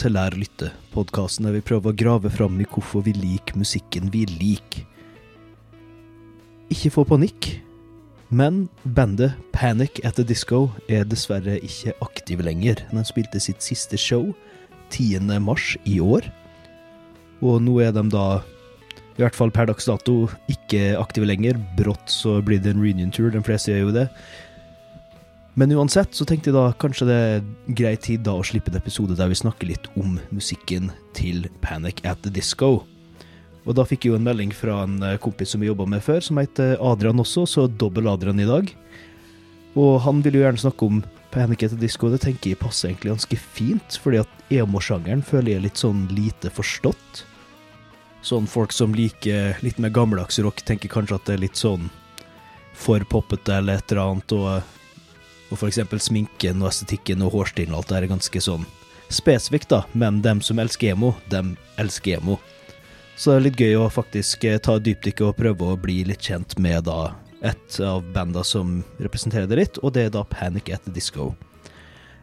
Til 0.00 0.14
Lær 0.16 0.32
lytte, 0.32 0.70
podkasten 0.94 1.44
der 1.44 1.58
vi 1.58 1.60
prøver 1.60 1.92
å 1.92 1.98
grave 2.00 2.30
fram 2.32 2.54
i 2.62 2.64
hvorfor 2.72 3.02
vi 3.04 3.12
liker 3.12 3.58
musikken 3.60 4.06
vi 4.14 4.22
liker. 4.30 4.86
Ikke 6.72 6.92
få 6.94 7.04
panikk, 7.04 7.50
men 8.32 8.62
bandet 8.96 9.36
Panic 9.52 10.00
at 10.08 10.16
the 10.16 10.24
Disco 10.24 10.70
er 10.88 11.04
dessverre 11.04 11.58
ikke 11.60 11.92
aktive 12.00 12.46
lenger. 12.48 12.80
De 12.88 13.04
spilte 13.04 13.42
sitt 13.44 13.60
siste 13.60 14.00
show 14.00 14.30
10. 14.88 15.28
mars 15.44 15.74
i 15.84 15.98
år, 16.00 16.30
og 17.44 17.60
nå 17.66 17.76
er 17.84 17.92
de 17.92 18.06
da, 18.08 18.40
i 19.18 19.20
hvert 19.20 19.36
fall 19.36 19.52
per 19.52 19.68
dags 19.68 19.90
dato, 19.90 20.30
ikke 20.48 20.94
aktive 20.96 21.28
lenger. 21.28 21.60
Brått 21.76 22.08
så 22.08 22.38
blir 22.40 22.64
det 22.64 22.72
en 22.72 22.80
reunion-tour, 22.80 23.34
de 23.36 23.44
fleste 23.44 23.74
gjør 23.74 23.90
jo 23.90 23.96
det. 24.00 24.08
Men 25.58 25.72
uansett 25.74 26.14
så 26.14 26.24
tenkte 26.28 26.50
jeg 26.50 26.56
da 26.56 26.70
kanskje 26.78 27.08
det 27.08 27.18
er 27.18 27.46
grei 27.74 27.96
tid 27.98 28.22
da 28.26 28.36
å 28.38 28.46
slippe 28.46 28.70
en 28.70 28.78
episode 28.78 29.16
der 29.18 29.30
vi 29.32 29.38
snakker 29.40 29.70
litt 29.72 29.88
om 29.98 30.18
musikken 30.30 30.92
til 31.16 31.48
Panic 31.64 32.04
at 32.06 32.22
the 32.22 32.30
Disco. 32.30 32.84
Og 33.66 33.76
da 33.76 33.84
fikk 33.84 34.06
jeg 34.06 34.14
jo 34.14 34.18
en 34.20 34.26
melding 34.26 34.54
fra 34.56 34.84
en 34.86 35.00
eh, 35.04 35.18
kompis 35.20 35.52
som 35.52 35.60
vi 35.62 35.68
jobba 35.68 35.88
med 35.90 36.04
før, 36.04 36.22
som 36.24 36.38
heter 36.40 36.78
Adrian 36.80 37.20
også, 37.20 37.44
så 37.50 37.66
dobbel 37.68 38.08
Adrian 38.08 38.40
i 38.40 38.48
dag. 38.48 38.70
Og 39.78 40.00
han 40.06 40.22
vil 40.24 40.38
jo 40.38 40.44
gjerne 40.46 40.62
snakke 40.62 40.86
om 40.86 41.02
Panic 41.34 41.66
at 41.66 41.74
the 41.74 41.82
Disco, 41.82 42.08
og 42.08 42.16
det 42.16 42.24
tenker 42.24 42.54
jeg 42.54 42.62
passer 42.62 42.90
egentlig 42.90 43.12
ganske 43.12 43.40
fint, 43.58 43.98
fordi 44.02 44.22
at 44.22 44.54
emo-sjangeren 44.54 45.22
føler 45.26 45.52
jeg 45.52 45.60
er 45.60 45.66
litt 45.68 45.82
sånn 45.82 46.06
lite 46.14 46.50
forstått. 46.54 47.24
Sånn 48.26 48.48
folk 48.50 48.74
som 48.74 48.96
liker 48.96 49.60
litt 49.64 49.78
mer 49.82 49.92
gammeldags 49.94 50.40
rock, 50.42 50.64
tenker 50.66 50.90
kanskje 50.92 51.20
at 51.20 51.28
det 51.28 51.36
er 51.36 51.44
litt 51.44 51.60
sånn 51.60 51.88
for 52.80 53.04
poppete 53.12 53.60
eller 53.60 53.78
et 53.78 53.92
eller 53.92 54.06
annet, 54.06 54.34
og 54.34 54.79
og 55.50 55.66
eksempel 55.66 56.00
sminken 56.02 56.62
og 56.62 56.70
estetikken 56.70 57.24
og 57.26 57.34
hårstilen 57.34 57.74
og 57.74 57.82
alt 57.82 57.90
det 57.90 57.98
her 57.98 58.06
er 58.06 58.14
ganske 58.14 58.42
sånn 58.44 58.66
spesifikt, 59.10 59.70
da. 59.72 59.82
Men 59.92 60.22
dem 60.22 60.40
som 60.46 60.60
elsker 60.62 60.94
emo, 60.94 61.14
dem 61.32 61.56
elsker 61.82 62.20
emo. 62.20 62.38
Så 63.18 63.32
det 63.32 63.36
er 63.36 63.44
litt 63.48 63.60
gøy 63.60 63.74
å 63.80 63.90
faktisk 63.92 64.46
eh, 64.48 64.60
ta 64.62 64.78
et 64.78 64.86
dypdykk 64.86 65.24
og 65.26 65.36
prøve 65.40 65.72
å 65.72 65.80
bli 65.80 65.98
litt 66.08 66.22
kjent 66.30 66.56
med 66.62 66.86
da 66.86 67.12
et 67.44 67.80
av 67.84 68.04
banda 68.14 68.44
som 68.44 68.80
representerer 69.00 69.48
det 69.50 69.58
litt, 69.58 69.80
og 69.82 69.94
det 69.96 70.06
er 70.06 70.14
da 70.14 70.22
Panic 70.28 70.70
at 70.72 70.84
the 70.86 70.94
Disco. 70.94 71.32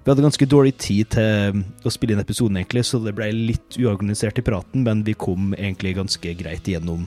Vi 0.03 0.11
hadde 0.13 0.23
ganske 0.23 0.47
dårlig 0.47 0.77
tid 0.79 1.09
til 1.17 1.61
å 1.83 1.91
spille 1.91 2.15
inn 2.15 2.23
episoden, 2.23 2.61
egentlig, 2.61 2.85
så 2.87 3.01
det 3.03 3.11
ble 3.17 3.27
litt 3.35 3.75
uorganisert 3.81 4.39
i 4.39 4.45
praten, 4.45 4.85
men 4.87 5.03
vi 5.03 5.17
kom 5.19 5.51
egentlig 5.57 5.97
ganske 5.97 6.33
greit 6.39 6.69
igjennom 6.69 7.03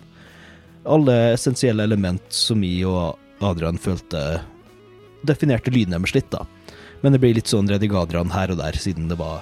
alle 0.84 1.16
essensielle 1.34 1.84
element 1.84 2.22
som 2.32 2.60
vi 2.60 2.80
og 2.88 3.18
Adrian 3.44 3.78
følte 3.80 4.41
definerte 5.26 5.72
lyden 5.72 5.96
deres 5.96 6.14
litt, 6.16 6.30
da. 6.32 6.44
Men 7.00 7.14
det 7.14 7.20
blir 7.22 7.36
litt 7.36 7.50
sånn 7.50 7.68
redigadran 7.70 8.32
her 8.34 8.52
og 8.52 8.60
der, 8.60 8.76
siden 8.76 9.08
det 9.08 9.18
var 9.20 9.40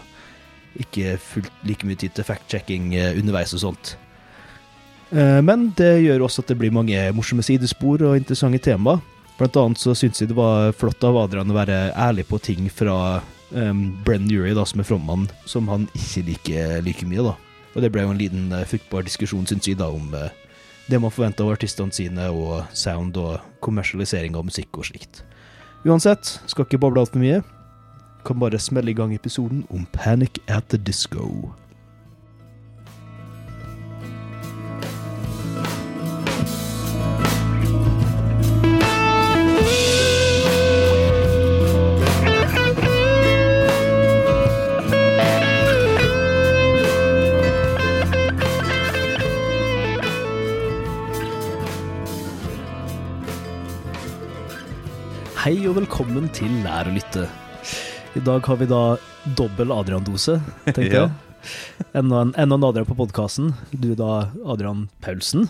ikke 0.79 1.17
fullt 1.19 1.65
like 1.67 1.87
mye 1.87 1.99
tid 1.99 2.15
til 2.15 2.27
fact-checking 2.27 2.93
eh, 2.95 3.17
underveis 3.19 3.55
og 3.57 3.65
sånt. 3.65 3.97
Eh, 5.11 5.41
Men 5.43 5.71
det 5.79 6.05
gjør 6.05 6.27
også 6.27 6.45
at 6.45 6.53
det 6.53 6.59
blir 6.61 6.75
mange 6.75 7.01
morsomme 7.17 7.45
sidespor 7.47 8.05
og 8.07 8.19
interessante 8.21 8.61
tema. 8.63 8.99
Blant 9.39 9.57
annet 9.57 9.81
så 9.81 9.95
syns 9.95 10.21
jeg 10.21 10.33
det 10.33 10.39
var 10.39 10.73
flott 10.75 11.05
av 11.07 11.17
Adrian 11.21 11.51
å 11.51 11.57
være 11.57 11.93
ærlig 11.95 12.27
på 12.27 12.41
ting 12.43 12.67
fra 12.75 13.21
um, 13.55 13.85
Brenn 14.05 14.27
Urie, 14.27 14.55
da, 14.57 14.65
som 14.67 14.83
er 14.83 14.89
frontmann, 14.89 15.29
som 15.47 15.71
han 15.71 15.87
ikke 15.95 16.25
liker 16.27 16.83
like 16.83 17.07
mye, 17.07 17.23
da. 17.23 17.37
Og 17.77 17.85
det 17.85 17.93
ble 17.95 18.03
jo 18.03 18.11
en 18.11 18.19
liten 18.19 18.51
uh, 18.51 18.67
fruktbar 18.67 19.07
diskusjon, 19.07 19.47
syns 19.47 19.69
jeg, 19.71 19.79
da, 19.79 19.93
om 19.95 20.11
uh, 20.11 20.27
det 20.91 20.99
man 20.99 21.15
forventer 21.15 21.47
av 21.47 21.55
artistene 21.55 21.95
sine, 21.95 22.27
og 22.35 22.67
sound 22.75 23.15
og 23.23 23.39
kommersialisering 23.63 24.35
av 24.35 24.49
musikk 24.49 24.81
og 24.81 24.91
slikt. 24.91 25.23
Uansett, 25.89 26.35
skal 26.47 26.67
ikke 26.67 26.81
boble 26.83 27.01
altfor 27.01 27.23
mye. 27.23 27.41
Kan 28.29 28.41
bare 28.43 28.61
smelle 28.61 28.93
i 28.93 28.97
gang 28.97 29.15
episoden 29.17 29.63
om 29.73 29.87
Panic 29.95 30.37
at 30.45 30.69
the 30.69 30.77
Disco. 30.77 31.55
Hei 55.49 55.63
og 55.65 55.79
velkommen 55.79 56.27
til 56.37 56.51
Lær 56.61 56.91
å 56.91 56.93
lytte. 56.93 57.23
I 58.13 58.21
dag 58.21 58.45
har 58.45 58.59
vi 58.61 58.67
da 58.69 58.81
dobbel 59.33 59.71
Adrian-dose, 59.73 60.35
tenker 60.67 60.93
Ja. 60.93 61.05
jeg. 61.07 61.87
Enda 61.97 62.19
en, 62.21 62.33
enda 62.37 62.57
en 62.59 62.67
Adrian 62.69 62.85
på 62.85 62.97
podkasten. 62.99 63.55
Du 63.73 63.95
er 63.95 63.97
da 63.97 64.29
Adrian 64.45 64.91
Paulsen. 65.01 65.47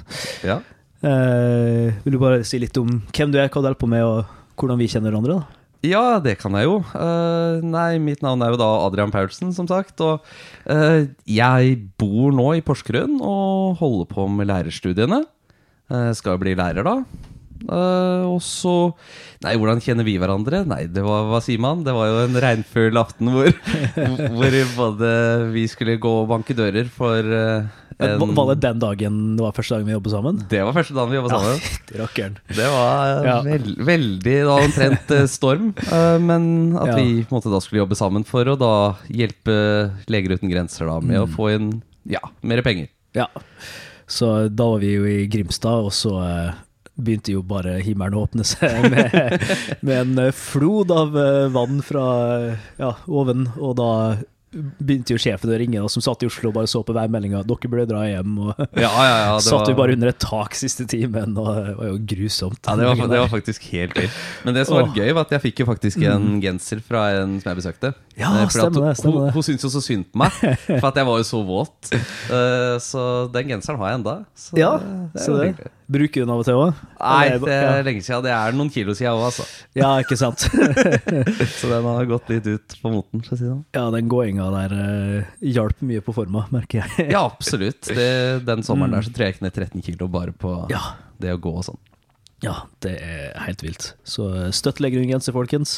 Ja. 0.46 0.60
Eh, 1.02 1.98
vil 2.04 2.14
du 2.14 2.18
bare 2.22 2.44
si 2.46 2.60
litt 2.62 2.78
om 2.78 3.00
hvem 3.10 3.32
du 3.34 3.40
er, 3.40 3.48
hva 3.48 3.58
du 3.58 3.66
holder 3.66 3.74
på 3.74 3.88
med, 3.90 4.04
og 4.06 4.30
hvordan 4.54 4.78
vi 4.78 4.86
kjenner 4.86 5.10
hverandre? 5.10 5.40
da? 5.40 5.64
ja, 5.82 6.20
det 6.22 6.36
kan 6.38 6.54
jeg 6.54 6.68
jo. 6.68 6.76
Eh, 6.94 7.66
nei, 7.66 7.98
mitt 7.98 8.22
navn 8.22 8.44
er 8.46 8.54
jo 8.54 8.60
da 8.62 8.68
Adrian 8.86 9.10
Paulsen, 9.10 9.50
som 9.52 9.66
sagt. 9.66 9.98
Og 9.98 10.22
eh, 10.70 11.08
jeg 11.26 11.74
bor 11.98 12.30
nå 12.30 12.52
i 12.54 12.62
Porsgrunn 12.62 13.18
og 13.18 13.82
holder 13.82 14.06
på 14.14 14.28
med 14.30 14.46
lærerstudiene. 14.46 15.24
Uh, 15.90 16.14
skal 16.14 16.36
jo 16.36 16.44
bli 16.44 16.54
lærer, 16.54 16.86
da. 16.86 17.02
Eh, 17.66 18.22
og 18.28 18.38
så 18.44 18.74
Nei, 19.42 19.54
hvordan 19.58 19.80
kjenner 19.82 20.06
vi 20.06 20.16
hverandre? 20.18 20.64
Nei, 20.66 20.84
det 20.90 21.02
var, 21.06 21.26
hva 21.30 21.40
sier 21.42 21.58
man? 21.62 21.84
Det 21.86 21.92
var 21.94 22.06
jo 22.10 22.20
en 22.26 22.38
regnfull 22.42 22.96
aften 23.00 23.30
hvor, 23.34 23.50
hvor 24.34 24.56
både 24.76 25.10
vi 25.54 25.66
skulle 25.70 25.98
gå 26.02 26.12
og 26.22 26.28
banke 26.30 26.54
dører 26.58 26.88
for 26.90 27.18
uh, 27.22 27.66
en 27.98 28.18
Var- 28.34 28.50
det 28.54 28.60
den 28.62 28.78
dagen 28.82 29.16
det 29.38 29.42
var 29.42 29.54
første 29.56 29.74
dagen 29.74 29.86
vi 29.90 29.94
jobbet 29.96 30.14
sammen? 30.14 30.40
Det 30.50 30.60
var 30.66 30.74
første 30.76 30.94
dagen 30.94 31.10
vi 31.10 31.18
jobbet 31.18 31.34
sammen. 31.34 31.58
Ja, 31.62 31.98
rakkeren. 32.02 32.36
Det 32.58 32.68
var 32.74 33.14
eh, 33.14 33.26
Ja. 33.30 33.36
veld, 33.46 33.72
veldig 33.90 34.22
Det 34.26 34.36
var 34.46 34.66
omtrent 34.68 35.10
eh, 35.16 35.26
storm. 35.30 35.72
men 36.26 36.46
at 36.78 36.92
Ja. 36.92 36.96
vi 36.98 37.26
måte 37.30 37.50
da 37.50 37.58
skulle 37.62 37.82
jobbe 37.82 37.98
sammen 37.98 38.26
for 38.26 38.46
å 38.46 38.58
da 38.58 38.72
hjelpe 39.10 39.58
Leger 40.10 40.34
uten 40.38 40.50
grenser 40.50 40.86
da 40.90 41.00
med 41.00 41.16
Mm. 41.18 41.24
å 41.26 41.34
få 41.34 41.50
inn 41.56 41.68
ja, 42.06 42.22
mer 42.42 42.62
penger. 42.62 42.86
Ja. 43.18 43.26
Så 44.06 44.48
da 44.48 44.64
var 44.70 44.78
vi 44.82 44.94
jo 44.94 45.04
i 45.04 45.26
Grimstad, 45.28 45.84
og 45.84 45.92
så 45.92 46.14
begynte 46.98 47.30
jo 47.36 47.44
bare 47.46 47.76
himmelen 47.86 48.18
å 48.18 48.24
åpne 48.26 48.44
seg 48.46 48.88
med, 48.92 49.12
med 49.86 49.94
en 50.02 50.24
eh, 50.26 50.32
flod 50.34 50.90
av 50.94 51.14
eh, 51.18 51.44
vann 51.54 51.78
fra 51.86 52.06
eh, 52.50 52.66
ja, 52.82 52.94
oven, 53.06 53.46
og 53.58 53.76
da 53.78 53.92
begynte 54.48 55.12
jo 55.12 55.18
sjefen 55.20 55.50
å 55.52 55.56
ringe, 55.60 55.76
og 55.84 55.90
som 55.92 56.00
satt 56.00 56.22
i 56.24 56.26
Oslo 56.30 56.48
og 56.48 56.54
bare 56.56 56.68
så 56.72 56.80
på 56.80 56.94
værmeldinga. 56.96 57.42
Dere 57.44 57.68
burde 57.68 57.84
dra 57.90 58.00
hjem. 58.08 58.32
Og 58.46 58.54
Ja, 58.80 58.88
ja, 58.88 59.16
ja. 59.26 59.34
Det 59.36 59.44
satt 59.44 59.60
var, 59.66 59.68
jo 59.68 59.76
bare 59.76 59.96
under 59.98 60.08
et 60.08 60.18
tak 60.24 60.56
siste 60.56 60.86
timen, 60.88 61.34
og 61.36 61.50
det 61.52 61.74
var 61.76 61.90
jo 61.90 61.98
grusomt. 62.14 62.62
ja, 62.64 62.76
det, 62.80 62.86
var, 62.88 63.10
det 63.12 63.20
var 63.20 63.28
faktisk 63.34 63.68
helt 63.74 63.92
vilt. 64.00 64.16
Men 64.48 64.56
det 64.56 64.64
som 64.64 64.78
var 64.80 64.88
Åh. 64.88 64.96
gøy, 64.96 65.12
var 65.18 65.28
at 65.28 65.36
jeg 65.36 65.44
fikk 65.50 65.60
jo 65.62 65.68
faktisk 65.68 66.00
en 66.08 66.40
genser 66.40 66.80
fra 66.80 67.04
en 67.20 67.36
som 67.42 67.52
jeg 67.52 67.60
besøkte. 67.60 67.92
Mm. 67.92 68.16
Ja, 68.24 68.32
at 68.46 68.56
stemmer 68.56 68.88
det, 68.88 68.94
stemmer 69.02 69.18
hun, 69.20 69.26
det. 69.28 69.34
Hun 69.36 69.46
syntes 69.52 69.68
jo 69.68 69.72
så 69.76 69.84
synd 69.84 70.08
på 70.08 70.24
meg, 70.24 70.40
for 70.80 70.88
at 70.94 71.02
jeg 71.04 71.10
var 71.12 71.20
jo 71.20 71.28
så 71.28 71.44
våt. 71.52 71.92
Så 72.88 73.04
den 73.36 73.52
genseren 73.52 73.82
har 73.84 73.92
jeg 73.92 74.00
enda. 74.00 74.16
Så 74.48 74.58
Ja, 74.64 74.72
det 74.80 75.20
er 75.20 75.28
så 75.28 75.36
det. 75.36 75.50
hyggelig. 75.52 75.74
Bruker 75.88 76.20
du 76.20 76.26
den 76.26 76.32
av 76.34 76.42
og 76.42 76.44
til 76.44 76.58
òg? 76.60 76.80
Nei, 77.00 77.28
det 77.40 77.54
er 77.56 77.86
lenge 77.86 78.02
siden. 78.04 78.24
Det 78.26 78.32
er 78.36 78.56
noen 78.58 78.68
kilo 78.74 78.92
siden 78.96 79.14
òg, 79.16 79.22
altså. 79.30 79.46
Ja, 79.78 79.94
ikke 80.02 80.18
sant? 80.20 80.42
Så 81.58 81.70
den 81.70 81.86
har 81.88 82.08
gått 82.10 82.28
litt 82.28 82.44
ut 82.50 82.76
på 82.82 82.92
moten. 82.92 83.22
For 83.24 83.32
å 83.32 83.38
si 83.38 83.46
det 83.46 83.52
sånn. 83.54 83.62
ja, 83.72 83.86
den 83.94 84.10
gåinga 84.12 84.50
der 84.52 84.74
uh, 84.76 85.30
hjalp 85.48 85.80
mye 85.88 86.04
på 86.04 86.12
forma, 86.16 86.44
merker 86.52 86.82
jeg. 86.82 87.08
Ja, 87.14 87.22
absolutt. 87.24 87.88
Det, 87.88 88.10
den 88.44 88.66
sommeren 88.66 88.92
der 88.98 89.06
så 89.08 89.14
tror 89.16 89.28
jeg 89.30 89.38
ikke 89.38 89.46
ned 89.48 89.56
13 89.56 89.86
kilo 89.88 90.10
bare 90.12 90.36
på 90.36 90.52
Mm. 90.58 90.72
Ja. 90.74 90.82
det 91.22 91.32
å 91.32 91.40
gå 91.40 91.50
og 91.60 91.64
sånn. 91.70 91.80
Ja, 92.44 92.54
det 92.84 92.92
er 93.02 93.32
helt 93.46 93.62
vilt. 93.64 93.88
Så 94.06 94.28
støtt 94.54 94.78
legger 94.84 95.00
du 95.00 95.06
Legerund 95.06 95.16
genser, 95.16 95.34
folkens. 95.34 95.72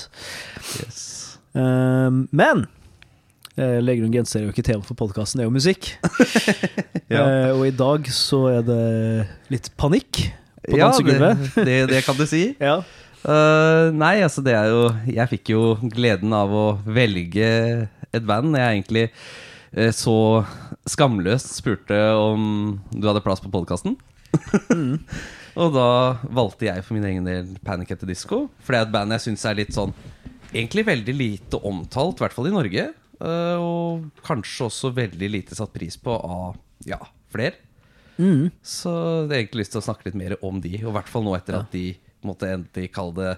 Yes. 0.82 1.00
Uh, 1.54 2.26
men 2.34 2.66
uh, 3.60 3.78
Legerund 3.84 4.14
genser 4.16 4.40
er 4.40 4.48
jo 4.48 4.54
ikke 4.54 4.64
tema 4.66 4.84
for 4.86 4.96
podkasten, 4.98 5.40
det 5.40 5.44
er 5.46 5.50
jo 5.50 5.56
musikk. 5.58 5.92
Ja. 7.10 7.24
Eh, 7.26 7.48
og 7.56 7.64
i 7.66 7.72
dag 7.74 8.04
så 8.14 8.38
er 8.52 8.60
det 8.62 8.82
litt 9.50 9.64
panikk 9.74 10.20
på 10.62 10.76
Ja, 10.78 10.92
dansegulvet. 10.92 11.40
det, 11.56 11.64
det, 11.66 11.78
det 11.90 12.02
kan 12.06 12.14
du 12.14 12.22
si. 12.30 12.52
Ja. 12.62 12.76
uh, 13.24 13.90
nei, 13.90 14.20
altså 14.22 14.44
det 14.46 14.54
er 14.54 14.68
jo 14.70 14.84
Jeg 15.10 15.26
fikk 15.32 15.50
jo 15.50 15.62
gleden 15.90 16.30
av 16.38 16.54
å 16.54 16.66
velge 16.86 17.48
et 18.14 18.28
band. 18.28 18.54
Jeg 18.54 18.76
egentlig 18.76 19.02
uh, 19.10 19.90
så 19.90 20.14
skamløst 20.86 21.50
spurte 21.58 21.98
om 22.14 22.78
du 22.94 23.10
hadde 23.10 23.24
plass 23.26 23.42
på 23.42 23.50
podkasten. 23.50 23.98
og 25.60 25.74
da 25.74 25.90
valgte 26.30 26.70
jeg 26.70 26.86
for 26.86 26.94
min 26.94 27.10
egen 27.10 27.26
del 27.26 27.50
Panic 27.66 27.90
at 27.96 28.04
the 28.04 28.12
Disco. 28.12 28.44
For 28.62 28.70
det 28.70 28.84
er 28.84 28.86
et 28.86 28.94
band 28.94 29.18
jeg 29.18 29.26
syns 29.26 29.48
er 29.50 29.58
litt 29.58 29.74
sånn 29.74 29.90
Egentlig 30.50 30.86
veldig 30.86 31.12
lite 31.14 31.58
omtalt, 31.66 32.18
i 32.18 32.24
hvert 32.24 32.34
fall 32.34 32.48
i 32.48 32.54
Norge. 32.54 32.88
Eh, 33.20 33.56
og 33.60 34.06
kanskje 34.26 34.68
også 34.68 34.92
veldig 34.96 35.30
lite 35.32 35.58
satt 35.58 35.72
pris 35.74 35.98
på 36.00 36.14
av 36.14 36.56
ja, 36.88 37.00
flere. 37.32 37.58
Mm. 38.20 38.50
Så 38.62 38.92
jeg 38.92 39.28
har 39.30 39.36
egentlig 39.38 39.64
lyst 39.64 39.76
til 39.76 39.82
å 39.82 39.86
snakke 39.88 40.08
litt 40.08 40.18
mer 40.18 40.36
om 40.44 40.60
de, 40.60 40.74
og 40.82 40.92
i 40.92 40.96
hvert 40.98 41.10
fall 41.12 41.24
nå 41.26 41.36
etter 41.38 41.60
at 41.60 41.70
de 41.72 41.92
måtte 42.26 42.50
endelig 42.52 42.90
kalle 42.92 43.16
det 43.16 43.34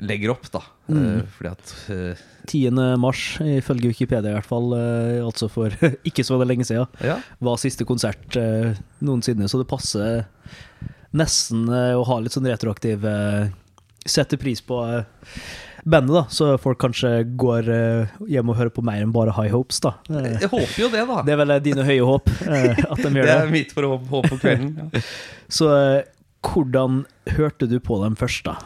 legger 0.00 0.32
opp, 0.32 0.46
da. 0.54 0.62
Mm. 0.88 0.98
Eh, 1.00 1.24
fordi 1.34 1.50
at 1.50 1.72
uh, 1.92 2.20
10. 2.48 2.78
mars, 3.02 3.24
ifølge 3.44 3.90
Wikipedia 3.90 4.32
i 4.32 4.36
hvert 4.38 4.48
fall, 4.48 4.70
uh, 4.72 5.26
altså 5.26 5.50
for 5.52 5.74
ikke 6.08 6.24
så 6.26 6.38
lenge 6.40 6.64
siden, 6.66 6.88
Ja. 7.04 7.18
var 7.42 7.60
siste 7.60 7.84
konsert 7.86 8.38
uh, 8.40 8.72
noensinne, 9.04 9.50
så 9.50 9.60
det 9.60 9.68
passer 9.70 10.24
nesten 11.16 11.66
eh, 11.68 11.96
å 11.98 12.04
ha 12.06 12.20
litt 12.22 12.34
sånn 12.36 12.48
retroaktiv 12.50 13.06
eh, 13.06 13.50
Sette 14.08 14.38
pris 14.40 14.62
på 14.64 14.78
eh, 14.88 15.02
bandet, 15.84 16.14
da, 16.14 16.22
så 16.32 16.50
folk 16.60 16.80
kanskje 16.82 17.10
går 17.40 17.68
eh, 17.74 18.16
hjem 18.30 18.52
og 18.52 18.58
hører 18.58 18.72
på 18.74 18.84
mer 18.86 19.02
enn 19.04 19.12
bare 19.14 19.34
High 19.36 19.54
Hopes, 19.54 19.80
da. 19.84 19.94
Eh, 20.10 20.32
Jeg 20.44 20.50
håper 20.52 20.78
jo 20.82 20.90
det, 20.92 21.04
da. 21.08 21.20
det 21.26 21.34
er 21.34 21.40
vel 21.42 21.54
eh, 21.56 21.62
dine 21.64 21.86
høye 21.86 22.08
håp 22.08 22.28
eh, 22.46 22.82
at 22.92 23.00
de 23.00 23.12
gjør 23.12 23.24
Det 23.24 23.30
Det 23.30 23.38
er 23.38 23.54
mitt 23.54 23.72
for 23.76 23.88
å 23.88 23.94
håp 23.96 24.28
på 24.32 24.40
kvelden. 24.42 24.74
Ja. 24.92 25.04
Så 25.60 25.70
eh, 25.76 26.10
hvordan 26.46 27.02
hørte 27.36 27.68
du 27.70 27.78
på 27.84 27.98
dem 28.04 28.16
først, 28.18 28.46
da? 28.48 28.58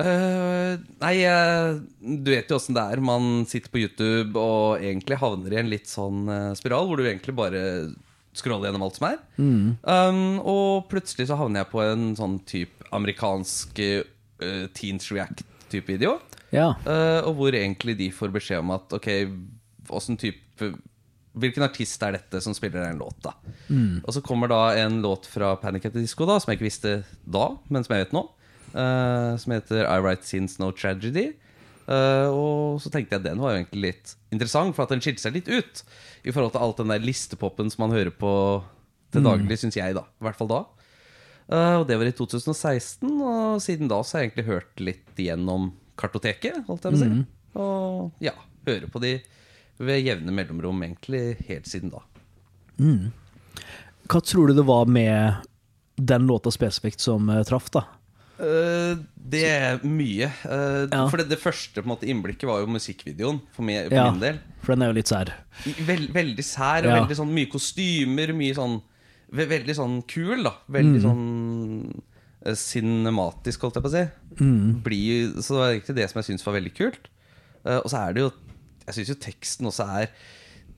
Uh, 0.00 0.78
nei, 1.02 1.16
uh, 1.28 1.74
du 2.00 2.30
vet 2.30 2.48
jo 2.48 2.56
åssen 2.56 2.76
det 2.76 2.84
er. 2.94 3.02
Man 3.04 3.42
sitter 3.50 3.72
på 3.72 3.82
YouTube 3.82 4.38
og 4.38 4.78
egentlig 4.80 5.18
havner 5.20 5.52
i 5.52 5.58
en 5.60 5.68
litt 5.68 5.90
sånn 5.90 6.22
uh, 6.30 6.52
spiral, 6.56 6.86
hvor 6.88 7.00
du 7.00 7.04
egentlig 7.04 7.34
bare 7.36 7.64
scroller 8.38 8.70
gjennom 8.70 8.86
alt 8.86 8.96
som 8.96 9.08
er. 9.10 9.18
Mm. 9.42 9.64
Um, 9.82 10.22
og 10.46 10.86
plutselig 10.92 11.26
så 11.28 11.36
havner 11.40 11.64
jeg 11.64 11.72
på 11.72 11.82
en 11.84 12.12
sånn 12.16 12.38
type 12.48 12.86
amerikansk 12.94 13.78
eh, 13.82 14.66
Teens 14.74 15.10
React-type 15.12 15.86
video. 15.90 16.16
Ja. 16.54 16.72
Uh, 16.86 17.20
og 17.28 17.34
hvor 17.38 17.56
egentlig 17.56 17.96
de 17.98 18.10
får 18.14 18.32
beskjed 18.34 18.62
om 18.64 18.72
at 18.74 18.96
ok, 18.96 19.10
type 20.18 20.70
Hvilken 21.40 21.62
artist 21.62 22.02
er 22.02 22.16
dette 22.16 22.40
som 22.42 22.54
spiller 22.56 22.88
en 22.88 22.98
låt, 22.98 23.20
Mm. 23.70 24.02
Og 24.02 24.10
så 24.10 24.20
kommer 24.20 24.50
da 24.50 24.74
en 24.74 25.00
låt 25.00 25.28
fra 25.30 25.54
Panic 25.56 25.84
at 25.86 25.92
the 25.94 26.00
Disco, 26.02 26.26
da, 26.26 26.40
som 26.40 26.50
jeg 26.50 26.58
ikke 26.58 26.66
visste 26.66 27.04
da, 27.22 27.44
men 27.70 27.84
som 27.86 27.94
jeg 27.94 28.08
vet 28.08 28.16
nå. 28.16 28.24
Uh, 28.74 29.36
som 29.38 29.54
heter 29.54 29.84
I 29.86 30.00
Write 30.02 30.26
Since 30.26 30.58
No 30.58 30.72
Tragedy. 30.72 31.36
Uh, 31.86 32.26
og 32.34 32.82
så 32.82 32.90
tenkte 32.90 33.14
jeg 33.14 33.22
at 33.22 33.28
den 33.28 33.38
var 33.38 33.54
jo 33.54 33.60
egentlig 33.60 33.84
litt 33.84 34.12
interessant, 34.34 34.74
for 34.74 34.84
at 34.86 34.90
den 34.90 35.02
skilte 35.02 35.22
seg 35.22 35.38
litt 35.38 35.46
ut. 35.50 35.84
I 36.26 36.34
forhold 36.34 36.50
til 36.56 36.66
alt 36.66 36.82
den 36.82 36.90
der 36.90 37.06
listepopen 37.06 37.70
som 37.70 37.86
man 37.86 37.94
hører 37.94 38.10
på 38.10 38.32
til 39.14 39.22
daglig, 39.26 39.58
syns 39.58 39.78
jeg, 39.78 39.94
da. 39.94 40.04
I 40.18 40.26
hvert 40.26 40.38
fall 40.38 40.50
da. 40.50 40.60
Uh, 41.50 41.80
og 41.80 41.86
det 41.86 41.96
var 41.98 42.10
i 42.10 42.14
2016, 42.14 43.06
og 43.06 43.62
siden 43.62 43.90
da 43.90 44.02
så 44.02 44.16
har 44.16 44.24
jeg 44.24 44.32
egentlig 44.32 44.50
hørt 44.50 44.82
litt 44.82 45.18
gjennom 45.18 45.72
kartoteket, 46.00 46.62
holdt 46.66 46.88
jeg 46.88 46.96
på 46.96 46.98
å 46.98 47.02
si. 47.04 47.26
Og 47.60 48.24
ja, 48.24 48.32
høre 48.66 48.88
på 48.92 49.00
de 49.02 49.14
ved 49.80 50.02
jevne 50.04 50.32
mellomrom, 50.36 50.82
egentlig 50.84 51.22
helt 51.48 51.68
siden 51.70 51.92
da. 51.94 52.02
Hva 54.10 54.20
tror 54.26 54.50
du 54.50 54.54
det 54.58 54.66
var 54.66 54.88
med 54.90 55.46
den 56.00 56.26
låta 56.28 56.50
spesifikt 56.52 57.00
som 57.04 57.28
uh, 57.30 57.42
traff, 57.46 57.68
da? 57.74 57.84
Uh, 58.40 58.96
det 59.14 59.42
er 59.46 59.82
mye. 59.84 60.30
Uh, 60.48 60.86
Ja. 60.90 61.02
For 61.12 61.20
det, 61.20 61.28
det 61.30 61.38
første 61.42 61.84
måte, 61.86 62.08
innblikket 62.08 62.48
var 62.48 62.62
jo 62.62 62.70
musikkvideoen, 62.72 63.40
for, 63.52 63.66
meg, 63.68 63.90
for 63.90 63.98
Ja. 63.98 64.06
min 64.10 64.20
del. 64.22 64.38
For 64.64 64.74
den 64.74 64.82
er 64.86 64.92
jo 64.92 64.96
litt 64.98 65.12
sær. 65.12 65.32
I- 65.68 65.76
Vel, 65.86 66.06
veldig 66.14 66.44
sær, 66.46 66.86
og 66.86 66.90
Ja. 66.90 67.00
veldig 67.02 67.16
sånn 67.20 67.34
mye 67.36 67.50
kostymer, 67.52 68.32
mye 68.36 68.54
sånn 68.56 68.80
ve 69.32 69.44
Veldig 69.46 69.76
sånn 69.78 70.00
kul, 70.10 70.42
da. 70.42 70.54
Veldig 70.68 71.02
sånn 71.04 71.22
eh, 71.86 72.00
cinematisk, 72.56 73.60
holdt 73.66 73.76
jeg 73.78 73.84
på 73.84 73.90
å 73.90 73.94
si. 73.94 74.04
Blir, 74.86 75.32
så 75.42 75.54
det 75.54 75.60
var 75.60 75.72
egentlig 75.74 75.96
det 75.98 76.06
som 76.10 76.20
jeg 76.20 76.28
syns 76.30 76.46
var 76.46 76.56
veldig 76.56 76.74
kult. 76.78 77.10
Uh, 77.66 77.78
og 77.82 77.88
så 77.92 77.98
er 78.00 78.14
det 78.16 78.22
jo 78.22 78.30
Jeg 78.86 78.94
syns 78.96 79.10
jo 79.12 79.16
teksten 79.20 79.66
også 79.68 79.84
er 80.00 80.06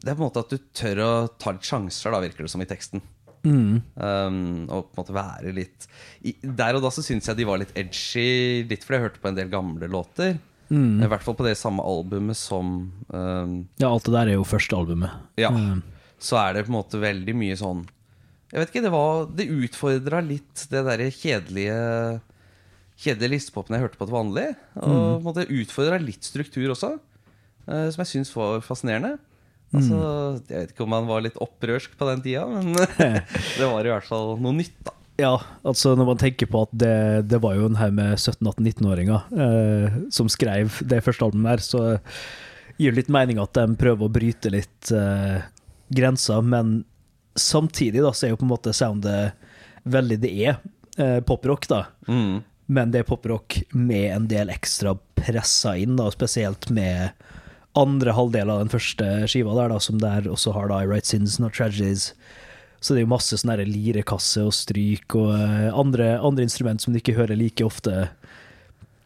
Det 0.02 0.08
er 0.10 0.16
på 0.16 0.24
en 0.24 0.24
måte 0.26 0.42
at 0.42 0.50
du 0.50 0.56
tør 0.74 1.00
å 1.04 1.10
ta 1.38 1.52
litt 1.54 1.68
sjanser, 1.68 2.10
da, 2.10 2.18
virker 2.24 2.42
det 2.42 2.50
som, 2.50 2.64
i 2.64 2.66
teksten. 2.66 3.04
Um, 3.42 4.66
og 4.66 4.90
på 4.90 4.96
en 4.96 5.00
måte 5.00 5.14
være 5.14 5.52
litt 5.54 5.86
i, 6.26 6.34
Der 6.42 6.76
og 6.78 6.82
da 6.84 6.90
så 6.94 7.02
syns 7.02 7.26
jeg 7.30 7.38
de 7.38 7.46
var 7.46 7.58
litt 7.62 7.72
edgy, 7.78 8.62
litt 8.70 8.82
fordi 8.86 8.98
jeg 8.98 9.06
hørte 9.06 9.22
på 9.22 9.30
en 9.30 9.38
del 9.38 9.50
gamle 9.52 9.88
låter. 9.90 10.36
I 10.72 11.08
hvert 11.10 11.24
fall 11.26 11.34
på 11.36 11.44
det 11.44 11.56
samme 11.60 11.84
albumet 11.84 12.38
som 12.38 12.68
um, 13.12 13.56
Ja, 13.82 13.90
alt 13.90 14.06
det 14.06 14.14
der 14.14 14.30
er 14.32 14.38
jo 14.38 14.44
første 14.48 14.78
albumet. 14.78 15.10
ja. 15.36 15.50
Mm. 15.52 15.82
Så 16.22 16.36
er 16.38 16.54
det 16.54 16.62
på 16.68 16.70
en 16.70 16.76
måte 16.78 17.00
veldig 17.02 17.34
mye 17.34 17.56
sånn 17.58 17.80
Jeg 18.52 18.60
vet 18.60 18.70
ikke, 18.72 18.82
det 18.84 18.92
var 18.92 19.26
Det 19.32 19.46
utfordra 19.48 20.20
litt 20.24 20.66
det 20.70 20.84
derre 20.84 21.08
kjedelige 21.10 22.20
Kjedelige 23.02 23.32
listepopen 23.32 23.74
jeg 23.74 23.82
hørte 23.82 23.98
på 23.98 24.06
til 24.06 24.14
vanlig. 24.14 24.48
Og 24.78 25.24
Mm. 25.24 25.48
utfordra 25.62 25.98
litt 25.98 26.22
struktur 26.22 26.70
også, 26.70 26.92
eh, 27.66 27.88
som 27.90 28.04
jeg 28.04 28.10
syns 28.12 28.30
var 28.36 28.60
fascinerende. 28.60 29.18
Altså, 29.74 29.96
Mm. 29.96 30.42
Jeg 30.48 30.58
vet 30.60 30.72
ikke 30.74 30.84
om 30.84 30.90
man 30.90 31.06
var 31.08 31.22
litt 31.24 31.34
opprørsk 31.40 31.96
på 31.98 32.06
den 32.06 32.20
tida, 32.22 32.46
men 32.46 32.74
det 33.58 33.66
var 33.66 33.80
i 33.80 33.88
hvert 33.90 34.04
fall 34.06 34.36
noe 34.38 34.52
nytt, 34.52 34.76
da. 34.84 34.92
Ja, 35.18 35.38
altså 35.64 35.96
når 35.96 36.06
man 36.06 36.18
tenker 36.20 36.46
på 36.46 36.62
at 36.62 36.70
det, 36.76 37.28
det 37.28 37.40
var 37.42 37.54
jo 37.56 37.66
en 37.66 37.76
haug 37.80 37.92
med 37.94 38.14
17-18-19-åringer 38.18 39.22
eh, 39.32 39.98
som 40.10 40.28
skrev 40.28 40.78
det 40.86 41.02
første 41.02 41.24
albumet 41.24 41.56
der, 41.56 41.64
så 41.64 41.82
gir 42.78 42.92
det 42.92 43.02
litt 43.02 43.12
mening 43.12 43.40
at 43.42 43.52
de 43.56 43.66
prøver 43.80 44.06
å 44.06 44.12
bryte 44.12 44.52
litt 44.52 44.92
eh, 44.92 45.42
grenser, 45.92 46.40
men 46.44 46.84
samtidig 47.34 48.02
da, 48.04 48.12
så 48.14 48.26
er 48.26 48.34
jo 48.34 48.40
på 48.40 48.46
en 48.46 48.52
måte 48.54 48.74
soundet 48.76 49.36
veldig 49.88 50.18
det 50.22 50.32
er 50.46 50.56
eh, 50.98 51.20
poprock, 51.26 51.68
da. 51.70 51.84
Mm. 52.08 52.42
Men 52.72 52.92
det 52.92 53.02
er 53.02 53.08
poprock 53.08 53.58
med 53.74 54.08
en 54.12 54.28
del 54.30 54.52
ekstra 54.52 54.94
pressa 55.18 55.74
inn, 55.80 55.96
da, 55.98 56.10
spesielt 56.14 56.70
med 56.70 57.10
andre 57.78 58.12
halvdel 58.12 58.52
av 58.52 58.62
den 58.62 58.72
første 58.72 59.08
skiva 59.30 59.54
der, 59.56 59.72
da, 59.72 59.80
som 59.80 60.00
der 60.00 60.28
også 60.30 60.54
har 60.56 60.68
da 60.70 60.82
I 60.82 60.88
Write 60.90 61.08
Sins 61.08 61.38
Not 61.40 61.56
Tragedies. 61.56 62.12
Så 62.82 62.92
det 62.92 63.02
er 63.02 63.06
jo 63.06 63.14
masse 63.14 63.38
sånn 63.38 63.54
lirekasse 63.68 64.42
og 64.44 64.54
stryk 64.56 65.16
og 65.18 65.34
eh, 65.36 65.68
andre, 65.70 66.16
andre 66.20 66.48
instrument 66.48 66.82
som 66.82 66.92
du 66.92 67.00
ikke 67.00 67.16
hører 67.16 67.38
like 67.38 67.64
ofte 67.64 68.08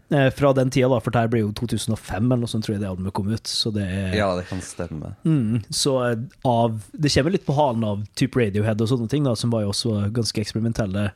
fra 0.08 0.52
den 0.54 0.70
tida, 0.70 0.88
da, 0.92 1.00
for 1.02 1.10
det 1.10 1.22
her 1.24 1.30
ble 1.32 1.40
jo 1.42 1.52
2005 1.58 2.28
eller 2.28 2.42
noe 2.44 2.50
sånt, 2.50 2.66
tror 2.66 2.76
jeg 2.76 2.82
det 2.84 2.90
albumet 2.90 3.14
kom 3.16 3.30
ut. 3.32 3.50
Så 3.50 3.72
det 3.74 3.86
er 3.90 4.14
Ja, 4.14 4.28
det 4.38 4.46
kan 4.50 4.62
stemme. 4.62 5.14
Mm, 5.26 5.64
så 5.70 5.96
eh, 6.04 6.20
av 6.46 6.78
Det 6.92 7.10
kommer 7.14 7.34
litt 7.34 7.46
på 7.46 7.56
halen 7.56 7.86
av 7.86 8.04
type 8.18 8.38
Radiohead 8.38 8.82
og 8.84 8.92
sånne 8.92 9.10
ting, 9.10 9.26
da, 9.26 9.34
som 9.38 9.50
var 9.54 9.64
jo 9.64 9.72
også 9.74 9.96
ganske 10.14 10.42
eksperimentelle, 10.44 11.08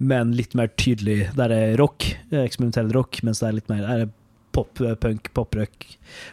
men 0.00 0.34
litt 0.36 0.56
mer 0.56 0.68
tydelig. 0.80 1.30
Der 1.36 1.52
er 1.54 1.76
rock, 1.80 2.10
eh, 2.30 2.44
eksperimentell 2.44 2.92
rock, 2.96 3.22
mens 3.24 3.40
det 3.40 3.48
er 3.48 3.58
litt 3.60 3.72
mer 3.72 3.88
er 3.88 4.06
pop, 4.52 4.80
eh, 4.84 4.96
punk, 5.00 5.32
poprock, 5.36 5.88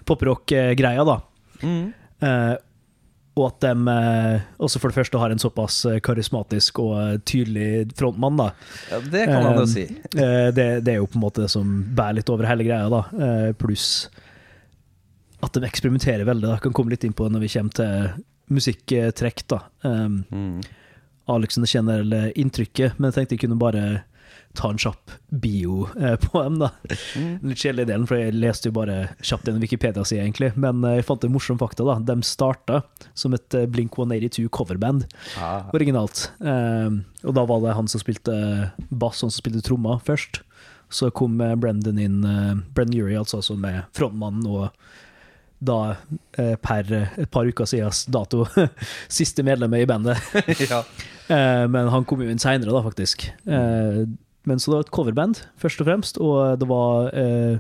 poprock-greia, 0.10 1.08
da. 1.08 1.22
Mm. 1.64 1.94
Eh, 2.20 2.54
og 3.38 3.48
at 3.52 3.60
de 3.66 3.94
eh, 3.94 4.46
også 4.64 4.80
for 4.82 4.90
det 4.92 4.98
første 5.00 5.20
har 5.22 5.34
en 5.34 5.42
såpass 5.42 5.80
eh, 5.90 6.00
karismatisk 6.04 6.80
og 6.84 6.94
eh, 7.02 7.18
tydelig 7.28 7.68
frontmann, 7.98 8.38
da. 8.40 8.50
Ja, 8.92 9.00
det 9.14 9.26
kan 9.30 9.44
man 9.46 9.60
jo 9.62 9.66
si. 9.72 9.86
eh, 10.18 10.50
det, 10.56 10.68
det 10.86 10.94
er 10.96 11.00
jo 11.02 11.08
på 11.12 11.20
en 11.20 11.26
måte 11.26 11.44
det 11.46 11.52
som 11.54 11.76
bærer 11.98 12.20
litt 12.20 12.30
over 12.34 12.50
hele 12.50 12.66
greia, 12.68 12.90
da. 12.92 13.04
Eh, 13.14 13.52
Pluss 13.60 14.08
at 15.46 15.54
de 15.54 15.68
eksperimenterer 15.68 16.26
veldig. 16.26 16.48
da 16.50 16.58
Kan 16.64 16.74
komme 16.74 16.90
litt 16.96 17.04
inn 17.06 17.14
på 17.14 17.28
det 17.28 17.36
når 17.36 17.44
vi 17.46 17.52
kommer 17.54 17.78
til 17.78 18.24
musikktrekk. 18.58 19.44
da 19.54 19.60
um, 19.84 20.24
Mm. 20.32 20.62
Av 21.28 21.42
liksom 21.44 21.62
det 21.66 21.70
generelle 21.70 22.32
inntrykket. 22.40 22.96
Men 22.98 23.12
jeg 23.12 23.18
tenkte 23.20 23.36
jeg 23.36 23.42
kunne 23.44 23.60
bare 23.60 23.82
ta 24.58 24.72
en 24.74 24.80
kjapp 24.82 25.14
bio 25.44 25.86
eh, 26.00 26.16
på 26.22 26.42
dem. 26.44 26.58
da 26.64 26.72
Mm. 27.18 27.40
Litt 27.50 27.62
kjedelig 27.62 27.86
delen, 27.90 28.06
for 28.10 28.18
jeg 28.20 28.34
leste 28.36 28.70
jo 28.70 28.76
bare 28.76 28.98
kjapt 29.26 29.48
en 29.52 29.60
Wikipedia-side, 29.62 30.22
egentlig. 30.26 30.52
Men 30.60 30.84
eh, 30.86 30.98
jeg 31.00 31.06
fant 31.08 31.24
en 31.28 31.34
morsom 31.34 31.60
fakta. 31.62 31.86
da 31.88 31.96
De 32.10 32.18
starta 32.26 32.82
som 33.18 33.34
et 33.38 33.58
eh, 33.58 33.66
Blink 33.70 33.96
182 33.98 34.48
coverband 34.54 35.06
Ah. 35.38 35.70
originalt. 35.74 36.28
Og 36.42 37.34
da 37.36 37.44
var 37.50 37.62
det 37.64 37.76
han 37.78 37.88
som 37.92 38.02
spilte 38.02 38.36
bass, 38.90 39.22
han 39.22 39.32
som 39.34 39.38
spilte 39.42 39.62
trommer 39.66 40.02
først. 40.06 40.42
Så 40.90 41.10
kom 41.12 41.38
Brendan 41.60 42.00
inn, 42.00 42.22
Brendan 42.74 43.02
Urie, 43.02 43.18
altså, 43.20 43.42
som 43.44 43.64
er 43.68 43.84
frontmannen, 43.98 44.46
og 44.48 44.70
da, 45.60 45.96
eh, 46.38 46.54
per 46.62 46.86
et 47.18 47.32
par 47.34 47.48
uker 47.50 47.66
siden 47.68 47.92
dato, 48.14 48.46
siste 49.20 49.44
medlemmet 49.44 49.84
i 49.84 49.90
bandet. 49.90 50.22
ja. 50.70 50.84
Eh, 51.28 51.66
men 51.68 51.90
han 51.92 52.06
kom 52.08 52.22
jo 52.24 52.30
inn 52.32 52.40
seinere, 52.42 52.72
da, 52.72 52.84
faktisk. 52.86 53.26
Eh, 53.50 54.04
men 54.48 54.62
så 54.62 54.72
det 54.72 54.78
var 54.78 54.86
et 54.86 54.96
coverband, 54.96 55.40
først 55.60 55.82
og 55.84 55.90
fremst, 55.90 56.20
og 56.24 56.60
det 56.62 56.68
var 56.70 57.10
eh, 57.12 57.60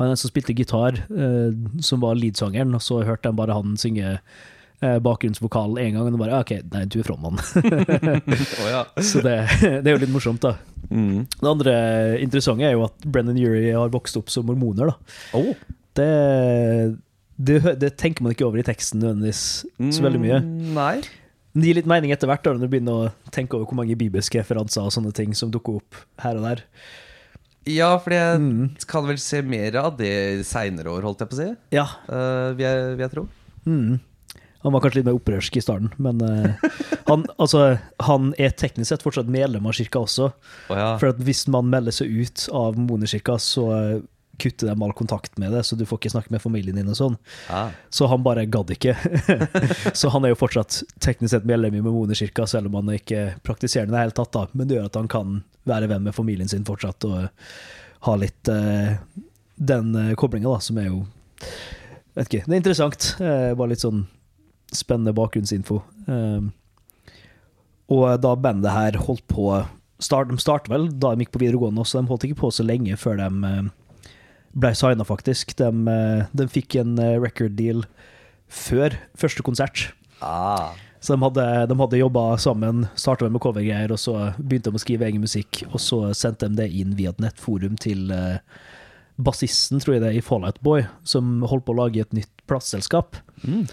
han 0.00 0.16
som 0.18 0.30
spilte 0.30 0.54
gitar, 0.56 0.98
eh, 1.06 1.50
som 1.84 2.02
var 2.02 2.18
leadsangeren, 2.18 2.74
og 2.74 2.82
så 2.82 3.04
hørte 3.06 3.30
de 3.30 3.38
bare 3.38 3.54
han 3.54 3.76
synge 3.78 4.16
eh, 4.16 4.98
bakgrunnsvokalen 5.04 5.78
én 5.78 5.94
gang, 5.94 6.06
og 6.06 6.14
de 6.14 6.20
bare 6.20 6.40
OK, 6.42 6.54
nei, 6.74 6.84
du 6.90 6.98
er 6.98 7.06
frontmann. 7.06 7.38
oh, 8.62 8.66
ja. 8.66 8.82
så 9.10 9.22
det, 9.22 9.36
det 9.62 9.84
er 9.86 9.94
jo 9.94 10.02
litt 10.02 10.14
morsomt, 10.14 10.42
da. 10.42 10.56
Mm. 10.90 11.28
Det 11.36 11.50
andre 11.52 11.76
interessante 12.24 12.66
er 12.66 12.74
jo 12.74 12.86
at 12.88 13.06
Brennan 13.06 13.38
Urie 13.38 13.76
har 13.76 13.94
vokst 13.94 14.18
opp 14.18 14.34
som 14.34 14.48
mormoner, 14.50 14.90
da. 14.90 15.14
Oh. 15.38 15.54
Det, 15.98 16.10
det, 17.38 17.62
det 17.78 17.94
tenker 17.98 18.26
man 18.26 18.34
ikke 18.34 18.46
over 18.46 18.58
i 18.58 18.66
teksten 18.66 19.02
nødvendigvis 19.02 19.46
så 19.94 20.04
veldig 20.04 20.22
mye. 20.22 20.42
Mm, 20.42 20.68
Nei. 20.74 20.94
Men 21.58 21.64
det 21.64 21.70
gir 21.72 21.78
litt 21.80 21.88
mening 21.90 22.12
etter 22.14 22.28
hvert, 22.30 22.44
da, 22.46 22.52
når 22.54 22.68
du 22.68 22.70
begynner 22.70 23.08
å 23.08 23.32
tenke 23.34 23.56
over 23.58 23.66
hvor 23.66 23.80
mange 23.80 23.96
bibelske 23.98 24.38
referanser 24.38 24.84
og 24.86 24.92
sånne 24.94 25.10
ting 25.16 25.32
som 25.34 25.50
dukker 25.50 25.80
opp 25.80 25.96
her 26.22 26.38
og 26.38 26.44
der. 26.46 26.60
Ja, 27.66 27.88
for 27.98 28.14
jeg 28.14 28.38
Mm. 28.38 28.76
kan 28.86 29.08
vel 29.08 29.18
se 29.18 29.42
mer 29.42 29.74
av 29.76 29.96
det 29.98 30.46
seinere 30.46 30.86
år, 30.94 31.02
holdt 31.02 31.18
jeg 31.24 31.28
på 31.32 31.34
å 31.34 31.40
si. 31.40 31.48
Ja. 31.74 31.88
Uh, 32.06 32.54
vil, 32.54 32.62
jeg, 32.62 32.84
vil 32.94 33.02
jeg 33.08 33.10
tro. 33.16 33.24
Mm. 33.66 33.98
Han 34.62 34.72
var 34.72 34.80
kanskje 34.84 35.00
litt 35.00 35.08
mer 35.10 35.18
opprørsk 35.18 35.56
i 35.58 35.60
starten, 35.66 35.90
men 35.98 36.22
uh, 36.22 36.70
han, 37.10 37.26
altså, 37.38 37.78
han 38.06 38.30
er 38.38 38.54
teknisk 38.54 38.92
sett 38.92 39.02
fortsatt 39.04 39.28
medlem 39.30 39.66
av 39.66 39.74
kirka 39.76 40.00
også. 40.06 40.30
Oh, 40.70 40.76
ja. 40.78 40.92
For 41.02 41.12
hvis 41.26 41.42
man 41.50 41.68
melder 41.74 41.92
seg 41.98 42.06
ut 42.22 42.46
av 42.54 42.78
Monerkirka, 42.78 43.36
så 43.42 43.66
kutter 44.38 44.70
dem 44.70 44.82
all 44.82 44.92
kontakt 44.92 45.38
med 45.38 45.52
det, 45.52 45.64
så 45.66 45.76
du 45.76 45.84
får 45.86 45.98
ikke 46.00 46.12
snakke 46.14 46.32
med 46.34 46.42
familien 46.42 46.78
din 46.78 46.90
og 46.90 46.98
sånn. 46.98 47.16
Ah. 47.50 47.72
Så 47.90 48.06
han 48.10 48.22
bare 48.26 48.46
gadd 48.46 48.70
ikke. 48.74 48.94
så 49.98 50.12
han 50.14 50.24
er 50.24 50.32
jo 50.32 50.38
fortsatt 50.38 50.80
teknisk 51.04 51.34
sett 51.34 51.48
medlem 51.48 51.78
i 51.78 51.82
Mormonerkirka, 51.84 52.46
selv 52.46 52.70
om 52.70 52.78
han 52.80 52.94
ikke 52.94 53.24
praktiserer 53.46 53.88
det 53.88 53.92
i 53.92 53.96
det 53.96 54.04
hele 54.06 54.16
tatt. 54.18 54.32
da. 54.36 54.46
Men 54.52 54.68
det 54.68 54.78
gjør 54.78 54.90
at 54.90 55.00
han 55.00 55.10
kan 55.10 55.40
være 55.68 55.90
venn 55.90 56.06
med 56.06 56.16
familien 56.16 56.50
sin 56.50 56.66
fortsatt 56.68 57.06
og 57.08 57.26
ha 58.06 58.14
litt 58.18 58.50
uh, 58.52 58.94
den 59.58 59.90
uh, 59.96 60.14
koblinga, 60.18 60.48
da, 60.54 60.62
som 60.62 60.78
er 60.78 60.92
jo 60.92 61.02
Vet 62.18 62.32
ikke. 62.32 62.46
Det 62.48 62.54
er 62.56 62.58
interessant. 62.58 63.04
Uh, 63.22 63.54
bare 63.54 63.70
litt 63.70 63.82
sånn 63.84 64.00
spennende 64.74 65.12
bakgrunnsinfo. 65.14 65.76
Uh, 66.08 66.48
og 67.94 68.06
da 68.24 68.32
bandet 68.34 68.74
her 68.74 68.98
holdt 69.04 69.22
på 69.30 69.52
start, 70.02 70.32
De 70.32 70.38
startet 70.42 70.72
vel 70.72 70.88
da 70.98 71.12
de 71.14 71.24
gikk 71.24 71.36
på 71.36 71.42
videregående, 71.44 71.84
også, 71.84 72.02
de 72.02 72.10
holdt 72.10 72.26
ikke 72.26 72.40
på 72.42 72.50
så 72.54 72.66
lenge 72.66 72.98
før 73.00 73.20
de 73.20 73.52
ble 74.56 74.72
signa, 74.76 75.06
faktisk. 75.06 75.54
De, 75.58 75.68
uh, 75.68 76.26
de, 76.32 76.48
fikk 76.52 76.78
en 76.82 76.96
uh, 77.00 77.16
record 77.20 77.56
deal 77.58 77.84
før 78.48 78.96
første 79.18 79.44
konsert. 79.44 79.90
Ah. 80.24 80.76
Så 81.04 81.14
de 81.14 81.22
hadde, 81.22 81.44
de 81.70 81.76
hadde 81.78 82.00
jobba 82.00 82.22
sammen, 82.42 82.86
starta 82.98 83.28
med 83.30 83.42
covergreier, 83.44 83.92
og 83.94 84.00
så 84.02 84.32
begynte 84.38 84.72
de 84.72 84.80
å 84.80 84.82
skrive 84.82 85.06
egen 85.06 85.22
musikk. 85.22 85.62
Og 85.70 85.82
så 85.82 86.00
sendte 86.16 86.48
de 86.48 86.62
det 86.62 86.70
inn 86.74 86.96
via 86.98 87.12
et 87.14 87.22
nettforum 87.22 87.76
til 87.80 88.08
uh, 88.14 88.40
bassisten, 89.20 89.82
tror 89.82 89.98
jeg 89.98 90.06
det, 90.06 90.16
i 90.18 90.24
Fallout 90.24 90.58
Boy, 90.64 90.86
som 91.06 91.44
holdt 91.46 91.68
på 91.68 91.76
å 91.76 91.82
lage 91.84 92.02
et 92.02 92.16
nytt 92.16 92.32
plateselskap. 92.50 93.20
Mm. 93.44 93.68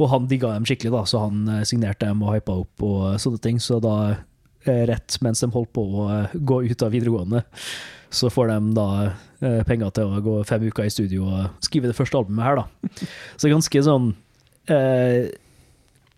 Og 0.00 0.08
han 0.08 0.26
digga 0.30 0.54
dem 0.56 0.66
skikkelig, 0.66 0.94
da, 0.96 1.04
så 1.06 1.26
han 1.26 1.44
signerte 1.68 2.08
dem 2.08 2.24
og 2.24 2.32
hypa 2.32 2.56
opp 2.62 2.82
og 2.86 3.20
sånne 3.20 3.42
ting. 3.44 3.58
Så 3.60 3.76
da 3.84 3.96
Eh, 4.64 4.86
rett 4.86 5.16
mens 5.24 5.40
de 5.40 5.48
holdt 5.54 5.72
på 5.72 5.82
å 5.82 6.06
eh, 6.12 6.32
gå 6.34 6.62
ut 6.68 6.82
av 6.84 6.92
videregående. 6.92 7.44
Så 8.10 8.30
får 8.32 8.50
de 8.50 8.72
da 8.74 8.88
eh, 9.06 9.60
penger 9.68 9.92
til 9.94 10.10
å 10.10 10.22
gå 10.24 10.38
fem 10.48 10.66
uker 10.66 10.88
i 10.88 10.92
studio 10.92 11.28
og 11.30 11.62
skrive 11.64 11.90
det 11.90 11.96
første 11.98 12.18
albumet 12.18 12.44
her, 12.44 12.58
da. 12.62 13.06
Så 13.38 13.52
ganske 13.52 13.82
sånn 13.86 14.10
eh, 14.70 15.30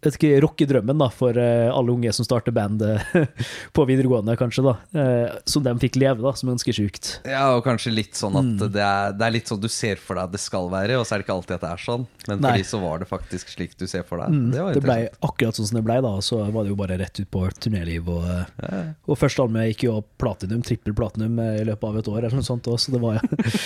vet 0.02 0.16
ikke, 0.18 0.40
rockedrømmen 0.42 0.99
da, 0.99 1.09
for 1.14 1.37
uh, 1.38 1.71
alle 1.71 1.94
unge 1.94 2.12
som 2.14 2.26
starter 2.26 2.54
band 2.54 2.82
uh, 2.82 3.14
på 3.76 3.85
videregående, 3.88 4.35
kanskje. 4.38 4.64
da, 4.66 4.75
uh, 4.97 5.38
Som 5.49 5.64
de 5.66 5.75
fikk 5.82 5.99
leve, 6.00 6.23
da, 6.25 6.35
som 6.38 6.49
er 6.49 6.56
ganske 6.56 6.75
sjukt. 6.76 7.11
Ja, 7.28 7.44
og 7.56 7.62
kanskje 7.66 7.94
litt 7.94 8.18
sånn 8.18 8.37
at 8.38 8.49
mm. 8.49 8.56
det, 8.64 8.82
er, 8.82 9.14
det, 9.16 9.26
er, 9.26 9.37
litt 9.37 9.52
sånn 9.52 9.62
du 9.62 9.68
ser 9.73 10.02
for 10.02 10.18
deg 10.18 10.30
at 10.30 10.35
det 10.35 10.42
skal 10.42 10.68
være, 10.73 10.99
og 10.99 11.06
så 11.06 11.14
er 11.14 11.23
det 11.23 11.28
ikke 11.28 11.37
alltid 11.38 11.56
at 11.59 11.66
det 11.66 11.71
er 11.71 11.85
sånn. 11.87 12.09
Men 12.28 12.42
for 12.42 12.59
de 12.59 12.66
så 12.73 12.82
var 12.82 13.02
det 13.02 13.09
faktisk 13.11 13.54
slik 13.54 13.78
du 13.78 13.87
ser 13.90 14.06
for 14.09 14.23
deg. 14.23 14.35
Mm. 14.35 14.50
Det, 14.52 14.66
det 14.78 14.85
ble 14.85 14.99
akkurat 15.23 15.59
sånn 15.61 15.71
som 15.71 15.80
det 15.80 15.87
ble, 15.87 16.00
da, 16.04 16.14
og 16.18 16.26
så 16.26 16.42
var 16.42 16.66
det 16.66 16.75
jo 16.75 16.80
bare 16.82 16.99
rett 17.00 17.23
ut 17.23 17.30
på 17.32 17.47
turnéliv. 17.62 18.11
Og, 18.12 18.28
ja. 18.66 18.82
og 19.06 19.21
første 19.21 19.47
albumet 19.47 19.73
gikk 19.73 19.87
jo 19.88 19.97
platinum, 20.21 20.66
trippel 20.66 20.97
platinum 20.99 21.38
i 21.47 21.64
løpet 21.68 21.88
av 21.88 22.02
et 22.02 22.12
år, 22.12 22.21
eller 22.25 22.42
noe 22.42 22.50
sånt, 22.50 22.71
også, 22.71 22.90
så 22.90 22.97
det 22.97 23.02
var, 23.02 23.23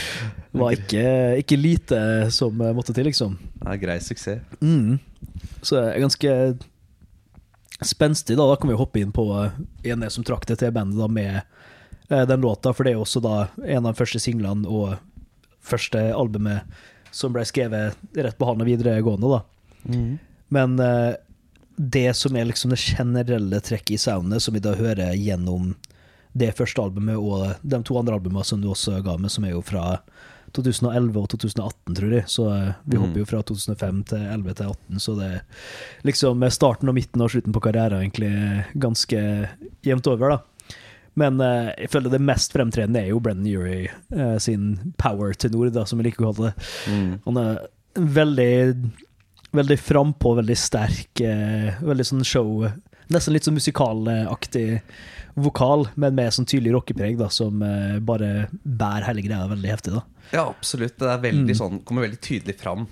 var 0.61 0.77
ikke, 0.77 1.05
ikke, 1.41 1.57
lite 1.57 1.99
som 2.35 2.61
måtte 2.77 2.93
til, 2.97 3.09
liksom. 3.09 3.39
Ja, 3.65 3.77
grei 3.81 4.01
suksess. 4.05 4.45
Mm. 4.61 4.99
Så 5.63 5.77
det 5.77 5.85
er 5.91 6.05
ganske 6.05 6.33
spenstig. 7.85 8.37
Da 8.37 8.47
Da 8.49 8.57
kan 8.57 8.71
vi 8.71 8.79
hoppe 8.79 9.01
inn 9.01 9.13
på 9.13 9.27
en 9.85 10.11
som 10.11 10.25
trakk 10.25 10.47
det 10.47 10.61
til 10.63 10.73
bandet 10.73 10.99
da 11.01 11.09
med 11.09 11.41
eh, 12.09 12.27
den 12.27 12.41
låta, 12.41 12.73
for 12.73 12.85
det 12.85 12.95
er 12.95 12.99
jo 13.01 13.05
også 13.07 13.23
da 13.25 13.37
en 13.65 13.87
av 13.87 13.93
de 13.93 14.01
første 14.01 14.23
singlene 14.23 14.69
og 14.69 14.97
første 15.67 16.01
albumet 16.15 16.63
som 17.11 17.33
ble 17.33 17.45
skrevet 17.49 17.97
rett 18.15 18.39
på 18.39 18.47
han 18.49 18.61
og 18.63 18.69
videregående. 18.69 19.39
da. 19.39 19.41
Mm. 19.89 20.19
Men 20.49 20.79
uh, 20.79 21.15
det 21.77 22.15
som 22.17 22.37
er 22.37 22.49
liksom 22.49 22.73
det 22.73 22.81
generelle 22.81 23.61
trekket 23.61 23.97
i 23.97 23.99
soundet, 23.99 24.43
som 24.43 24.55
vi 24.55 24.63
da 24.65 24.75
hører 24.77 25.17
gjennom 25.17 25.75
det 26.37 26.53
første 26.57 26.83
albumet 26.83 27.17
og 27.17 27.57
de 27.63 27.81
to 27.85 27.97
andre 27.99 28.19
albumene 28.19 28.45
som 28.45 28.61
du 28.61 28.69
også 28.71 29.01
ga 29.05 29.17
med, 29.21 29.33
som 29.33 29.45
er 29.45 29.55
jo 29.55 29.63
fra 29.65 29.99
2011 30.57 31.21
og 31.21 31.29
2018, 31.35 31.97
tror 31.99 32.17
jeg. 32.17 32.27
Så 32.33 32.49
eh, 32.53 32.75
vi 32.85 32.97
mm. 32.97 33.05
hopper 33.05 33.23
jo 33.23 33.29
fra 33.31 33.43
2005 33.51 34.03
til 34.13 34.27
11 34.35 34.59
til 34.59 34.73
18, 34.73 35.05
så 35.05 35.17
det 35.21 35.31
er 35.31 35.65
liksom 36.09 36.45
starten 36.55 36.93
og 36.93 36.99
midten 36.99 37.25
og 37.25 37.33
slutten 37.33 37.57
på 37.57 37.63
karrieren 37.65 38.03
egentlig 38.03 38.33
ganske 38.83 39.23
jevnt 39.87 40.13
over, 40.13 40.37
da. 40.37 40.43
Men 41.17 41.41
uh, 41.41 41.73
jeg 41.81 41.89
føler 41.95 42.13
det 42.13 42.21
mest 42.29 42.53
fremtredende 42.53 43.01
er 43.01 43.09
jo 43.09 43.23
Brennan 43.25 43.49
Urie 43.49 43.89
uh, 44.13 44.37
sin 44.43 44.93
power 45.01 45.33
tenor, 45.33 45.71
da, 45.73 45.87
som 45.89 46.03
jeg 46.03 46.11
liker 46.11 46.27
å 46.27 46.33
kalle 46.35 46.51
det. 46.51 46.67
Mm. 46.93 47.13
Han 47.25 47.41
er 47.41 47.63
veldig 47.97 48.53
veldig 49.57 49.79
frampå, 49.81 50.35
veldig 50.37 50.57
sterk, 50.61 51.23
uh, 51.25 51.79
veldig 51.81 52.05
sånn 52.05 52.27
show 52.29 52.67
Nesten 53.13 53.37
litt 53.37 53.47
sånn 53.47 53.57
musikalaktig 53.57 54.81
vokal, 55.37 55.87
men 56.01 56.17
med 56.17 56.35
sånn 56.35 56.49
tydelig 56.49 56.73
rockepreg 56.75 57.19
da, 57.21 57.29
som 57.31 57.61
bare 58.09 58.49
bærer 58.65 59.05
hele 59.11 59.23
greia 59.27 59.47
veldig 59.51 59.71
heftig. 59.71 59.93
da. 59.99 60.03
Ja, 60.33 60.47
absolutt. 60.49 60.97
Det 60.99 61.11
er 61.13 61.21
veldig 61.23 61.53
mm. 61.55 61.59
sånn, 61.59 61.83
kommer 61.87 62.07
veldig 62.07 62.23
tydelig 62.25 62.57
fram. 62.59 62.87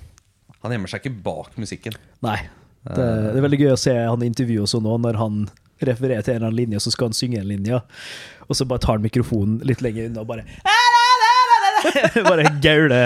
Han 0.62 0.75
gjemmer 0.75 0.92
seg 0.92 1.02
ikke 1.02 1.25
bak 1.25 1.56
musikken. 1.61 1.97
Nei. 2.25 2.38
Det, 2.85 3.00
det 3.00 3.40
er 3.40 3.44
veldig 3.47 3.61
gøy 3.62 3.73
å 3.73 3.80
se 3.80 3.94
han 3.97 4.23
i 4.23 4.28
intervju 4.28 4.64
også 4.66 4.80
nå, 4.85 4.99
når 5.00 5.16
han 5.16 5.44
refererer 5.85 6.25
til 6.25 6.35
en 6.35 6.37
eller 6.37 6.50
annen 6.50 6.61
linje, 6.61 6.80
så 6.85 6.92
skal 6.92 7.11
han 7.11 7.16
synge 7.16 7.40
en 7.40 7.49
linje, 7.49 7.80
og 8.44 8.56
så 8.56 8.66
bare 8.68 8.83
tar 8.85 8.99
han 8.99 9.04
mikrofonen 9.04 9.59
litt 9.66 9.83
lenger 9.85 10.11
unna 10.11 10.23
og 10.23 10.28
bare 10.30 10.44
bare 12.30 12.48
gaule 12.64 13.00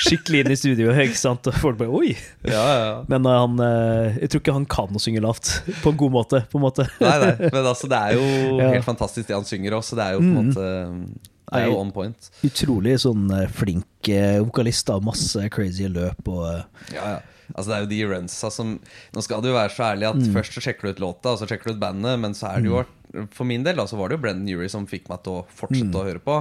skikkelig 0.00 0.44
inn 0.44 0.54
i 0.54 0.58
studio, 0.58 0.94
ikke 1.04 1.18
sant? 1.18 1.50
Og 1.50 1.58
folk 1.60 1.78
bare 1.80 1.92
Oi! 1.94 2.14
Ja, 2.46 2.64
ja. 2.64 2.94
Men 3.10 3.28
uh, 3.28 3.36
han 3.44 3.60
uh, 3.60 4.16
Jeg 4.20 4.32
tror 4.32 4.44
ikke 4.44 4.56
han 4.56 4.66
kan 4.70 4.96
å 4.96 5.02
synge 5.02 5.22
lavt 5.24 5.52
på 5.82 5.92
en 5.92 6.00
god 6.00 6.16
måte. 6.16 6.42
på 6.50 6.60
en 6.60 6.66
måte 6.66 6.88
Nei, 7.00 7.14
nei, 7.22 7.34
men 7.48 7.62
altså, 7.62 7.90
det 7.90 8.00
er 8.00 8.18
jo 8.18 8.24
ja. 8.62 8.72
helt 8.76 8.88
fantastisk 8.88 9.30
det 9.30 9.38
han 9.38 9.46
synger 9.48 9.78
også. 9.80 9.98
Det 9.98 10.08
er 10.08 10.18
jo 10.18 10.24
på 10.24 10.30
en 10.30 10.34
mm. 10.34 10.50
måte 10.50 11.30
det 11.54 11.60
er 11.60 11.70
jo 11.70 11.78
on 11.78 11.92
point. 11.94 12.30
Utrolig 12.46 12.96
sånn 13.04 13.28
eh, 13.34 13.46
flink 13.52 14.10
eh, 14.10 14.40
vokalist. 14.42 14.90
av 14.90 15.04
Masse 15.06 15.48
crazy 15.54 15.88
løp 15.92 16.28
og 16.30 16.42
eh, 16.48 16.90
Ja, 16.96 17.14
ja. 17.16 17.22
Altså 17.52 17.68
Det 17.68 17.76
er 17.76 17.82
jo 17.84 17.88
de 17.90 17.98
runsa 18.08 18.48
som 18.48 18.70
Nå 19.12 19.22
skal 19.22 19.42
du 19.44 19.50
være 19.52 19.68
så 19.74 19.90
ærlig 19.90 20.08
at 20.08 20.16
mm. 20.16 20.30
først 20.32 20.56
så 20.56 20.62
sjekker 20.64 20.88
du 20.88 20.94
ut 20.94 21.02
låta, 21.04 21.34
og 21.34 21.40
så 21.40 21.48
sjekker 21.48 21.70
du 21.70 21.76
ut 21.76 21.82
bandet, 21.82 22.16
men 22.22 22.36
så 22.36 22.48
er 22.54 22.64
det 22.64 22.70
jo 22.72 22.80
mm. 22.80 23.28
For 23.36 23.46
min 23.46 23.66
del 23.66 23.78
da, 23.78 23.84
så 23.86 23.98
var 24.00 24.10
det 24.10 24.16
jo 24.16 24.24
Brendan 24.24 24.48
Urie 24.56 24.72
som 24.72 24.88
fikk 24.90 25.10
meg 25.12 25.20
til 25.26 25.42
å 25.42 25.44
fortsette 25.54 25.92
mm. 25.92 26.00
å 26.00 26.06
høre 26.08 26.22
på. 26.24 26.38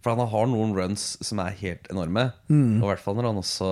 For 0.00 0.14
han 0.14 0.32
har 0.32 0.50
noen 0.50 0.74
runs 0.76 1.14
som 1.24 1.42
er 1.44 1.56
helt 1.60 1.88
enorme. 1.92 2.30
Mm. 2.48 2.80
Og 2.80 2.84
i 2.84 2.90
hvert 2.92 3.04
fall 3.04 3.18
når 3.18 3.30
han 3.30 3.40
også 3.42 3.70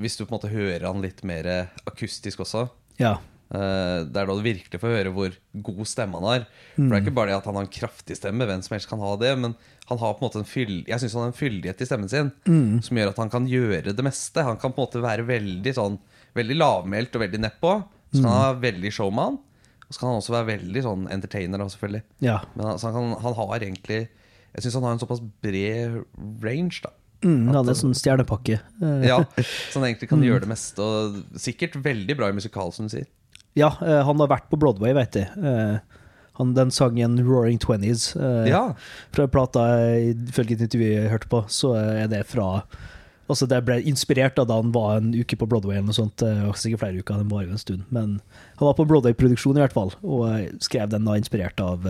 Hvis 0.00 0.16
du 0.16 0.24
på 0.24 0.32
en 0.32 0.38
måte 0.38 0.50
hører 0.50 0.86
han 0.88 1.02
litt 1.04 1.20
mer 1.28 1.46
akustisk 1.86 2.46
også. 2.46 2.68
Ja 2.98 3.18
Uh, 3.48 4.04
det 4.04 4.20
er 4.20 4.26
da 4.28 4.34
du 4.36 4.44
virkelig 4.44 4.76
får 4.76 4.90
høre 4.92 5.12
hvor 5.14 5.32
god 5.64 5.88
stemme 5.88 6.18
han 6.20 6.26
har. 6.28 6.42
For 6.74 6.84
Det 6.84 6.98
er 6.98 7.04
ikke 7.06 7.16
bare 7.16 7.30
det 7.30 7.38
at 7.38 7.48
han 7.48 7.56
har 7.56 7.64
en 7.64 7.72
kraftig 7.78 8.18
stemme, 8.18 8.44
hvem 8.48 8.60
som 8.64 8.74
helst 8.76 8.90
kan 8.90 9.00
ha 9.00 9.14
det, 9.20 9.30
men 9.40 9.54
han 9.88 10.00
har 10.02 10.16
på 10.16 10.20
en 10.20 10.26
måte 10.26 10.42
en 10.42 10.48
fyll, 10.48 10.82
jeg 10.84 11.00
synes 11.00 11.16
han 11.16 11.24
har 11.24 11.30
en 11.32 11.38
fyldighet 11.38 11.80
i 11.80 11.88
stemmen 11.88 12.12
sin 12.12 12.28
mm. 12.44 12.82
som 12.84 13.00
gjør 13.00 13.14
at 13.14 13.20
han 13.22 13.32
kan 13.32 13.48
gjøre 13.48 13.94
det 13.96 14.04
meste. 14.04 14.44
Han 14.44 14.60
kan 14.60 14.74
på 14.74 14.82
en 14.82 14.88
måte 14.88 15.04
være 15.04 15.28
veldig 15.28 15.76
sånn 15.80 16.00
Veldig 16.36 16.54
lavmælt 16.54 17.16
og 17.16 17.22
veldig 17.24 17.38
nedpå. 17.40 17.70
Så 18.12 18.20
kan 18.20 18.28
han 18.28 18.42
være 18.44 18.60
veldig 18.66 18.90
showman. 18.94 19.38
Og 19.88 19.94
så 19.96 19.98
kan 19.98 20.10
han 20.10 20.20
også 20.20 20.34
være 20.34 20.46
veldig 20.52 20.82
sånn 20.84 21.06
entertainer, 21.10 21.64
selvfølgelig. 21.72 22.02
Ja. 22.22 22.36
Men 22.52 22.68
altså, 22.74 22.92
han, 22.92 23.08
kan, 23.08 23.22
han, 23.24 23.36
har 23.40 23.64
egentlig 23.64 24.00
Jeg 24.58 24.64
syns 24.64 24.78
han 24.80 24.88
har 24.88 24.96
en 24.96 25.02
såpass 25.02 25.20
bred 25.22 26.00
range, 26.42 26.80
da. 26.82 26.90
Mm, 27.22 27.50
det 27.50 27.60
er 27.62 27.78
sånn 27.78 27.94
stjernepakke. 27.98 28.58
ja, 29.10 29.20
Så 29.38 29.78
han 29.78 29.86
egentlig 29.86 30.08
kan 30.10 30.18
mm. 30.18 30.26
gjøre 30.26 30.42
det 30.44 30.50
meste. 30.50 30.82
Og 30.82 31.38
sikkert 31.38 31.78
veldig 31.84 32.16
bra 32.18 32.30
i 32.30 32.34
musikal, 32.34 32.74
som 32.74 32.88
du 32.88 32.94
sier. 32.96 33.06
Ja, 33.58 33.70
uh, 33.78 34.02
han 34.06 34.18
har 34.22 34.30
vært 34.34 34.50
på 34.50 34.58
Broadway, 34.58 34.94
vet 34.98 35.18
jeg. 35.18 35.30
Uh, 35.38 35.78
han, 36.38 36.54
den 36.58 36.74
sangen 36.74 37.18
'Roaring 37.22 37.58
Twenties' 37.62 38.12
uh, 38.18 38.46
ja. 38.46 38.64
fra 39.14 39.26
plata 39.30 39.64
ifølge 39.98 40.58
et 40.58 40.66
intervju 40.68 40.90
jeg 40.90 41.10
hørte 41.14 41.30
på, 41.30 41.42
så 41.50 41.74
er 41.78 42.10
det 42.10 42.26
fra 42.30 42.62
Altså 43.28 43.44
Det 43.44 43.58
ble 43.60 43.74
inspirert 43.84 44.38
da 44.40 44.46
han 44.56 44.70
var 44.72 45.02
en 45.02 45.10
uke 45.12 45.36
på 45.36 45.44
Broadway, 45.44 45.76
eller 45.76 45.90
noe 45.90 45.96
sånt, 45.98 46.22
sikkert 46.56 46.80
flere 46.80 47.02
uker. 47.02 47.18
Den 47.20 47.28
var 47.28 47.42
jo 47.44 47.50
en 47.52 47.60
stund. 47.60 47.82
Men 47.92 48.14
han 48.56 48.64
var 48.64 48.78
på 48.78 48.86
Broadway-produksjon 48.88 49.58
i 49.58 49.60
hvert 49.60 49.74
fall, 49.74 49.92
og 50.00 50.62
skrev 50.64 50.88
den 50.88 51.04
da 51.04 51.18
inspirert 51.20 51.60
av 51.60 51.84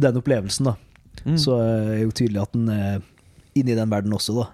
den 0.00 0.16
opplevelsen. 0.16 0.70
da 0.70 0.78
mm. 1.24 1.38
Så 1.40 1.56
er 1.62 1.90
det 1.92 2.04
jo 2.04 2.14
tydelig 2.22 2.42
at 2.42 2.54
den 2.56 2.68
er 2.72 3.00
inni 3.56 3.76
den 3.76 3.92
verden 3.92 4.14
også, 4.16 4.36
da. 4.40 4.46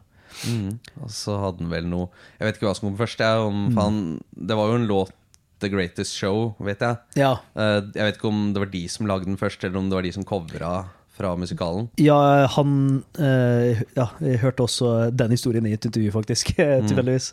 Mm. 0.48 0.78
Og 1.02 1.10
så 1.12 1.36
hadde 1.36 1.60
han 1.60 1.68
vel 1.68 1.84
noe 1.90 2.06
Jeg 2.38 2.46
vet 2.46 2.56
ikke 2.56 2.64
hva 2.64 2.76
som 2.78 2.88
kom 2.88 2.96
først. 3.00 3.20
Jeg, 3.20 3.42
om, 3.44 3.66
mm. 3.68 3.76
han, 3.78 3.98
det 4.32 4.56
var 4.58 4.70
jo 4.70 4.78
en 4.80 4.88
låt 4.88 5.18
The 5.62 5.70
Greatest 5.70 6.16
Show, 6.18 6.56
vet 6.62 6.82
jeg. 6.82 6.98
Ja. 7.20 7.36
Uh, 7.54 7.78
jeg 7.94 8.08
vet 8.08 8.18
ikke 8.18 8.32
om 8.32 8.48
det 8.54 8.64
var 8.64 8.72
de 8.72 8.82
som 8.90 9.06
lagde 9.06 9.28
den 9.28 9.38
først, 9.38 9.62
eller 9.62 9.78
om 9.78 9.90
det 9.90 9.98
var 9.98 10.06
de 10.06 10.14
som 10.16 10.26
covra 10.26 10.72
fra 11.12 11.34
musikalen. 11.38 11.86
Ja, 12.00 12.48
han 12.56 12.72
uh, 13.20 13.82
Ja, 13.94 14.08
jeg 14.24 14.40
hørte 14.42 14.66
også 14.66 15.12
den 15.14 15.36
historien 15.36 15.68
i 15.68 15.76
et 15.76 15.86
intervju, 15.86 16.10
faktisk, 16.16 16.54
mm. 16.58 16.88
tilfeldigvis. 16.90 17.30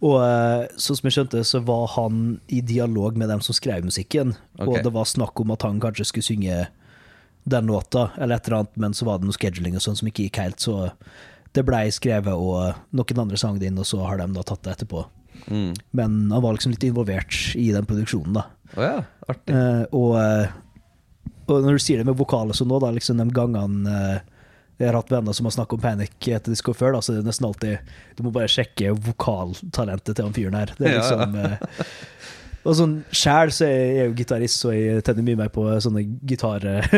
Og 0.00 0.16
sånn 0.80 0.96
som 0.96 1.06
jeg 1.06 1.12
skjønte, 1.18 1.42
så 1.44 1.60
var 1.60 1.90
han 1.92 2.38
i 2.48 2.62
dialog 2.64 3.18
med 3.20 3.28
dem 3.28 3.42
som 3.44 3.52
skrev 3.52 3.84
musikken. 3.84 4.32
Okay. 4.56 4.64
Og 4.64 4.86
det 4.86 4.92
var 4.94 5.04
snakk 5.04 5.42
om 5.42 5.52
at 5.52 5.66
han 5.66 5.76
kanskje 5.82 6.06
skulle 6.08 6.24
synge 6.24 6.62
den 7.44 7.66
låta, 7.66 8.10
eller 8.16 8.36
et 8.36 8.46
eller 8.46 8.58
annet, 8.58 8.76
men 8.76 8.94
så 8.94 9.06
var 9.08 9.18
det 9.18 9.28
noe 9.28 9.36
scheduling 9.36 9.76
og 9.78 9.84
sånn 9.84 9.98
som 9.98 10.08
ikke 10.10 10.26
gikk 10.26 10.40
helt, 10.42 10.60
så 10.60 10.90
det 11.56 11.64
blei 11.66 11.88
skrevet, 11.94 12.34
og 12.34 12.94
noen 12.94 13.22
andre 13.24 13.38
sang 13.40 13.58
det 13.58 13.70
inn, 13.70 13.80
og 13.80 13.88
så 13.88 14.02
har 14.04 14.20
de 14.20 14.28
da 14.36 14.44
tatt 14.46 14.62
det 14.66 14.76
etterpå. 14.76 15.04
Mm. 15.48 15.72
Men 15.96 16.18
han 16.30 16.42
var 16.42 16.54
liksom 16.54 16.74
litt 16.74 16.84
involvert 16.86 17.38
i 17.58 17.70
den 17.74 17.88
produksjonen, 17.88 18.36
da. 18.36 18.46
Oh 18.76 18.84
ja, 18.84 18.98
artig. 19.26 19.54
Eh, 19.56 19.84
og, 19.96 20.12
eh, 20.20 20.52
og, 21.46 21.56
når 21.64 21.78
du 21.78 21.82
sier 21.82 22.00
det 22.00 22.06
med 22.06 22.18
vokal 22.18 22.52
og 22.52 22.58
sånn 22.58 22.70
nå, 22.70 22.78
da, 22.82 22.92
liksom 22.94 23.18
de 23.18 23.26
gangene 23.34 23.94
eh, 23.96 24.20
Jeg 24.80 24.88
har 24.88 24.96
hatt 25.00 25.10
venner 25.12 25.34
som 25.36 25.48
har 25.48 25.52
snakket 25.56 25.76
om 25.76 25.82
Panic 25.82 26.28
etter 26.30 26.54
disco 26.54 26.72
før, 26.76 26.94
da, 26.94 27.00
så 27.02 27.16
det 27.16 27.24
er 27.24 27.26
nesten 27.26 27.48
alltid 27.48 27.90
Du 28.16 28.22
må 28.24 28.30
bare 28.32 28.48
sjekke 28.48 28.94
vokaltalentet 29.08 30.14
til 30.14 30.28
han 30.28 30.36
fyren 30.36 30.56
her. 30.60 30.72
Det 30.78 30.92
er 30.92 31.00
Ja, 31.00 31.26
ja. 31.26 31.88
Eh, 32.60 32.66
Og 32.68 32.74
sånn 32.76 32.98
sjæl 33.16 33.48
så 33.56 33.64
er 33.66 33.94
jeg 33.96 34.06
jo 34.10 34.14
gitarist, 34.18 34.60
så 34.60 34.68
jeg 34.76 35.00
tenner 35.06 35.22
mye 35.24 35.36
mer 35.40 35.48
på 35.48 35.62
sånne 35.80 36.02
gitarruns 36.28 36.90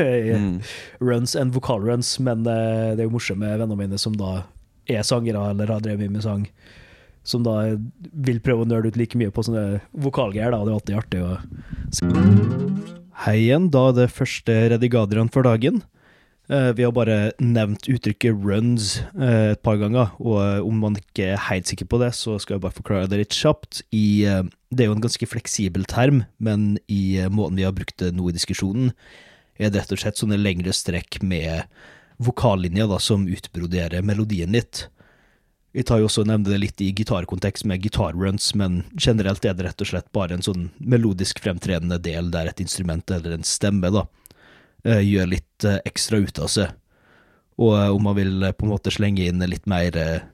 Mm. 1.35 1.41
enn 1.41 1.53
vokalruns, 1.55 2.17
men 2.21 2.39
eh, 2.47 2.95
det 2.97 3.01
er 3.05 3.09
jo 3.09 3.15
morsomt 3.15 3.39
med 3.39 3.59
vennene 3.61 3.77
mine 3.79 3.99
som 3.99 4.13
da 4.19 4.43
er 4.91 5.03
sangere 5.07 5.39
eller 5.53 5.67
har 5.71 5.81
drevet 5.81 6.01
mye 6.03 6.11
med 6.17 6.23
sang, 6.25 6.47
som 7.23 7.43
da 7.47 7.77
vil 8.13 8.41
prøve 8.43 8.63
å 8.65 8.69
nøle 8.69 8.87
ut 8.91 8.97
like 8.99 9.15
mye 9.19 9.31
på 9.31 9.43
sånne 9.47 9.81
vokalgreier, 9.95 10.51
da, 10.51 10.59
og 10.59 10.67
det 10.67 10.73
er 10.73 10.79
alltid 10.81 10.99
artig 10.99 11.23
å 11.23 11.39
Hei 13.23 13.37
igjen, 13.45 13.69
da 13.71 13.85
er 13.91 13.95
det 14.01 14.09
første 14.11 14.53
Redigadiran 14.73 15.29
for 15.31 15.43
dagen. 15.47 15.83
Eh, 16.53 16.73
vi 16.77 16.85
har 16.85 16.93
bare 16.93 17.33
nevnt 17.41 17.87
uttrykket 17.89 18.37
'runs' 18.37 18.99
eh, 19.17 19.53
et 19.55 19.63
par 19.65 19.79
ganger, 19.81 20.11
og 20.21 20.37
eh, 20.43 20.61
om 20.61 20.83
man 20.85 20.99
ikke 20.99 21.31
er 21.33 21.47
helt 21.49 21.71
sikker 21.71 21.89
på 21.89 22.01
det, 22.03 22.11
så 22.19 22.37
skal 22.39 22.59
jeg 22.59 22.65
bare 22.67 22.77
forklare 22.77 23.09
det 23.09 23.23
litt 23.23 23.37
kjapt. 23.37 23.81
I, 23.89 24.29
det 24.69 24.85
er 24.85 24.91
jo 24.91 24.97
en 24.99 25.05
ganske 25.05 25.29
fleksibel 25.29 25.87
term, 25.89 26.25
men 26.39 26.77
i 26.93 27.25
måten 27.33 27.57
vi 27.57 27.65
har 27.65 27.73
brukt 27.73 27.97
det 28.03 28.13
nå 28.13 28.29
i 28.29 28.37
diskusjonen, 28.37 28.93
er 29.57 29.71
det 29.71 29.81
rett 29.81 29.97
og 29.97 30.03
slett 30.03 30.21
sånne 30.21 30.41
lengre 30.41 30.75
strekk 30.77 31.23
med 31.23 31.65
vokallinjer 32.21 32.91
da, 32.91 32.99
som 33.01 33.25
utbroderer 33.29 34.05
melodien 34.05 34.53
litt. 34.53 34.89
Vi 35.73 35.85
tar 35.89 36.03
jo 36.03 36.09
også 36.11 36.27
og 36.27 36.29
nevner 36.29 36.53
det 36.53 36.61
litt 36.61 36.81
i 36.85 36.91
gitarkontekst 36.93 37.65
med 37.65 37.81
gitarruns, 37.81 38.51
men 38.59 38.83
generelt 39.01 39.45
er 39.49 39.57
det 39.57 39.71
rett 39.71 39.81
og 39.81 39.89
slett 39.89 40.11
bare 40.13 40.37
en 40.37 40.45
sånn 40.45 40.69
melodisk 40.77 41.41
fremtredende 41.41 41.97
del 41.97 42.29
der 42.35 42.51
et 42.51 42.61
instrument 42.61 43.09
eller 43.09 43.39
en 43.39 43.47
stemme 43.47 43.89
da, 43.95 44.05
gjør 44.85 45.29
litt 45.31 45.67
eh, 45.69 45.81
ekstra 45.89 46.19
ut 46.23 46.39
av 46.43 46.51
seg. 46.53 46.73
Og 47.61 47.75
eh, 47.79 47.89
om 47.95 48.03
man 48.09 48.17
vil 48.19 48.43
eh, 48.43 48.55
på 48.57 48.67
en 48.67 48.73
måte 48.75 48.93
slenge 48.95 49.27
inn 49.29 49.45
litt 49.47 49.69
mer 49.71 49.97
eh, 49.99 50.25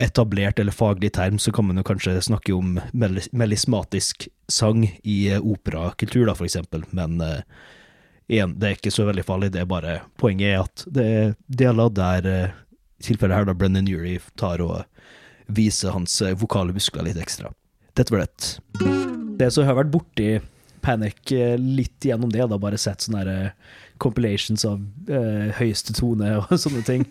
etablert 0.00 0.58
eller 0.58 0.72
faglig 0.72 1.12
term, 1.16 1.38
så 1.38 1.52
kan 1.52 1.66
man 1.68 1.80
jo 1.80 1.84
kanskje 1.86 2.16
snakke 2.24 2.54
om 2.56 2.78
mel 2.92 3.20
melismatisk 3.32 4.28
sang 4.50 4.86
i 5.02 5.18
eh, 5.32 5.40
operakultur, 5.40 6.26
da, 6.28 6.36
for 6.38 6.48
eksempel. 6.48 6.84
Men 6.96 7.20
eh, 7.24 7.42
igjen, 8.30 8.56
det 8.60 8.68
er 8.68 8.78
ikke 8.78 8.94
så 8.94 9.08
veldig 9.08 9.26
farlig. 9.26 9.52
Det 9.54 9.64
er 9.64 9.70
bare 9.70 10.00
Poenget 10.20 10.54
er 10.54 10.62
at 10.64 10.84
det 10.86 11.06
er 11.20 11.34
deler 11.62 11.92
der 11.96 12.30
eh, 12.30 12.58
tilfellet 13.04 13.40
her 13.40 13.48
da 13.48 13.56
Brennan 13.56 13.88
Urie 13.88 14.20
tar 14.40 14.62
og 14.64 14.84
viser 15.50 15.96
hans 15.96 16.20
eh, 16.22 16.36
vokale 16.38 16.76
muskler 16.76 17.08
litt 17.08 17.20
ekstra. 17.20 17.52
Dette 17.98 18.14
var 18.14 18.24
det. 18.24 18.56
Det 19.40 19.48
som 19.52 19.66
har 19.66 19.78
vært 19.80 19.92
borti 19.92 20.34
Panic 20.82 21.32
eh, 21.36 21.54
litt 21.60 22.04
gjennom 22.08 22.30
det, 22.32 22.46
da 22.50 22.58
bare 22.60 22.78
sett 22.80 23.04
sånne 23.06 23.22
eh, 23.28 23.76
compilations 24.00 24.62
av 24.64 24.78
eh, 25.12 25.50
høyeste 25.58 25.92
tone 25.98 26.30
og 26.40 26.54
sånne 26.56 26.80
ting. 26.86 27.04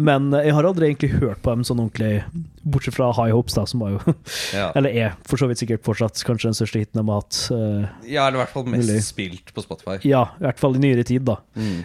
Men 0.00 0.30
eh, 0.34 0.46
jeg 0.48 0.54
har 0.56 0.68
aldri 0.68 0.88
egentlig 0.88 1.10
hørt 1.18 1.42
på 1.44 1.52
dem 1.52 1.64
sånn 1.68 1.82
ordentlig, 1.84 2.22
bortsett 2.64 2.96
fra 2.96 3.10
High 3.18 3.34
Hopes, 3.36 3.56
da, 3.58 3.66
som 3.68 3.82
var 3.84 3.96
jo 3.98 4.14
Ja. 4.58 4.70
Eller 4.78 4.96
er 4.96 5.14
for 5.28 5.36
så 5.40 5.48
vidt 5.50 5.60
sikkert 5.60 5.84
fortsatt 5.84 6.22
kanskje 6.24 6.48
den 6.50 6.56
største 6.56 6.80
hiten 6.82 7.00
de 7.02 7.04
har 7.10 7.20
hatt. 7.20 7.40
eh, 7.52 7.90
ja, 8.14 8.26
eller 8.28 8.40
i 8.40 8.42
hvert 8.44 8.54
fall 8.56 8.70
mest 8.72 8.88
Mulig. 8.88 9.02
spilt 9.04 9.52
på 9.56 9.64
Spotify. 9.66 9.98
ja, 10.08 10.24
i 10.40 10.46
hvert 10.48 10.62
fall 10.62 10.78
i 10.80 10.82
nyere 10.86 11.04
tid, 11.08 11.26
da. 11.28 11.36
Mm. 11.58 11.82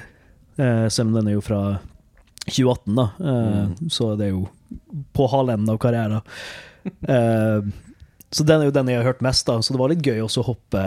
Eh, 0.58 0.86
selv 0.90 1.12
om 1.12 1.20
den 1.20 1.28
er 1.34 1.38
jo 1.38 1.44
fra 1.46 1.62
2018, 2.48 2.96
da. 2.96 3.10
Mm. 3.20 3.76
Så 3.92 4.14
det 4.16 4.30
er 4.30 4.34
jo 4.38 4.48
på 5.16 5.26
halvenden 5.32 5.74
av 5.74 5.78
karrieren. 5.84 6.22
Så 8.32 8.44
den 8.48 8.62
er 8.62 8.68
jo 8.70 8.74
den 8.76 8.90
jeg 8.92 9.00
har 9.02 9.08
hørt 9.10 9.22
mest, 9.24 9.46
da. 9.48 9.58
Så 9.64 9.76
det 9.76 9.80
var 9.82 9.92
litt 9.92 10.04
gøy 10.08 10.22
også 10.24 10.44
å 10.44 10.48
hoppe 10.54 10.84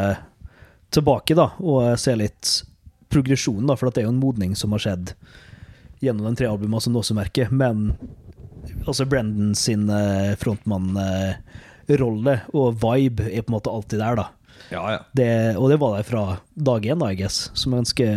tilbake 0.90 1.36
da, 1.38 1.50
og 1.58 1.98
se 2.00 2.14
litt 2.18 2.64
progresjonen, 3.10 3.66
da, 3.70 3.76
for 3.78 3.90
det 3.90 4.02
er 4.02 4.08
jo 4.08 4.14
en 4.14 4.22
modning 4.22 4.56
som 4.58 4.72
har 4.74 4.82
skjedd 4.84 5.14
gjennom 6.00 6.26
de 6.30 6.38
tre 6.38 6.48
albumene 6.48 6.80
som 6.80 6.94
du 6.94 7.00
også 7.00 7.16
merker, 7.18 7.50
Men 7.50 7.96
altså 8.86 9.04
Brendan 9.08 9.54
sin 9.58 9.90
eh, 9.92 10.36
frontmann-rolle 10.40 12.36
og 12.56 12.78
vibe 12.80 13.28
er 13.28 13.42
på 13.42 13.50
en 13.50 13.56
måte 13.56 13.72
alltid 13.72 14.00
der, 14.00 14.20
da. 14.22 14.26
Ja, 14.70 14.84
ja. 14.94 15.00
Det, 15.16 15.56
og 15.56 15.70
det 15.72 15.80
var 15.80 15.96
der 15.96 16.06
fra 16.06 16.24
dag 16.54 16.86
én, 16.86 17.00
da, 17.02 17.10
I 17.10 17.18
guess. 17.18 17.50
Som 17.58 17.74
er 17.74 17.82
ganske 17.82 18.08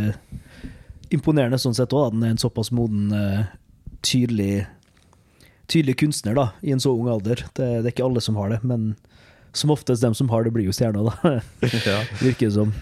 imponerende 1.13 1.59
sånn 1.61 1.75
sett 1.77 1.93
òg. 1.95 2.13
Den 2.13 2.25
er 2.27 2.35
en 2.35 2.41
såpass 2.41 2.71
moden, 2.75 3.11
eh, 3.15 3.45
tydelig, 4.05 4.65
tydelig 5.71 5.97
kunstner 6.03 6.37
da, 6.37 6.49
i 6.61 6.73
en 6.75 6.83
så 6.83 6.93
ung 6.93 7.09
alder. 7.11 7.45
Det, 7.53 7.67
det 7.81 7.87
er 7.87 7.93
ikke 7.95 8.07
alle 8.07 8.23
som 8.23 8.37
har 8.39 8.53
det, 8.53 8.61
men 8.67 8.93
som 9.53 9.73
oftest 9.73 10.01
dem 10.01 10.15
som 10.17 10.29
har 10.33 10.43
det, 10.43 10.53
blir 10.53 10.67
jo 10.67 10.75
stjerner, 10.75 11.09
da. 11.09 11.35
ja. 11.85 11.99
Virker 12.23 12.47
det 12.47 12.55
som. 12.55 12.73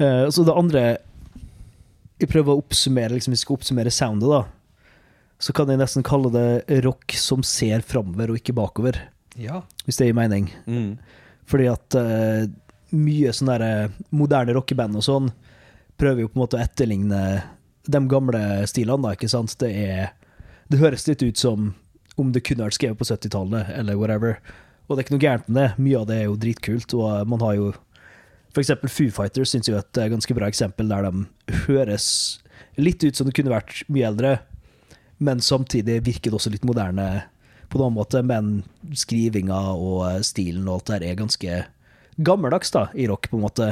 Uh, 0.00 0.26
så 0.32 0.44
det 0.46 0.56
andre 0.56 0.82
Jeg 2.20 2.30
prøver 2.32 2.52
å 2.52 2.60
oppsummere, 2.60 3.14
liksom, 3.16 3.32
jeg 3.32 3.44
skal 3.44 3.56
oppsummere 3.56 3.92
soundet, 3.94 4.28
da. 4.28 4.42
Så 5.40 5.54
kan 5.56 5.70
jeg 5.72 5.80
nesten 5.80 6.04
kalle 6.04 6.28
det 6.34 6.82
rock 6.84 7.14
som 7.16 7.44
ser 7.46 7.80
framover 7.86 8.34
og 8.34 8.42
ikke 8.42 8.52
bakover, 8.58 8.98
ja. 9.40 9.62
hvis 9.86 9.96
det 9.96 10.10
gir 10.10 10.18
mening. 10.18 10.50
Mm. 10.68 10.98
Fordi 11.48 11.70
at 11.70 11.96
uh, 11.96 12.44
mye 12.92 13.32
sånne 13.32 13.56
der, 13.58 13.84
eh, 13.86 13.98
moderne 14.10 14.54
rockeband 14.56 14.98
og 14.98 15.06
sånn 15.06 15.30
prøver 16.00 16.24
jo 16.24 16.30
på 16.30 16.38
en 16.38 16.42
måte 16.42 16.58
å 16.58 16.62
etterligne 16.62 17.20
de 17.90 18.00
gamle 18.10 18.42
stilene, 18.68 19.02
da, 19.04 19.14
ikke 19.16 19.30
sant? 19.30 19.56
Det 19.60 19.70
er 19.70 20.10
Det 20.70 20.78
høres 20.78 21.08
litt 21.08 21.22
ut 21.22 21.36
som 21.36 21.72
om 22.16 22.28
det 22.32 22.44
kunne 22.46 22.62
vært 22.62 22.76
skrevet 22.76 22.98
på 22.98 23.08
70-tallet, 23.08 23.72
eller 23.74 23.96
whatever. 23.98 24.36
Og 24.90 24.96
det 24.96 25.04
er 25.04 25.06
ikke 25.06 25.14
noe 25.14 25.22
gærent 25.22 25.48
med 25.48 25.60
det. 25.60 25.68
Mye 25.78 26.02
av 26.02 26.06
det 26.10 26.18
er 26.18 26.26
jo 26.26 26.38
dritkult, 26.42 26.94
og 26.98 27.06
eh, 27.12 27.26
man 27.30 27.46
har 27.46 27.56
jo 27.56 27.70
eksempel 28.58 28.90
Foo 28.90 29.12
Fighters 29.14 29.52
syns 29.54 29.68
jo 29.70 29.76
et 29.78 29.98
ganske 30.10 30.34
bra 30.34 30.48
eksempel 30.50 30.88
der 30.90 31.06
de 31.06 31.60
høres 31.68 32.06
litt 32.74 33.04
ut 33.04 33.14
som 33.14 33.28
det 33.28 33.34
kunne 33.38 33.52
vært 33.52 33.84
mye 33.86 34.08
eldre, 34.08 34.32
men 35.22 35.42
samtidig 35.44 36.00
virker 36.06 36.32
det 36.32 36.40
også 36.40 36.50
litt 36.50 36.66
moderne 36.66 37.06
på 37.70 37.78
en 37.78 37.84
annen 37.86 37.98
måte, 38.00 38.22
men 38.26 38.48
skrivinga 38.98 39.60
og 39.76 40.00
eh, 40.08 40.18
stilen 40.26 40.66
og 40.66 40.80
alt 40.80 40.90
der 40.90 41.06
er 41.06 41.20
ganske 41.20 41.60
gammeldags 42.20 42.74
da, 42.74 42.88
i 42.98 43.06
rock, 43.08 43.30
på 43.30 43.38
en 43.38 43.46
måte. 43.46 43.68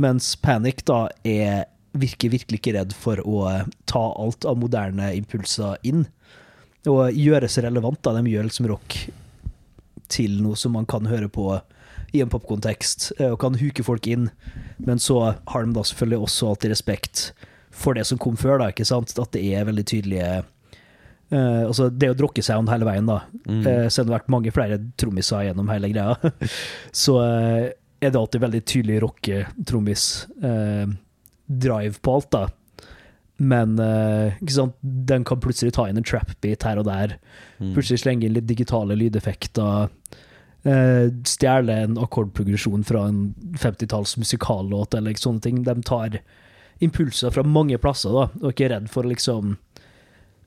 Mens 0.00 0.32
Panic 0.40 0.84
da 0.88 1.02
er, 1.26 1.66
virker 1.92 2.32
virkelig 2.32 2.62
ikke 2.62 2.78
redd 2.78 2.94
for 2.96 3.20
å 3.20 3.44
eh, 3.50 3.66
ta 3.90 4.06
alt 4.16 4.48
av 4.48 4.56
moderne 4.62 5.12
impulser 5.18 5.76
inn, 5.86 6.06
og 6.88 7.12
gjøre 7.12 7.50
seg 7.52 7.66
relevant. 7.66 8.00
da, 8.00 8.14
De 8.16 8.32
gjør 8.32 8.46
liksom 8.48 8.70
rock 8.70 8.96
til 10.10 10.40
noe 10.44 10.58
som 10.58 10.74
man 10.76 10.88
kan 10.90 11.08
høre 11.10 11.30
på 11.32 11.52
i 12.12 12.20
en 12.24 12.30
popkontekst, 12.30 13.12
eh, 13.18 13.30
og 13.30 13.40
kan 13.42 13.58
huke 13.58 13.82
folk 13.86 14.06
inn. 14.10 14.30
Men 14.82 14.98
så 14.98 15.34
har 15.34 15.64
de 15.64 15.72
da 15.76 15.82
selvfølgelig 15.86 16.20
også 16.26 16.48
alltid 16.52 16.70
respekt 16.74 17.32
for 17.70 17.94
det 17.94 18.04
som 18.08 18.18
kom 18.18 18.36
før, 18.38 18.58
da, 18.60 18.66
ikke 18.72 18.88
sant? 18.88 19.18
At 19.18 19.32
det 19.36 19.42
er 19.54 19.68
veldig 19.68 19.86
tydelige 19.86 20.42
Uh, 21.30 21.62
Altså, 21.68 21.84
det 21.94 22.10
å 22.10 22.14
drukke 22.18 22.40
rockesound 22.40 22.66
hele 22.72 22.86
veien, 22.88 23.06
da. 23.06 23.20
Mm. 23.44 23.60
Uh, 23.62 23.86
om 23.86 23.94
det 23.94 24.00
har 24.00 24.16
vært 24.16 24.32
mange 24.34 24.50
flere 24.54 24.76
trommiser 24.98 25.44
gjennom 25.46 25.68
hele 25.70 25.88
greia, 25.92 26.14
så 27.04 27.14
uh, 27.22 27.62
er 28.00 28.08
det 28.10 28.18
alltid 28.18 28.42
veldig 28.42 28.62
tydelig 28.66 28.98
rocke-trommis-drive 29.04 31.96
på 32.02 32.10
alt, 32.16 32.30
da. 32.34 32.44
Men 33.40 33.68
den 33.78 35.24
kan 35.24 35.40
plutselig 35.40 35.72
ta 35.72 35.88
inn 35.88 35.96
en 35.96 36.04
trap-bit 36.04 36.60
her 36.66 36.76
og 36.76 36.84
der. 36.90 37.16
Mm. 37.56 37.72
Plutselig 37.72 38.02
slenge 38.02 38.26
inn 38.26 38.36
litt 38.36 38.50
digitale 38.50 38.92
lydeffekter. 39.00 39.88
Uh, 40.60 41.08
Stjele 41.24 41.72
en 41.86 41.96
akkordprogresjon 41.96 42.82
fra 42.84 43.06
en 43.08 43.30
50-talls 43.56 44.18
musikallåt 44.20 44.94
eller 44.98 45.16
sånne 45.16 45.44
ting. 45.44 45.62
De 45.64 45.76
tar 45.86 46.20
impulser 46.80 47.32
fra 47.32 47.44
mange 47.44 47.78
plasser 47.80 48.12
da, 48.14 48.28
og 48.40 48.46
er 48.48 48.54
ikke 48.54 48.70
redd 48.72 48.88
for 48.92 49.04
å 49.04 49.12
liksom 49.12 49.56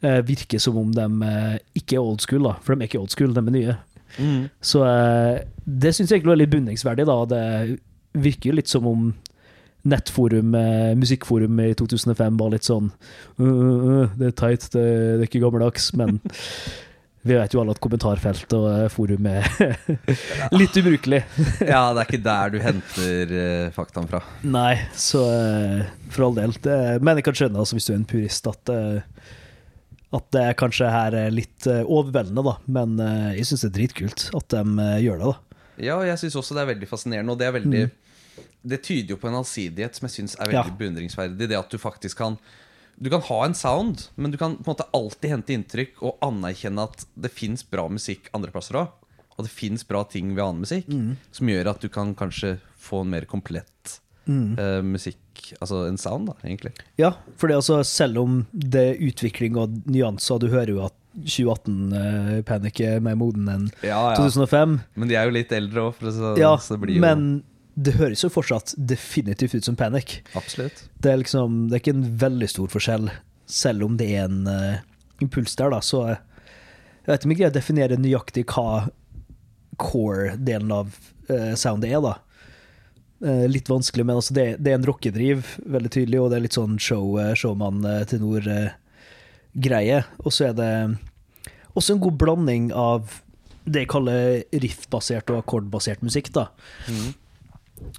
eh, 0.01 0.21
virke 0.25 0.59
som 0.61 0.77
om 0.81 0.93
de 0.93 1.07
eh, 1.27 1.57
ikke 1.79 1.97
er 1.97 2.05
old 2.05 2.23
school, 2.25 2.47
da. 2.47 2.55
For 2.63 2.73
de 2.73 2.81
er 2.81 2.89
ikke 2.89 3.01
old 3.01 3.13
school, 3.13 3.35
de 3.35 3.43
er 3.43 3.53
nye. 3.53 3.75
Mm. 4.17 4.47
Så 4.61 4.81
eh, 4.87 5.43
det 5.65 5.93
syns 5.93 6.09
jeg 6.09 6.19
egentlig 6.21 6.33
var 6.33 6.41
litt 6.41 6.53
beundringsverdig. 6.53 7.05
da. 7.09 7.19
Det 7.29 8.23
virker 8.23 8.49
jo 8.49 8.57
litt 8.57 8.71
som 8.71 8.89
om 8.89 9.11
nettforum, 9.89 10.55
eh, 10.55 10.95
musikkforum 10.95 11.59
i 11.59 11.73
2005 11.75 12.37
var 12.39 12.53
litt 12.53 12.63
sånn 12.63 12.85
uh, 12.87 13.43
uh, 13.43 14.13
Det 14.15 14.29
er 14.29 14.35
teit, 14.39 14.67
det, 14.71 14.83
det 14.87 15.17
er 15.17 15.27
ikke 15.27 15.41
gammeldags, 15.43 15.89
men 15.99 16.21
vi 17.23 17.35
vet 17.37 17.53
jo 17.55 17.61
alle 17.61 17.71
at 17.75 17.79
kommentarfelt 17.83 18.53
og 18.57 18.65
eh, 18.71 18.87
forum 18.91 19.27
er 19.31 19.47
litt 20.59 20.75
ubrukelig. 20.81 21.21
Ja, 21.73 21.85
det 21.95 22.03
er 22.03 22.09
ikke 22.09 22.23
der 22.25 22.51
du 22.53 22.57
henter 22.63 23.31
uh, 23.37 23.69
faktaen 23.75 24.09
fra. 24.11 24.19
Nei, 24.43 24.73
så 24.99 25.21
eh, 25.31 25.85
for 26.11 26.27
all 26.27 26.35
del. 26.41 26.55
Det, 26.63 26.75
men 27.01 27.19
jeg 27.21 27.27
kan 27.29 27.39
skjønne, 27.39 27.61
altså, 27.63 27.77
hvis 27.79 27.87
du 27.87 27.93
er 27.95 27.99
en 28.01 28.09
purist, 28.09 28.49
at 28.51 28.73
eh, 28.73 29.31
at 30.13 30.27
det 30.35 30.43
kanskje 30.59 30.85
her 30.93 31.15
er 31.17 31.31
litt 31.33 31.65
eh, 31.65 31.79
overveldende, 31.89 32.43
da. 32.45 32.51
Men 32.75 32.99
eh, 33.01 33.31
jeg 33.39 33.47
syns 33.49 33.63
det 33.65 33.69
er 33.71 33.77
dritkult 33.79 34.27
at 34.37 34.45
de 34.53 34.61
eh, 34.83 34.99
gjør 35.07 35.23
det, 35.23 35.31
da. 35.31 35.61
Ja, 35.87 35.95
jeg 36.05 36.19
syns 36.21 36.35
også 36.37 36.53
det 36.53 36.61
er 36.61 36.69
veldig 36.69 36.89
fascinerende, 36.91 37.33
og 37.33 37.39
det 37.41 37.47
er 37.47 37.55
veldig 37.55 37.79
Det 38.73 38.77
tyder 38.85 39.15
jo 39.15 39.17
på 39.19 39.27
en 39.31 39.39
allsidighet 39.39 39.97
som 39.97 40.05
jeg 40.05 40.13
syns 40.19 40.35
er 40.37 40.51
veldig 40.51 40.69
Ja. 40.75 40.77
beundringsverdig. 40.83 41.47
Det 41.49 41.57
at 41.57 41.73
du 41.73 41.79
faktisk 41.81 42.19
kan 42.21 42.37
Du 43.03 43.09
kan 43.11 43.23
ha 43.27 43.39
en 43.45 43.55
sound, 43.57 44.05
men 44.15 44.31
du 44.31 44.37
kan 44.39 44.55
på 44.55 44.63
en 44.63 44.71
måte 44.71 44.85
alltid 44.95 45.33
hente 45.33 45.55
inntrykk 45.57 46.03
og 46.07 46.21
anerkjenne 46.23 46.85
at 46.87 47.03
det 47.19 47.33
fins 47.35 47.65
bra 47.67 47.89
musikk 47.91 48.29
andre 48.37 48.53
plasser 48.53 48.79
òg. 48.79 48.93
Og 49.33 49.47
det 49.47 49.51
fins 49.51 49.83
bra 49.89 50.03
ting 50.07 50.31
ved 50.37 50.43
annen 50.45 50.61
musikk 50.63 50.87
som 51.33 51.49
gjør 51.49 51.71
at 51.73 51.81
du 51.83 51.89
kan 51.91 52.13
kanskje 52.15 52.55
få 52.79 53.01
en 53.03 53.09
mer 53.15 53.25
komplett 53.29 53.97
eh, 54.29 54.81
musikk 54.85 55.19
Altså 55.59 55.81
en 55.89 55.97
sound, 55.99 56.29
da, 56.29 56.33
egentlig. 56.45 56.69
Ja, 56.95 57.09
fordi 57.41 57.55
altså, 57.57 57.81
selv 57.83 58.21
om 58.21 58.35
det 58.53 58.83
er 58.93 59.01
utvikling 59.03 59.57
og 59.59 59.73
nyanser, 59.89 60.39
du 60.39 60.45
hører 60.53 60.71
jo 60.71 60.83
at 60.85 60.93
2018-Panic 61.19 62.79
er 62.85 63.01
mer 63.03 63.17
moden 63.19 63.49
enn 63.51 63.65
Ja, 63.83 64.13
2005. 64.15 64.77
Men 64.95 65.11
de 65.11 65.17
er 65.19 65.27
jo 65.27 65.35
litt 65.35 65.51
eldre 65.51 65.89
òg, 65.89 65.99
Ja, 66.39 66.53
så 66.61 66.77
det 66.77 66.83
blir 66.85 66.95
jo 66.97 67.03
men 67.03 67.43
det 67.73 67.95
høres 67.97 68.21
jo 68.23 68.29
fortsatt 68.29 68.75
definitivt 68.77 69.55
ut 69.55 69.65
som 69.65 69.75
Panic. 69.75 70.21
Absolutt. 70.37 70.89
Det 71.01 71.11
er 71.11 71.17
liksom, 71.21 71.69
det 71.69 71.75
er 71.75 71.79
ikke 71.81 71.97
en 71.97 72.17
veldig 72.21 72.49
stor 72.51 72.67
forskjell, 72.73 73.05
selv 73.49 73.83
om 73.87 73.93
det 73.97 74.07
er 74.13 74.23
en 74.27 74.47
uh, 74.47 74.77
impuls 75.23 75.55
der, 75.59 75.69
da. 75.73 75.79
Så 75.81 75.97
eh, 76.11 76.17
jeg 77.03 77.09
vet 77.09 77.17
ikke 77.17 77.27
om 77.27 77.31
jeg 77.33 77.39
greier 77.39 77.53
å 77.53 77.59
definere 77.59 78.01
nøyaktig 78.01 78.43
hva 78.53 78.69
core-delen 79.81 80.71
av 80.75 80.87
uh, 81.31 81.53
soundet 81.59 81.89
er, 81.89 82.01
da. 82.05 82.13
Uh, 83.23 83.45
litt 83.49 83.69
vanskelig, 83.71 84.05
men 84.05 84.17
altså 84.21 84.33
det, 84.37 84.47
det 84.61 84.69
er 84.71 84.77
en 84.77 84.89
rockedriv, 84.91 85.37
veldig 85.65 85.91
tydelig, 85.97 86.19
og 86.21 86.27
det 86.29 86.35
er 86.37 86.45
litt 86.45 86.59
sånn 86.59 86.75
show, 86.77 87.05
showman-tenor-greie. 87.39 89.99
og 90.21 90.29
så 90.29 90.41
er 90.51 90.55
det 90.61 90.73
også 91.73 91.89
en 91.95 92.05
god 92.05 92.15
blanding 92.21 92.65
av 92.77 93.01
det 93.63 93.79
jeg 93.85 93.93
kaller 93.93 94.43
riff-basert 94.61 95.29
og 95.33 95.39
akkordbasert 95.41 96.01
musikk, 96.05 96.27
da. 96.35 96.43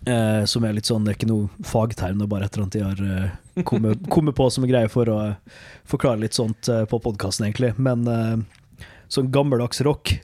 Eh, 0.06 0.44
som 0.44 0.64
er 0.64 0.74
litt 0.76 0.88
sånn, 0.88 1.04
det 1.04 1.14
er 1.14 1.16
ikke 1.18 1.30
noe 1.30 1.64
fagterm, 1.64 2.18
det 2.20 2.26
er 2.26 2.30
bare 2.30 2.46
et 2.46 2.56
eller 2.56 2.66
annet 2.66 2.76
de 2.76 2.84
har 2.84 3.00
eh, 3.08 3.62
kommet, 3.64 4.04
kommet 4.14 4.36
på 4.36 4.46
som 4.52 4.64
en 4.64 4.70
greie 4.70 4.90
for 4.92 5.08
å 5.10 5.18
eh, 5.30 5.58
forklare 5.88 6.20
litt 6.20 6.36
sånt 6.36 6.68
eh, 6.72 6.84
på 6.88 7.00
podkasten, 7.04 7.48
egentlig. 7.48 7.72
Men 7.80 8.06
eh, 8.10 8.86
sånn 9.12 9.32
gammeldags 9.34 9.80
rock 9.86 10.16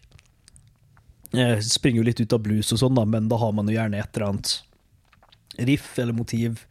eh, 1.33 1.59
springer 1.65 2.03
jo 2.03 2.09
litt 2.11 2.23
ut 2.23 2.37
av 2.37 2.45
blues 2.45 2.73
og 2.75 2.83
sånn, 2.83 2.97
da, 2.99 3.07
men 3.09 3.29
da 3.33 3.41
har 3.41 3.55
man 3.57 3.69
jo 3.71 3.77
gjerne 3.77 4.01
et 4.01 4.17
eller 4.17 4.33
annet 4.35 4.57
riff 5.71 5.93
eller 5.99 6.17
motiv 6.17 6.65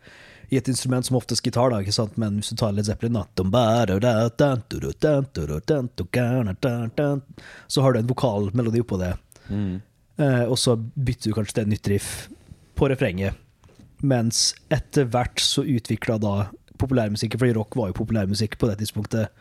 i 0.50 0.58
et 0.58 0.70
instrument, 0.72 1.06
som 1.06 1.18
oftest 1.20 1.46
gitar, 1.46 1.70
da, 1.70 1.82
ikke 1.84 1.94
sant? 1.94 2.16
men 2.18 2.40
hvis 2.40 2.50
du 2.54 2.58
tar 2.58 2.74
Led 2.74 2.88
Zeppelin, 2.88 3.20
da 3.20 3.28
Så 7.70 7.86
har 7.86 7.94
du 7.94 8.00
en 8.00 8.10
vokalmelodi 8.10 8.82
oppå 8.82 8.98
det. 8.98 9.14
Mm. 9.50 9.78
Eh, 10.18 10.44
og 10.50 10.58
så 10.58 10.74
bytter 10.78 11.30
du 11.30 11.38
kanskje 11.38 11.60
til 11.60 11.68
et 11.68 11.74
nytt 11.76 11.90
riff 11.94 12.12
på 12.80 12.90
refrenget. 12.92 13.36
Mens 14.00 14.54
etter 14.72 15.10
hvert 15.12 15.42
så 15.44 15.66
utvikla 15.68 16.18
da 16.24 16.36
populærmusikken, 16.80 17.40
fordi 17.42 17.58
rock 17.58 17.76
var 17.76 17.92
jo 17.92 18.00
populærmusikk 18.00 18.56
på 18.60 18.70
det 18.70 18.80
tidspunktet, 18.80 19.34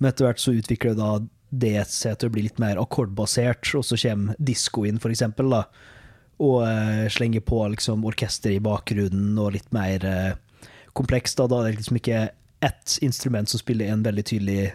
men 0.00 0.10
etter 0.10 0.26
hvert 0.26 0.42
så 0.42 0.56
utvikler 0.58 0.96
da 0.98 1.16
det 1.54 1.84
seg 1.86 2.18
til 2.18 2.30
å 2.30 2.34
bli 2.34 2.48
litt 2.48 2.58
mer 2.58 2.80
akkordbasert, 2.82 3.70
og 3.78 3.84
så 3.86 3.98
kommer 4.00 4.38
disko 4.42 4.88
inn, 4.88 4.98
for 5.02 5.14
eksempel, 5.14 5.52
da, 5.54 5.62
og 6.42 6.64
uh, 6.66 7.04
slenger 7.14 7.44
på 7.46 7.60
liksom 7.76 8.02
orkester 8.08 8.56
i 8.56 8.62
bakgrunnen 8.62 9.38
og 9.38 9.52
litt 9.54 9.68
mer 9.74 10.02
uh, 10.02 10.70
komplekst. 10.98 11.38
Da. 11.38 11.46
da 11.46 11.60
er 11.60 11.70
det 11.70 11.78
liksom 11.78 12.00
ikke 12.00 12.24
ett 12.64 12.96
instrument 13.06 13.50
som 13.50 13.62
spiller 13.62 13.92
en 13.92 14.02
veldig 14.02 14.24
tydelig 14.26 14.72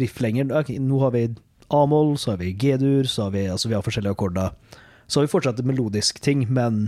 riff 0.00 0.22
lenger. 0.24 0.48
Okay, 0.56 0.80
nå 0.80 1.02
har 1.04 1.12
vi 1.12 1.26
A-moll, 1.74 2.14
så 2.16 2.32
har 2.32 2.40
vi 2.40 2.54
G-dur, 2.56 3.04
så 3.10 3.26
har 3.26 3.36
vi, 3.36 3.44
altså 3.52 3.68
vi 3.68 3.76
har 3.76 3.84
forskjellige 3.84 4.16
akkorder. 4.16 4.80
Så 5.06 5.20
har 5.20 5.26
vi 5.26 5.34
fortsatt 5.34 5.60
melodisk 5.66 6.22
ting, 6.24 6.46
men 6.48 6.86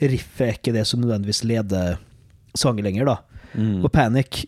riffet 0.00 0.46
er 0.46 0.58
ikke 0.58 0.74
det 0.74 0.84
som 0.88 1.02
nødvendigvis 1.02 1.44
leder 1.46 1.98
sangen 2.58 2.86
lenger, 2.86 3.08
da. 3.08 3.16
Mm. 3.54 3.82
Og 3.84 3.90
Panic 3.94 4.44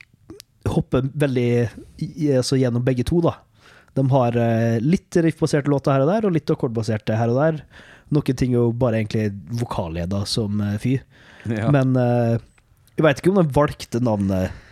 hopper 0.66 1.06
veldig 1.14 1.50
altså 2.38 2.58
gjennom 2.58 2.84
begge 2.86 3.06
to, 3.06 3.20
da. 3.24 3.36
De 3.96 4.04
har 4.12 4.36
eh, 4.36 4.78
litt 4.84 5.16
riffbaserte 5.24 5.72
låter 5.72 5.94
her 5.94 6.04
og 6.04 6.10
der, 6.10 6.26
og 6.28 6.34
litt 6.34 6.50
akkordbaserte 6.52 7.16
her 7.16 7.32
og 7.32 7.40
der. 7.40 7.62
Noen 8.12 8.38
ting 8.38 8.52
er 8.52 8.60
jo 8.60 8.74
bare 8.76 9.00
egentlig 9.00 9.30
vokalleder 9.62 10.26
som 10.28 10.60
eh, 10.62 10.76
fy. 10.82 10.98
Ja. 11.48 11.70
Men 11.74 11.94
uh, 11.94 12.36
jeg 12.96 13.04
veit 13.06 13.20
ikke 13.20 13.32
om 13.32 13.40
de 13.40 13.54
valgte 13.54 14.02
navnet 14.02 14.62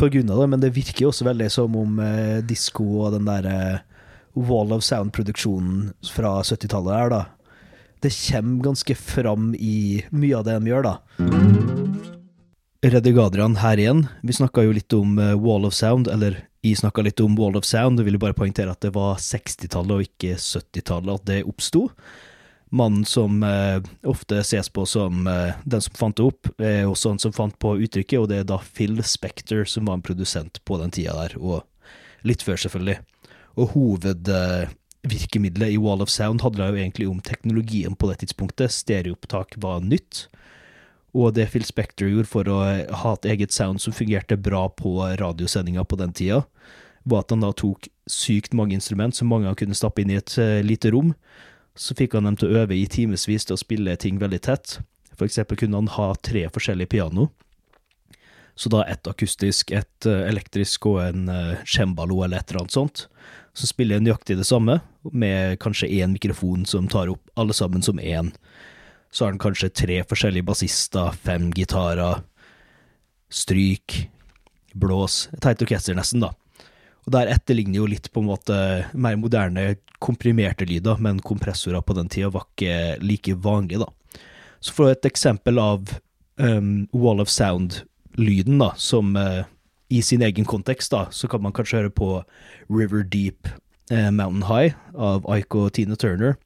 av 0.00 0.12
det, 0.12 0.46
men 0.48 0.60
det 0.62 0.70
virker 0.72 1.04
jo 1.04 1.10
også 1.10 1.26
veldig 1.26 1.46
som 1.52 1.74
om 1.76 1.98
uh, 2.00 2.38
disko 2.46 2.86
og 3.02 3.16
den 3.16 3.26
der 3.28 3.48
uh, 3.48 4.04
Wall 4.38 4.72
of 4.72 4.84
Sound-produksjonen 4.86 5.90
fra 6.08 6.38
70-tallet 6.46 6.96
her, 6.96 7.12
da. 7.12 7.20
Det 8.00 8.12
kommer 8.30 8.64
ganske 8.64 8.94
fram 8.94 9.54
i 9.54 10.04
mye 10.10 10.38
av 10.38 10.46
det 10.46 10.54
de 10.56 10.70
gjør, 10.70 10.86
da. 10.86 10.94
Redigadrian 12.80 13.58
her 13.60 13.76
igjen. 13.76 14.06
Vi 14.24 14.32
snakka 14.32 14.64
jo 14.64 14.72
litt 14.72 14.92
om 14.96 15.18
eh, 15.20 15.34
Wall 15.36 15.66
of 15.68 15.76
Sound, 15.76 16.08
eller 16.08 16.38
jeg 16.64 16.78
snakka 16.80 17.04
litt 17.04 17.20
om 17.20 17.36
Wall 17.36 17.58
of 17.60 17.68
Sound. 17.68 18.00
og 18.00 18.08
ville 18.08 18.20
bare 18.20 18.36
poengtere 18.36 18.72
at 18.72 18.80
det 18.80 18.94
var 18.96 19.20
60-tallet 19.20 19.92
og 19.98 20.06
ikke 20.06 20.38
70-tallet 20.40 21.20
at 21.20 21.26
det 21.28 21.38
oppsto. 21.44 21.90
Mannen 22.72 23.04
som 23.04 23.42
eh, 23.44 23.84
ofte 24.08 24.40
ses 24.48 24.72
på 24.72 24.86
som 24.88 25.26
eh, 25.28 25.60
den 25.68 25.84
som 25.84 26.00
fant 26.00 26.16
det 26.16 26.24
opp, 26.24 26.48
er 26.56 26.88
også 26.88 27.12
han 27.12 27.20
som 27.20 27.36
fant 27.36 27.58
på 27.60 27.74
uttrykket, 27.84 28.16
og 28.16 28.30
det 28.32 28.40
er 28.40 28.48
da 28.48 28.62
Phil 28.64 29.02
Spector 29.04 29.68
som 29.68 29.90
var 29.90 29.98
en 29.98 30.06
produsent 30.06 30.62
på 30.64 30.80
den 30.80 30.94
tida 30.94 31.18
der, 31.20 31.36
og 31.36 31.66
litt 32.24 32.46
før, 32.46 32.56
selvfølgelig. 32.64 32.96
Og 33.60 33.74
hovedvirkemiddelet 35.02 35.70
i 35.70 35.78
Wall 35.78 36.02
of 36.02 36.10
Sound 36.10 36.40
handla 36.40 36.68
jo 36.68 36.76
egentlig 36.76 37.08
om 37.08 37.20
teknologien 37.20 37.96
på 37.96 38.10
det 38.10 38.20
tidspunktet. 38.20 38.70
Stereoopptak 38.70 39.54
var 39.56 39.80
nytt. 39.80 40.28
Og 41.12 41.34
det 41.34 41.50
Phil 41.50 41.64
Spector 41.64 42.08
gjorde 42.08 42.28
for 42.28 42.48
å 42.48 42.60
ha 43.02 43.14
et 43.14 43.26
eget 43.26 43.52
sound 43.52 43.80
som 43.80 43.92
fungerte 43.92 44.36
bra 44.36 44.68
på 44.68 45.00
radiosendinga 45.18 45.84
på 45.84 45.96
den 45.96 46.12
tida, 46.12 46.44
var 47.02 47.24
at 47.24 47.30
han 47.30 47.40
da 47.40 47.52
tok 47.52 47.88
sykt 48.06 48.52
mange 48.52 48.74
instrument 48.74 49.14
som 49.16 49.28
mange 49.28 49.52
kunne 49.56 49.74
stappe 49.74 50.02
inn 50.02 50.10
i 50.10 50.18
et 50.20 50.36
eh, 50.38 50.60
lite 50.62 50.90
rom. 50.90 51.14
Så 51.74 51.96
fikk 51.96 52.14
han 52.14 52.28
dem 52.28 52.36
til 52.36 52.50
å 52.50 52.62
øve 52.62 52.76
i 52.76 52.86
timevis 52.86 53.26
til 53.26 53.56
å 53.56 53.60
spille 53.60 53.96
ting 53.96 54.20
veldig 54.20 54.40
tett. 54.44 54.78
For 55.16 55.26
eksempel 55.26 55.58
kunne 55.58 55.80
han 55.80 55.90
ha 55.96 56.12
tre 56.22 56.46
forskjellige 56.52 56.92
piano. 56.94 57.30
Så 58.60 58.68
da 58.68 58.82
et 58.84 59.08
akustisk, 59.08 59.70
ett 59.72 60.06
eh, 60.06 60.26
elektrisk 60.28 60.84
og 60.90 60.98
en 61.06 61.28
eh, 61.32 61.60
cembalo 61.64 62.18
eller 62.26 62.42
et 62.42 62.50
eller 62.50 62.66
annet 62.66 62.76
sånt. 62.76 63.06
Så 63.56 63.70
spiller 63.70 63.96
jeg 63.96 64.04
nøyaktig 64.04 64.36
det 64.36 64.48
samme, 64.48 64.82
med 65.16 65.56
kanskje 65.62 65.88
én 65.88 66.12
mikrofon 66.12 66.66
som 66.68 66.88
tar 66.92 67.08
opp 67.08 67.32
alle 67.40 67.56
sammen 67.56 67.80
som 67.82 68.00
én. 68.00 68.28
Så 69.10 69.24
har 69.24 69.32
den 69.32 69.40
kanskje 69.40 69.72
tre 69.72 70.02
forskjellige 70.04 70.46
bassister, 70.50 71.16
fem 71.24 71.48
gitarer, 71.56 72.20
stryk, 73.32 74.10
blås 74.76 75.28
Et 75.34 75.44
helt 75.48 75.62
orkester, 75.64 75.96
nesten, 75.98 76.22
da. 76.22 76.30
Og 77.08 77.14
der 77.16 77.32
etterligner 77.32 77.80
jo 77.80 77.88
litt 77.90 78.10
på 78.12 78.20
en 78.20 78.28
måte 78.28 78.56
mer 78.92 79.16
moderne 79.18 79.80
komprimerte 80.04 80.68
lyder, 80.68 81.00
men 81.00 81.22
kompressorer 81.24 81.82
på 81.82 81.96
den 81.96 82.12
tida 82.12 82.28
var 82.30 82.44
ikke 82.52 83.00
like 83.02 83.34
vanlige, 83.40 83.86
da. 83.86 84.20
Så 84.60 84.76
for 84.76 84.92
et 84.92 85.08
eksempel 85.08 85.58
av 85.58 85.96
um, 86.36 86.86
Wall 86.92 87.24
of 87.24 87.32
Sound-lyden, 88.16 88.58
da, 88.58 88.74
som 88.76 89.16
eh, 89.16 89.44
i 89.88 90.02
sin 90.02 90.22
egen 90.22 90.44
kontekst, 90.44 90.90
da, 90.90 91.08
så 91.10 91.28
kan 91.28 91.42
man 91.42 91.52
kanskje 91.52 91.80
høre 91.80 91.90
på 91.90 92.22
River 92.68 93.02
Deep 93.02 93.48
eh, 93.90 94.10
Mountain 94.10 94.46
High 94.46 94.74
av 94.94 95.24
Ike 95.36 95.58
og 95.58 95.72
Tina 95.72 95.96
Turner. 95.96 96.36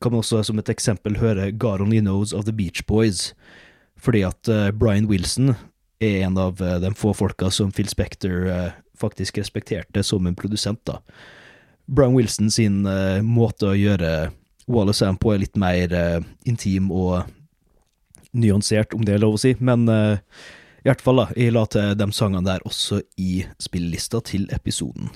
Kan 0.00 0.12
man 0.12 0.20
også 0.20 0.42
som 0.42 0.58
et 0.58 0.68
eksempel 0.68 1.18
høre 1.20 1.50
God 1.52 1.80
Only 1.80 2.00
Knows 2.00 2.32
of 2.32 2.44
The 2.44 2.52
Beach 2.52 2.84
Boys, 2.86 3.34
fordi 3.96 4.22
at 4.24 4.48
eh, 4.48 4.70
Brian 4.72 5.08
Wilson 5.08 5.54
er 6.00 6.24
en 6.24 6.38
av 6.38 6.62
eh, 6.62 6.78
de 6.80 6.94
få 6.96 7.12
folka 7.14 7.50
som 7.50 7.72
Phil 7.72 7.88
Spector 7.88 8.48
eh, 8.48 8.70
faktisk 8.96 9.38
respekterte 9.38 10.02
som 10.02 10.26
en 10.26 10.36
produsent, 10.36 10.80
da. 10.84 11.00
Brian 11.90 12.14
Wilson 12.14 12.50
sin 12.50 12.86
eh, 12.86 13.20
måte 13.22 13.72
å 13.72 13.76
gjøre 13.76 14.30
Wallace 14.70 15.04
of 15.04 15.18
på 15.18 15.34
er 15.34 15.40
litt 15.42 15.56
mer 15.58 15.90
intim 16.46 16.92
og 16.94 17.24
nyansert, 18.30 18.94
om 18.94 19.02
det 19.02 19.16
er 19.16 19.22
lov 19.24 19.34
å 19.34 19.40
si, 19.42 19.56
men 19.58 19.88
i 20.80 20.88
hvert 20.88 21.02
fall, 21.04 21.20
da, 21.20 21.26
jeg 21.36 21.52
la 21.52 21.66
til 21.68 21.94
de 22.00 22.06
sangene 22.16 22.44
der 22.46 22.62
også 22.64 23.02
i 23.20 23.44
spillelista 23.60 24.20
til 24.24 24.46
episoden. 24.54 25.10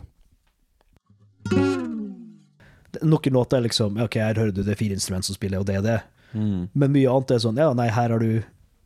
Noen 3.04 3.32
låter 3.34 3.58
er 3.58 3.66
liksom 3.66 3.96
Ok, 4.04 4.18
her 4.22 4.38
hører 4.38 4.52
du 4.54 4.62
det 4.62 4.74
er 4.74 4.78
fire 4.80 4.96
instrument 4.96 5.26
som 5.26 5.36
spiller, 5.36 5.60
og 5.60 5.66
det 5.68 5.78
er 5.80 5.84
det. 5.84 5.98
Mm. 6.34 6.68
Men 6.74 6.92
mye 6.94 7.10
annet 7.10 7.34
er 7.34 7.42
sånn 7.42 7.58
Ja, 7.60 7.72
nei, 7.76 7.88
her 7.92 8.14
har 8.14 8.22
du 8.22 8.42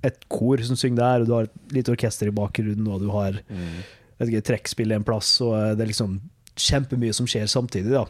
et 0.07 0.21
kor 0.31 0.61
som 0.63 0.79
synger 0.79 1.01
der, 1.01 1.23
og 1.23 1.27
du 1.27 1.33
har 1.35 1.49
et 1.49 1.73
lite 1.75 1.91
orkester 1.91 2.29
i 2.31 2.35
bakgrunnen, 2.35 2.87
og 2.87 3.01
du 3.03 3.09
har 3.11 3.41
Mm. 3.51 3.81
ikke, 4.23 4.45
trekkspill 4.47 4.93
en 4.95 5.05
plass, 5.05 5.41
og 5.41 5.55
eh, 5.59 5.75
det 5.75 5.83
er 5.85 5.91
liksom 5.93 6.21
kjempemye 6.55 7.15
som 7.15 7.27
skjer 7.27 7.47
samtidig, 7.51 7.91
da. 7.91 8.05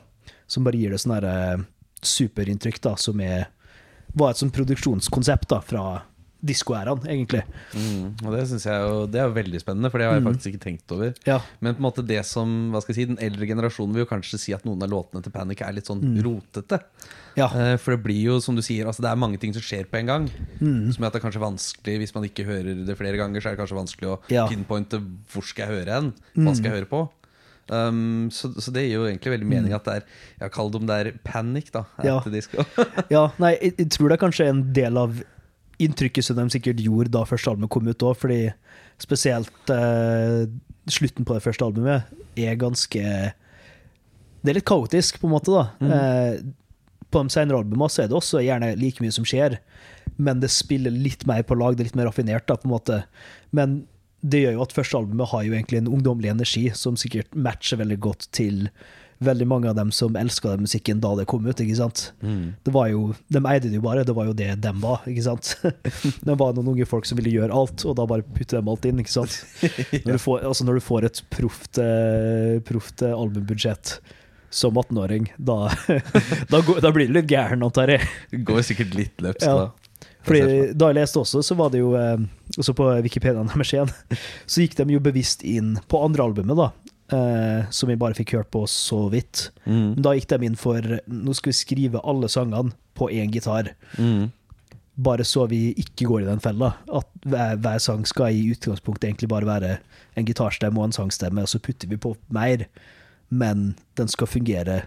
Som 0.47 0.65
bare 0.65 0.77
gir 0.77 0.91
det 0.91 1.01
sånn 1.01 1.15
herre 1.17 1.65
superinntrykk, 2.03 2.81
da, 2.81 2.95
som 2.97 3.21
er 3.21 3.49
var 4.15 4.31
et 4.31 4.37
sånn 4.41 4.53
produksjonskonsept 4.53 5.49
da, 5.49 5.61
fra 5.61 6.03
diskoæraen, 6.44 7.01
egentlig. 7.11 7.42
Mm. 7.74 8.12
Og 8.24 8.33
det 8.37 8.44
synes 8.46 8.64
jeg 8.64 8.81
jo 8.85 9.07
Det 9.11 9.18
er 9.20 9.27
jo 9.27 9.35
veldig 9.35 9.61
spennende, 9.61 9.90
for 9.90 9.98
det 9.98 10.07
har 10.07 10.14
jeg 10.14 10.22
Mm. 10.22 10.29
faktisk 10.33 10.46
ikke 10.53 10.64
tenkt 10.64 10.92
over. 10.92 11.14
Ja. 11.27 11.40
Men 11.61 11.74
på 11.74 11.79
en 11.83 11.87
måte 11.90 12.07
det 12.07 12.24
som, 12.27 12.70
hva 12.72 12.81
skal 12.81 12.94
jeg 12.94 13.01
si, 13.09 13.14
den 13.14 13.18
eldre 13.24 13.46
generasjonen 13.46 13.92
vil 13.94 14.05
jo 14.07 14.11
kanskje 14.14 14.38
si 14.38 14.53
at 14.55 14.64
noen 14.64 14.83
av 14.83 14.88
låtene 14.90 15.22
til 15.22 15.33
Panic 15.33 15.61
er 15.62 15.72
litt 15.72 15.87
sånn 15.87 16.01
Mm. 16.03 16.22
rotete. 16.22 16.81
Ja. 17.37 17.46
Eh, 17.55 17.77
For 17.77 17.96
det 17.96 18.03
blir 18.05 18.22
jo, 18.22 18.40
som 18.40 18.55
du 18.55 18.62
sier, 18.62 18.87
altså 18.87 19.01
det 19.03 19.11
er 19.11 19.16
mange 19.16 19.38
ting 19.40 19.53
som 19.53 19.62
skjer 19.62 19.85
på 19.87 19.98
en 19.98 20.07
gang. 20.07 20.31
Mm. 20.61 20.92
Som 20.92 21.03
gjør 21.03 21.07
at 21.07 21.12
det 21.12 21.24
er 21.24 21.29
kanskje 21.31 21.42
vanskelig 21.42 21.98
Hvis 21.98 22.14
man 22.14 22.24
ikke 22.24 22.44
hører 22.46 22.87
det 22.87 22.96
flere 22.98 23.16
ganger, 23.16 23.40
så 23.40 23.46
er 23.51 23.57
det 23.57 23.61
kanskje 23.66 23.79
vanskelig 23.83 24.09
å 24.09 24.18
Ja. 24.31 24.46
pinpointe 24.48 24.98
hvor 25.33 25.42
skal 25.44 25.66
jeg 25.68 25.87
høre 25.87 25.92
hen. 25.94 26.12
Hva 26.37 26.55
skal 26.55 26.70
jeg 26.70 26.85
høre 26.85 26.88
på? 26.88 27.09
Um, 27.70 28.31
så, 28.31 28.48
så 28.57 28.72
det 28.72 28.88
gir 28.88 28.94
jo 28.96 29.05
egentlig 29.05 29.29
veldig 29.38 29.46
mening 29.46 29.74
at 29.74 29.85
det 29.85 29.92
er 29.96 30.01
Jeg 30.01 30.40
har 30.40 30.48
kalt 30.48 30.72
det 30.72 30.81
om 30.81 30.87
det 30.87 31.07
er 31.07 31.12
panic, 31.22 31.70
da. 31.70 31.85
Ja. 32.03 32.20
Ja, 33.11 33.31
nei, 33.38 33.59
jeg, 33.61 33.74
jeg 33.77 33.90
tror 33.90 34.09
det 34.09 34.16
er 34.16 34.27
kanskje 34.27 34.46
en 34.48 34.72
del 34.72 34.96
av 34.96 35.22
inntrykket 35.83 36.27
som 36.27 36.38
de 36.38 36.49
sikkert 36.53 36.81
gjorde 36.83 37.12
da 37.14 37.25
første 37.29 37.51
albumet 37.51 37.71
kom 37.73 37.88
ut 37.88 38.05
òg, 38.07 38.17
fordi 38.19 38.41
spesielt 39.03 39.73
eh, 39.73 40.47
slutten 40.91 41.27
på 41.29 41.37
det 41.37 41.45
første 41.45 41.67
albumet 41.67 42.09
er 42.38 42.59
ganske 42.59 43.03
Det 44.38 44.51
er 44.53 44.57
litt 44.57 44.69
kaotisk, 44.69 45.21
på 45.21 45.29
en 45.29 45.35
måte, 45.35 45.55
da. 45.55 45.64
Mm. 45.83 45.93
Eh, 45.95 46.97
på 47.09 47.23
de 47.25 47.33
senere 47.33 47.59
albumene 47.62 47.91
så 47.91 48.05
er 48.05 48.11
det 48.11 48.19
også 48.19 48.43
gjerne 48.45 48.75
like 48.79 49.03
mye 49.03 49.14
som 49.14 49.27
skjer, 49.27 49.59
men 50.17 50.43
det 50.43 50.51
spiller 50.53 50.95
litt 50.95 51.25
mer 51.29 51.43
på 51.47 51.57
lag, 51.59 51.77
det 51.77 51.85
er 51.85 51.91
litt 51.91 51.99
mer 51.99 52.11
raffinert, 52.11 52.47
da, 52.49 52.59
på 52.59 52.69
en 52.69 52.75
måte. 52.75 53.01
Men 53.55 53.81
det 54.21 54.43
gjør 54.43 54.57
jo 54.59 54.64
at 54.64 54.75
første 54.75 54.99
albumet 54.99 55.31
har 55.31 55.45
jo 55.47 55.55
egentlig 55.55 55.81
en 55.81 55.91
ungdommelig 55.91 56.33
energi 56.33 56.64
som 56.75 56.99
sikkert 56.99 57.35
matcher 57.38 57.79
veldig 57.81 57.99
godt 58.03 58.29
til 58.35 58.67
veldig 59.25 59.47
mange 59.51 59.69
av 59.71 59.75
dem 59.75 59.89
som 59.95 60.15
elska 60.17 60.53
den 60.53 60.63
musikken 60.67 61.01
da 61.03 61.15
det 61.19 61.25
kom 61.31 61.47
ut. 61.47 61.59
ikke 61.61 61.77
sant? 61.79 62.13
Mm. 62.23 62.55
Det 62.65 62.73
var 62.75 62.89
jo, 62.93 63.15
De 63.29 63.41
eide 63.51 63.67
det 63.71 63.79
jo 63.81 63.83
bare, 63.83 64.05
det 64.07 64.15
var 64.15 64.29
jo 64.31 64.35
det 64.39 64.53
dem 64.63 64.79
var. 64.85 65.01
ikke 65.11 65.25
sant? 65.27 65.57
Det 66.29 66.37
var 66.39 66.55
noen 66.55 66.69
unge 66.75 66.87
folk 66.87 67.07
som 67.09 67.19
ville 67.19 67.33
gjøre 67.35 67.55
alt, 67.55 67.83
og 67.89 67.97
da 67.99 68.07
bare 68.07 68.23
putte 68.23 68.57
dem 68.59 68.69
alt 68.71 68.87
inn. 68.87 69.01
ikke 69.03 69.15
sant? 69.17 69.41
Når 70.07 70.13
du 70.13 70.23
får, 70.23 70.45
altså 70.53 70.65
når 70.69 70.79
du 70.79 70.85
får 70.87 71.09
et 71.09 71.23
proft, 71.35 71.79
eh, 71.83 72.61
proft 72.69 73.03
eh, 73.03 73.15
albumbudsjett 73.17 73.97
som 74.51 74.79
18-åring, 74.81 75.27
da, 75.37 75.67
da, 76.53 76.63
da 76.81 76.91
blir 76.95 77.11
du 77.11 77.19
litt 77.19 77.29
gæren, 77.29 77.61
antar 77.67 77.91
jeg. 77.93 78.07
Det 78.33 78.39
går 78.49 78.63
sikkert 78.65 78.95
litt 78.97 79.21
løpsk, 79.25 79.45
Ja. 79.45 79.67
da. 79.67 80.09
Fordi 80.29 80.73
Da 80.77 80.89
jeg 80.91 80.97
leste 80.99 81.21
også, 81.23 81.41
så 81.47 81.55
var 81.57 81.71
det 81.73 81.79
jo 81.81 81.93
eh, 81.97 82.19
Også 82.59 82.75
på 82.77 82.85
Wikipedia 83.05 83.41
deres 83.49 83.71
igjen, 83.73 83.91
så 84.51 84.61
gikk 84.65 84.75
de 84.81 84.93
jo 84.97 85.01
bevisst 85.03 85.43
inn 85.47 85.77
på 85.89 86.01
andre 86.05 86.27
albumet, 86.27 86.59
da. 86.59 86.69
Eh, 87.09 87.71
som 87.71 87.88
vi 87.88 87.97
bare 87.97 88.16
fikk 88.18 88.35
hørt 88.37 88.51
på 88.53 88.66
så 88.68 89.07
vidt. 89.09 89.49
Mm. 89.64 89.97
Da 90.03 90.12
gikk 90.12 90.29
de 90.29 90.44
inn 90.44 90.59
for 90.61 90.85
Nå 91.09 91.37
skal 91.37 91.55
vi 91.55 91.57
skrive 91.57 92.03
alle 92.05 92.29
sangene 92.29 92.75
på 92.99 93.09
én 93.14 93.33
gitar. 93.33 93.73
Mm. 93.97 94.29
Bare 94.99 95.25
så 95.25 95.47
vi 95.49 95.71
ikke 95.79 96.09
går 96.11 96.27
i 96.27 96.29
den 96.29 96.42
fella. 96.44 96.75
At 96.92 97.09
hver, 97.25 97.57
hver 97.64 97.81
sang 97.81 98.05
skal 98.09 98.35
i 98.37 98.51
utgangspunktet 98.53 99.09
egentlig 99.09 99.31
bare 99.33 99.49
være 99.49 99.73
en 100.18 100.29
gitarstemme 100.29 100.81
og 100.81 100.90
en 100.90 100.97
sangstemme, 100.99 101.44
og 101.47 101.49
så 101.49 101.62
putter 101.62 101.88
vi 101.88 101.97
på 101.97 102.12
mer. 102.35 102.66
Men 103.31 103.71
den 103.97 104.11
skal 104.11 104.29
fungere 104.29 104.83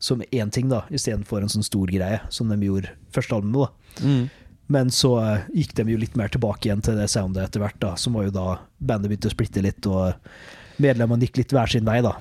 som 0.00 0.22
én 0.32 0.50
ting, 0.50 0.70
da, 0.70 0.86
istedenfor 0.88 1.42
en 1.42 1.52
sånn 1.52 1.66
stor 1.66 1.90
greie, 1.92 2.22
som 2.32 2.48
de 2.48 2.56
gjorde 2.64 2.94
første 3.12 3.36
albumet. 3.36 3.68
da. 3.68 4.06
Mm. 4.06 4.54
Men 4.70 4.92
så 4.94 5.10
eh, 5.18 5.48
gikk 5.60 5.74
de 5.76 5.84
jo 5.92 5.98
litt 6.00 6.16
mer 6.16 6.30
tilbake 6.32 6.68
igjen 6.68 6.80
til 6.86 6.96
det 6.96 7.10
soundet 7.10 7.50
etter 7.50 7.60
hvert, 7.60 7.76
da, 7.82 7.96
som 8.00 8.16
var 8.16 8.30
jo 8.30 8.32
da 8.38 8.46
bandet 8.78 9.10
begynte 9.10 9.28
å 9.28 9.34
splitte 9.34 9.64
litt, 9.66 9.84
og 9.90 10.14
medlemmene 10.80 11.26
gikk 11.26 11.36
litt 11.42 11.52
hver 11.54 11.70
sin 11.70 11.84
vei, 11.84 12.00
da. 12.04 12.16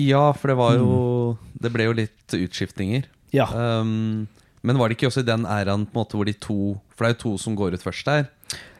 Ja, 0.00 0.32
for 0.32 0.48
det 0.50 0.56
var 0.58 0.74
jo 0.74 1.38
Det 1.60 1.70
ble 1.72 1.84
jo 1.86 1.92
litt 1.92 2.34
utskiftninger. 2.34 3.04
Ja. 3.32 3.46
Um, 3.54 4.26
men 4.62 4.78
var 4.78 4.88
det 4.88 4.96
ikke 4.98 5.08
også 5.10 5.20
i 5.22 5.28
den 5.28 5.44
æraen 5.46 5.84
på 5.86 5.94
en 5.98 6.00
måte 6.04 6.16
hvor 6.18 6.24
de 6.26 6.32
to 6.34 6.80
For 6.94 7.04
det 7.04 7.10
er 7.10 7.14
jo 7.14 7.22
to 7.22 7.38
som 7.38 7.54
går 7.56 7.74
ut 7.74 7.82
først 7.84 8.04
der. 8.06 8.26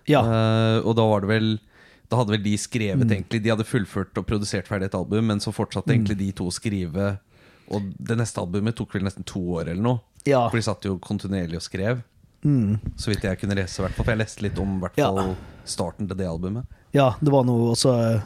ja. 0.06 0.20
Uh, 0.22 0.78
og 0.86 0.96
da 0.96 1.02
var 1.06 1.20
det 1.22 1.28
vel 1.28 1.58
Da 2.10 2.16
hadde 2.20 2.30
vel 2.34 2.42
de 2.44 2.56
skrevet 2.58 3.04
Mm. 3.06 3.10
egentlig 3.10 3.42
De 3.42 3.50
hadde 3.50 3.64
fullført 3.64 4.16
og 4.18 4.26
produsert 4.26 4.66
ferdig 4.68 4.86
et 4.86 4.94
album, 4.94 5.26
men 5.26 5.38
så 5.40 5.52
fortsatte 5.52 5.88
Mm. 5.88 5.94
egentlig 6.04 6.18
de 6.18 6.32
to 6.32 6.44
å 6.46 6.52
skrive. 6.52 7.18
Og 7.70 7.82
det 7.98 8.18
neste 8.18 8.38
albumet 8.42 8.74
tok 8.76 8.92
vel 8.94 9.02
nesten 9.04 9.24
to 9.24 9.40
år 9.40 9.68
eller 9.70 9.82
noe. 9.82 10.00
ja. 10.26 10.48
For 10.48 10.56
de 10.58 10.62
satt 10.62 10.82
jo 10.84 10.98
kontinuerlig 10.98 11.56
og 11.56 11.62
skrev. 11.62 12.02
Mm. 12.44 12.78
Så 12.96 13.08
vidt 13.08 13.22
jeg 13.24 13.38
kunne 13.40 13.54
lese, 13.56 13.80
hvert 13.80 13.92
fall. 13.94 14.04
For 14.04 14.12
jeg 14.12 14.18
leste 14.20 14.42
litt 14.42 14.58
om 14.58 14.80
hvert 14.80 14.96
Ja. 14.98 15.34
starten 15.64 16.06
til 16.06 16.16
det 16.16 16.26
albumet. 16.26 16.66
Ja, 16.92 17.14
det 17.22 17.32
var 17.32 17.42
noe 17.44 17.72
også 17.72 18.22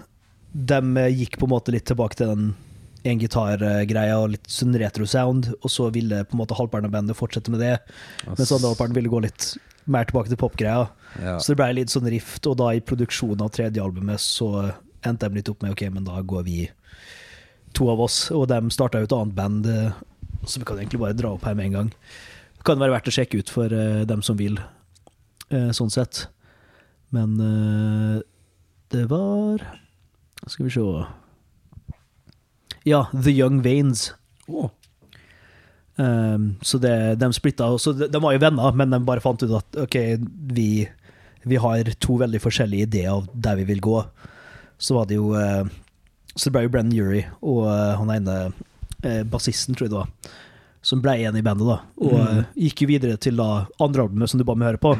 De 0.52 1.08
gikk 1.12 1.38
på 1.38 1.46
en 1.46 1.54
måte 1.54 1.74
litt 1.74 1.86
tilbake 1.88 2.18
til 2.18 2.32
den 2.32 2.48
en 3.06 3.20
gitargreia 3.20 4.18
og 4.18 4.32
litt 4.34 4.50
sånn 4.50 4.76
retro-sound, 4.78 5.52
og 5.62 5.72
så 5.72 5.88
ville 5.94 6.24
på 6.26 6.36
en 6.36 6.42
måte 6.42 6.56
halvparten 6.58 6.88
av 6.88 6.94
bandet 6.96 7.18
fortsette 7.18 7.52
med 7.52 7.62
det, 7.62 7.76
mens 8.26 8.50
andre 8.50 8.72
halvparten 8.72 8.96
ville 8.96 9.12
gå 9.12 9.22
litt 9.24 9.52
mer 9.88 10.08
tilbake 10.08 10.32
til 10.32 10.40
popgreia. 10.40 10.88
Ja. 11.22 11.36
Så 11.40 11.52
det 11.52 11.60
ble 11.60 11.70
litt 11.78 11.92
sånn 11.94 12.08
rift, 12.10 12.46
og 12.50 12.58
da 12.60 12.72
i 12.74 12.84
produksjonen 12.84 13.44
av 13.46 13.52
tredje 13.54 13.82
albumet 13.84 14.20
så 14.22 14.50
endte 15.06 15.28
de 15.28 15.40
litt 15.40 15.50
opp 15.52 15.62
med 15.64 15.76
ok, 15.76 15.86
men 15.94 16.08
da 16.08 16.20
går 16.20 16.44
vi 16.48 16.58
to 17.76 17.88
av 17.92 18.02
oss, 18.02 18.26
og 18.34 18.48
de 18.50 18.60
starta 18.74 19.00
jo 19.00 19.08
et 19.08 19.14
annet 19.14 19.36
band, 19.36 19.68
eh, 19.70 20.00
så 20.44 20.60
vi 20.60 20.68
kan 20.68 20.80
egentlig 20.80 21.02
bare 21.02 21.16
dra 21.16 21.32
opp 21.36 21.46
her 21.46 21.56
med 21.56 21.70
en 21.70 21.78
gang. 21.78 21.92
Det 22.58 22.66
kan 22.66 22.80
være 22.80 22.96
verdt 22.96 23.10
å 23.10 23.14
sjekke 23.14 23.40
ut 23.40 23.52
for 23.52 23.72
uh, 23.72 24.02
dem 24.08 24.22
som 24.26 24.36
vil, 24.38 24.58
uh, 25.54 25.70
sånn 25.74 25.92
sett. 25.94 26.24
Men 27.14 27.36
uh, 27.38 28.18
det 28.92 29.04
var 29.12 29.62
Skal 30.46 30.68
vi 30.68 30.70
se 30.70 30.84
Ja, 32.84 33.06
The 33.12 33.30
Young 33.30 33.62
Veins. 33.62 34.12
Oh. 34.46 34.70
Um, 35.98 36.54
så 36.62 36.78
det, 36.78 37.14
de 37.18 37.32
splitta. 37.32 37.66
også. 37.66 37.92
de, 37.92 38.06
de 38.08 38.22
var 38.22 38.32
jo 38.32 38.38
venner, 38.38 38.72
men 38.72 38.90
de 38.94 39.00
bare 39.04 39.20
fant 39.20 39.42
ut 39.42 39.56
at 39.58 39.80
ok, 39.82 39.96
vi, 40.54 40.86
vi 41.42 41.58
har 41.58 41.90
to 41.98 42.20
veldig 42.22 42.40
forskjellige 42.40 42.86
ideer 42.86 43.10
av 43.16 43.26
der 43.34 43.58
vi 43.58 43.66
vil 43.72 43.82
gå. 43.82 44.02
Så 44.78 44.94
var 44.94 45.08
det 45.10 45.18
jo 45.18 45.32
uh, 45.34 45.66
Så 46.36 46.46
det 46.46 46.54
ble 46.54 46.68
jo 46.68 46.70
Brennan 46.70 46.94
Urie 46.94 47.26
og 47.42 47.64
uh, 47.66 47.96
han 47.98 48.12
ene 48.14 48.36
uh, 48.52 49.22
bassisten, 49.26 49.74
tror 49.74 49.88
jeg 49.88 49.94
det 49.96 49.98
var, 49.98 50.36
som 50.86 51.02
ble 51.02 51.16
igjen 51.18 51.36
i 51.36 51.42
bandet, 51.42 51.66
da. 51.66 51.80
Og 52.06 52.14
eh, 52.22 52.44
gikk 52.68 52.84
jo 52.84 52.88
videre 52.92 53.18
til 53.20 53.40
da 53.40 53.66
andre 53.82 54.04
albumet 54.06 54.30
som 54.30 54.38
du 54.40 54.44
ba 54.46 54.54
meg 54.56 54.70
høre 54.70 54.80
på, 54.80 54.92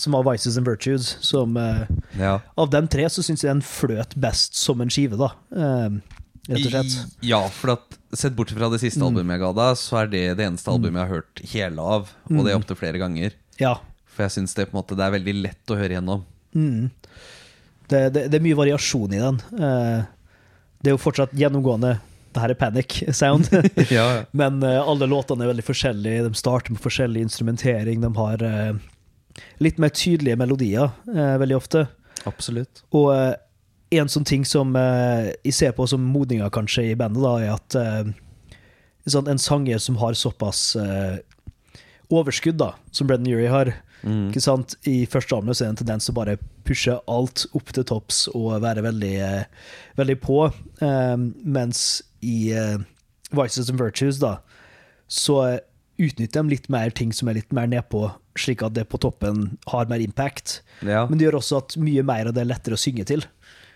som 0.00 0.16
var 0.16 0.24
Vices 0.30 0.56
and 0.58 0.66
Virtues. 0.68 1.16
Som 1.24 1.56
eh, 1.60 1.84
Ja. 2.18 2.38
Av 2.56 2.70
dem 2.72 2.88
tre 2.90 3.04
så 3.12 3.22
syns 3.26 3.44
jeg 3.44 3.52
den 3.52 3.60
fløt 3.64 4.16
best 4.20 4.56
som 4.58 4.80
en 4.80 4.90
skive, 4.92 5.18
da. 5.20 5.30
Um, 5.52 6.00
rett 6.48 6.64
og 6.66 6.72
slett. 6.72 6.96
Ja, 7.26 7.42
for 7.52 7.74
at 7.76 7.98
sett 8.16 8.34
bort 8.34 8.50
fra 8.50 8.68
det 8.72 8.80
siste 8.82 8.98
Mm. 9.04 9.10
albumet 9.12 9.36
jeg 9.36 9.44
ga 9.44 9.52
deg, 9.60 9.76
så 9.78 10.00
er 10.02 10.06
det 10.10 10.24
det 10.40 10.46
eneste 10.48 10.72
albumet 10.72 10.98
jeg 10.98 11.06
har 11.08 11.14
hørt 11.20 11.44
hele 11.52 11.78
av. 11.98 12.08
Og 12.26 12.38
Mm. 12.40 12.44
det 12.48 12.56
opptil 12.56 12.76
flere 12.80 12.98
ganger. 12.98 13.36
Ja. 13.60 13.74
For 14.10 14.24
jeg 14.26 14.32
syns 14.40 14.54
det 14.56 14.66
på 14.70 14.74
en 14.74 14.82
måte 14.82 14.96
Det 14.96 15.04
er 15.06 15.14
veldig 15.18 15.34
lett 15.42 15.66
å 15.70 15.76
høre 15.78 15.94
gjennom. 16.00 16.24
Mm. 16.56 16.90
Det, 17.90 18.00
det, 18.14 18.22
det 18.30 18.38
er 18.40 18.44
mye 18.44 18.58
variasjon 18.58 19.12
i 19.14 19.20
den. 19.22 19.38
Eh, 19.54 20.04
det 20.82 20.90
er 20.90 20.96
jo 20.96 21.02
fortsatt 21.02 21.32
gjennomgående 21.36 21.98
Det 22.32 22.40
her 22.40 22.50
er 22.50 22.58
panic 22.58 22.94
sound. 23.14 23.48
ja, 23.90 24.24
Men 24.32 24.62
uh, 24.62 24.80
alle 24.86 25.06
låtene 25.10 25.42
er 25.44 25.50
veldig 25.52 25.64
forskjellige. 25.66 26.28
De 26.28 26.34
starter 26.38 26.70
med 26.74 26.80
forskjellig 26.82 27.24
instrumentering. 27.26 28.00
De 28.04 28.10
har 28.14 28.42
eh, 28.46 28.72
litt 29.60 29.78
mer 29.78 29.92
tydelige 29.94 30.38
melodier 30.40 30.90
eh, 31.14 31.36
veldig 31.40 31.56
ofte. 31.56 31.86
Absolutt. 32.28 32.82
Og 32.92 33.10
eh, 33.14 33.34
en 34.00 34.10
sånn 34.12 34.26
ting 34.28 34.44
som 34.46 34.74
eh, 34.78 35.32
jeg 35.44 35.56
ser 35.56 35.72
på 35.76 35.86
som 35.90 36.02
modninga 36.14 36.50
kanskje 36.54 36.90
i 36.92 36.96
bandet, 36.98 37.22
da, 37.24 37.36
er 37.40 37.54
at 37.56 37.76
eh, 37.80 38.58
sånn, 39.10 39.30
en 39.32 39.40
sanger 39.40 39.78
som 39.82 39.98
har 40.02 40.14
såpass 40.18 40.76
eh, 40.78 41.20
overskudd, 42.10 42.58
da, 42.60 42.74
som 42.92 43.08
Brendan 43.10 43.32
Urie 43.34 43.52
har 43.52 43.74
Mm. 44.00 44.30
ikke 44.30 44.40
sant? 44.40 44.72
I 44.88 45.04
første 45.04 45.36
album 45.36 45.50
er 45.50 45.58
det 45.58 45.66
en 45.68 45.76
tendens 45.76 46.06
til 46.06 46.14
å 46.14 46.16
bare 46.16 46.38
pushe 46.64 46.94
alt 47.04 47.42
opp 47.52 47.68
til 47.76 47.84
topps 47.84 48.22
og 48.32 48.62
være 48.64 48.80
veldig, 48.86 49.10
eh, 49.20 49.44
veldig 49.98 50.16
på. 50.22 50.38
Eh, 50.80 51.16
mens 51.44 52.00
i 52.24 52.54
Vices 53.30 53.68
and 53.68 53.78
Virtues, 53.78 54.18
da, 54.18 54.38
så 55.06 55.60
utnytter 56.00 56.40
de 56.42 56.54
litt 56.54 56.70
mer 56.72 56.88
ting 56.96 57.12
som 57.12 57.28
er 57.28 57.34
litt 57.42 57.52
mer 57.52 57.68
nedpå, 57.68 58.06
slik 58.38 58.62
at 58.66 58.74
det 58.76 58.86
på 58.90 59.00
toppen 59.02 59.58
har 59.72 59.90
mer 59.90 60.02
impact. 60.02 60.60
Ja. 60.86 61.06
Men 61.08 61.18
det 61.18 61.28
gjør 61.28 61.40
også 61.40 61.60
at 61.64 61.76
mye 61.80 62.04
mer 62.06 62.30
av 62.30 62.36
det 62.36 62.44
er 62.44 62.50
lettere 62.52 62.78
å 62.78 62.80
synge 62.80 63.06
til. 63.08 63.24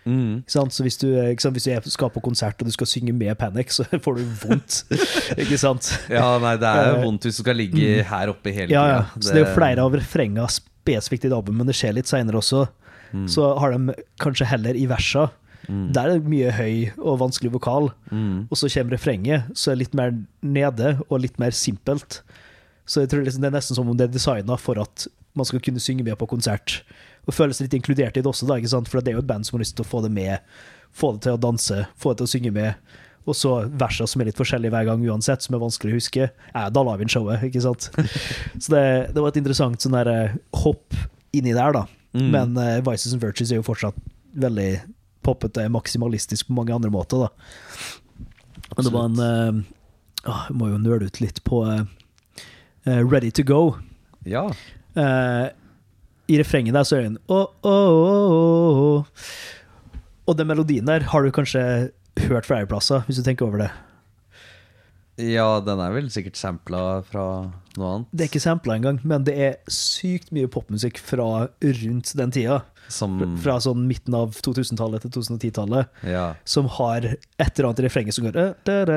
Mm. 0.04 0.42
Så 0.46 0.84
hvis 0.84 0.98
du, 1.00 1.08
hvis 1.16 1.64
du 1.64 1.90
skal 1.92 2.10
på 2.12 2.20
konsert 2.24 2.60
og 2.60 2.68
du 2.68 2.74
skal 2.74 2.88
synge 2.88 3.14
med 3.16 3.32
Panic, 3.40 3.72
så 3.72 3.86
får 4.04 4.20
du 4.20 4.24
vondt. 4.44 4.82
ikke 5.42 5.58
sant? 5.60 5.90
ja, 6.12 6.26
nei, 6.42 6.56
det 6.60 6.70
er 6.70 6.92
Eh, 6.94 7.02
vondt 7.04 7.26
hvis 7.26 7.40
du 7.40 7.44
skal 7.44 7.58
ligge 7.58 8.02
her 8.04 8.32
oppe 8.32 8.52
hele 8.52 8.74
Ja, 8.74 8.84
ja. 8.90 9.04
Så 9.16 9.32
det 9.32 9.40
er 9.40 9.46
jo 9.48 9.54
flere 9.56 9.84
av 9.84 9.96
refrenga 9.96 10.46
spesifikt 10.52 11.24
i 11.24 11.32
det 11.32 11.38
albumet, 11.38 11.62
men 11.62 11.72
det 11.72 11.78
skjer 11.78 11.96
litt 11.96 12.10
seinere 12.10 12.42
også. 12.42 12.66
Mm. 13.14 13.24
Så 13.30 13.48
har 13.62 13.72
de 13.72 13.96
kanskje 14.20 14.48
heller 14.50 14.76
i 14.76 14.84
versa. 14.90 15.30
Der 15.64 16.10
er 16.10 16.18
det 16.18 16.28
mye 16.28 16.50
høy 16.52 16.90
og 16.98 17.22
vanskelig 17.22 17.54
vokal. 17.54 17.88
Mm. 18.10 18.50
Og 18.50 18.58
så 18.60 18.68
kommer 18.68 18.98
refrenget, 18.98 19.46
så 19.56 19.70
er 19.70 19.78
det 19.78 19.86
litt 19.86 19.94
mer 19.96 20.12
nede 20.44 20.90
og 21.08 21.22
litt 21.24 21.38
mer 21.40 21.56
simpelt. 21.56 22.20
Så 22.86 23.04
jeg 23.04 23.12
tror 23.12 23.24
liksom 23.24 23.44
det 23.44 23.50
er 23.50 23.56
nesten 23.56 23.78
som 23.78 23.88
om 23.88 23.96
det 23.96 24.08
er 24.08 24.14
designa 24.14 24.58
for 24.60 24.80
at 24.82 25.06
man 25.34 25.48
skal 25.48 25.62
kunne 25.64 25.82
synge 25.82 26.04
med 26.06 26.18
på 26.20 26.28
konsert. 26.30 26.82
Og 27.24 27.34
føles 27.34 27.62
litt 27.62 27.74
inkludert 27.74 28.18
i 28.18 28.22
det 28.22 28.30
også, 28.30 28.46
da, 28.48 28.58
ikke 28.60 28.74
sant? 28.74 28.90
for 28.90 29.00
det 29.00 29.12
er 29.12 29.18
jo 29.18 29.24
et 29.24 29.30
band 29.30 29.48
som 29.48 29.56
har 29.56 29.64
lyst 29.64 29.78
til 29.78 29.86
å 29.86 29.88
få 29.88 30.02
det 30.04 30.12
med. 30.14 30.54
Få 30.94 31.14
det 31.16 31.24
til 31.26 31.38
å 31.38 31.40
danse, 31.40 31.80
få 31.98 32.12
det 32.12 32.20
til 32.20 32.28
å 32.28 32.32
synge 32.34 32.54
med. 32.54 32.94
Og 33.24 33.36
så 33.38 33.54
versene 33.80 34.10
som 34.10 34.20
er 34.20 34.28
litt 34.28 34.38
forskjellige 34.38 34.74
hver 34.74 34.86
gang 34.90 35.04
uansett, 35.08 35.42
som 35.42 35.56
er 35.56 35.62
vanskelig 35.62 35.94
å 35.94 35.98
huske. 35.98 36.28
Ja, 36.52 36.66
da 36.68 36.84
lar 36.84 37.00
vi 37.00 37.06
inn 37.06 37.12
showet, 37.12 37.46
ikke 37.48 37.62
sant? 37.64 37.88
Så 38.62 38.74
det, 38.74 38.84
det 39.16 39.22
var 39.22 39.32
et 39.32 39.40
interessant 39.40 39.80
sånn 39.80 39.96
der 39.96 40.10
eh, 40.12 40.34
hopp 40.60 40.92
inni 41.34 41.54
der, 41.56 41.72
da. 41.72 41.86
Mm. 42.14 42.28
Men 42.30 42.52
uh, 42.60 42.84
Vices 42.84 43.16
and 43.16 43.24
Virtues 43.24 43.50
er 43.50 43.58
jo 43.58 43.66
fortsatt 43.66 43.96
veldig 44.38 44.68
poppete, 45.24 45.64
maksimalistisk 45.72 46.46
på 46.46 46.58
mange 46.58 46.74
andre 46.74 46.92
måter, 46.92 47.24
da. 47.24 47.32
Men 48.76 48.86
det 48.86 48.92
var 48.94 49.08
en 49.08 49.20
uh, 49.20 49.64
å, 50.24 50.36
Jeg 50.48 50.56
må 50.58 50.70
jo 50.70 50.80
nøle 50.80 51.08
ut 51.08 51.20
litt 51.22 51.40
på 51.46 51.62
eh, 51.68 51.82
eh, 51.82 52.03
Ready 52.86 53.30
to 53.30 53.42
Go. 53.46 53.76
Ja. 54.28 54.46
Eh, 54.96 55.48
I 56.28 56.38
refrenget 56.40 56.76
der 56.76 56.84
så 56.84 56.98
er 56.98 57.04
det 57.04 57.12
en 57.14 57.18
oh, 57.28 57.48
oh, 57.62 57.90
oh, 57.92 58.78
åh». 58.84 59.04
Og 60.24 60.36
den 60.38 60.48
melodien 60.48 60.86
der 60.88 61.04
har 61.10 61.24
du 61.24 61.32
kanskje 61.34 61.90
hørt 62.28 62.46
flere 62.48 62.66
plasser, 62.68 63.04
hvis 63.06 63.18
du 63.20 63.24
tenker 63.26 63.44
over 63.48 63.66
det. 63.66 63.72
Ja, 65.20 65.60
den 65.62 65.78
er 65.78 65.92
vel 65.94 66.08
sikkert 66.10 66.38
sampla 66.38 67.02
fra 67.06 67.24
noe 67.78 67.90
annet. 67.90 68.08
Det 68.10 68.24
er 68.24 68.30
ikke 68.32 68.42
sampla 68.42 68.74
engang, 68.80 68.98
men 69.06 69.26
det 69.26 69.34
er 69.38 69.52
sykt 69.70 70.32
mye 70.34 70.50
popmusikk 70.50 70.98
fra 70.98 71.46
rundt 71.62 72.14
den 72.18 72.32
tida. 72.34 72.64
Som 72.90 73.20
Fra 73.40 73.60
sånn 73.62 73.86
midten 73.88 74.16
av 74.18 74.34
2000-tallet 74.44 75.06
til 75.06 75.12
2010-tallet. 75.14 75.92
Ja. 76.10 76.24
Som 76.44 76.66
har 76.80 77.06
et 77.14 77.20
eller 77.38 77.70
annet 77.70 77.84
refreng 77.86 78.10
som 78.12 78.26
går 78.26 78.36
«Øh, 78.42 78.52
da, 78.66 78.84
da, 78.90 78.96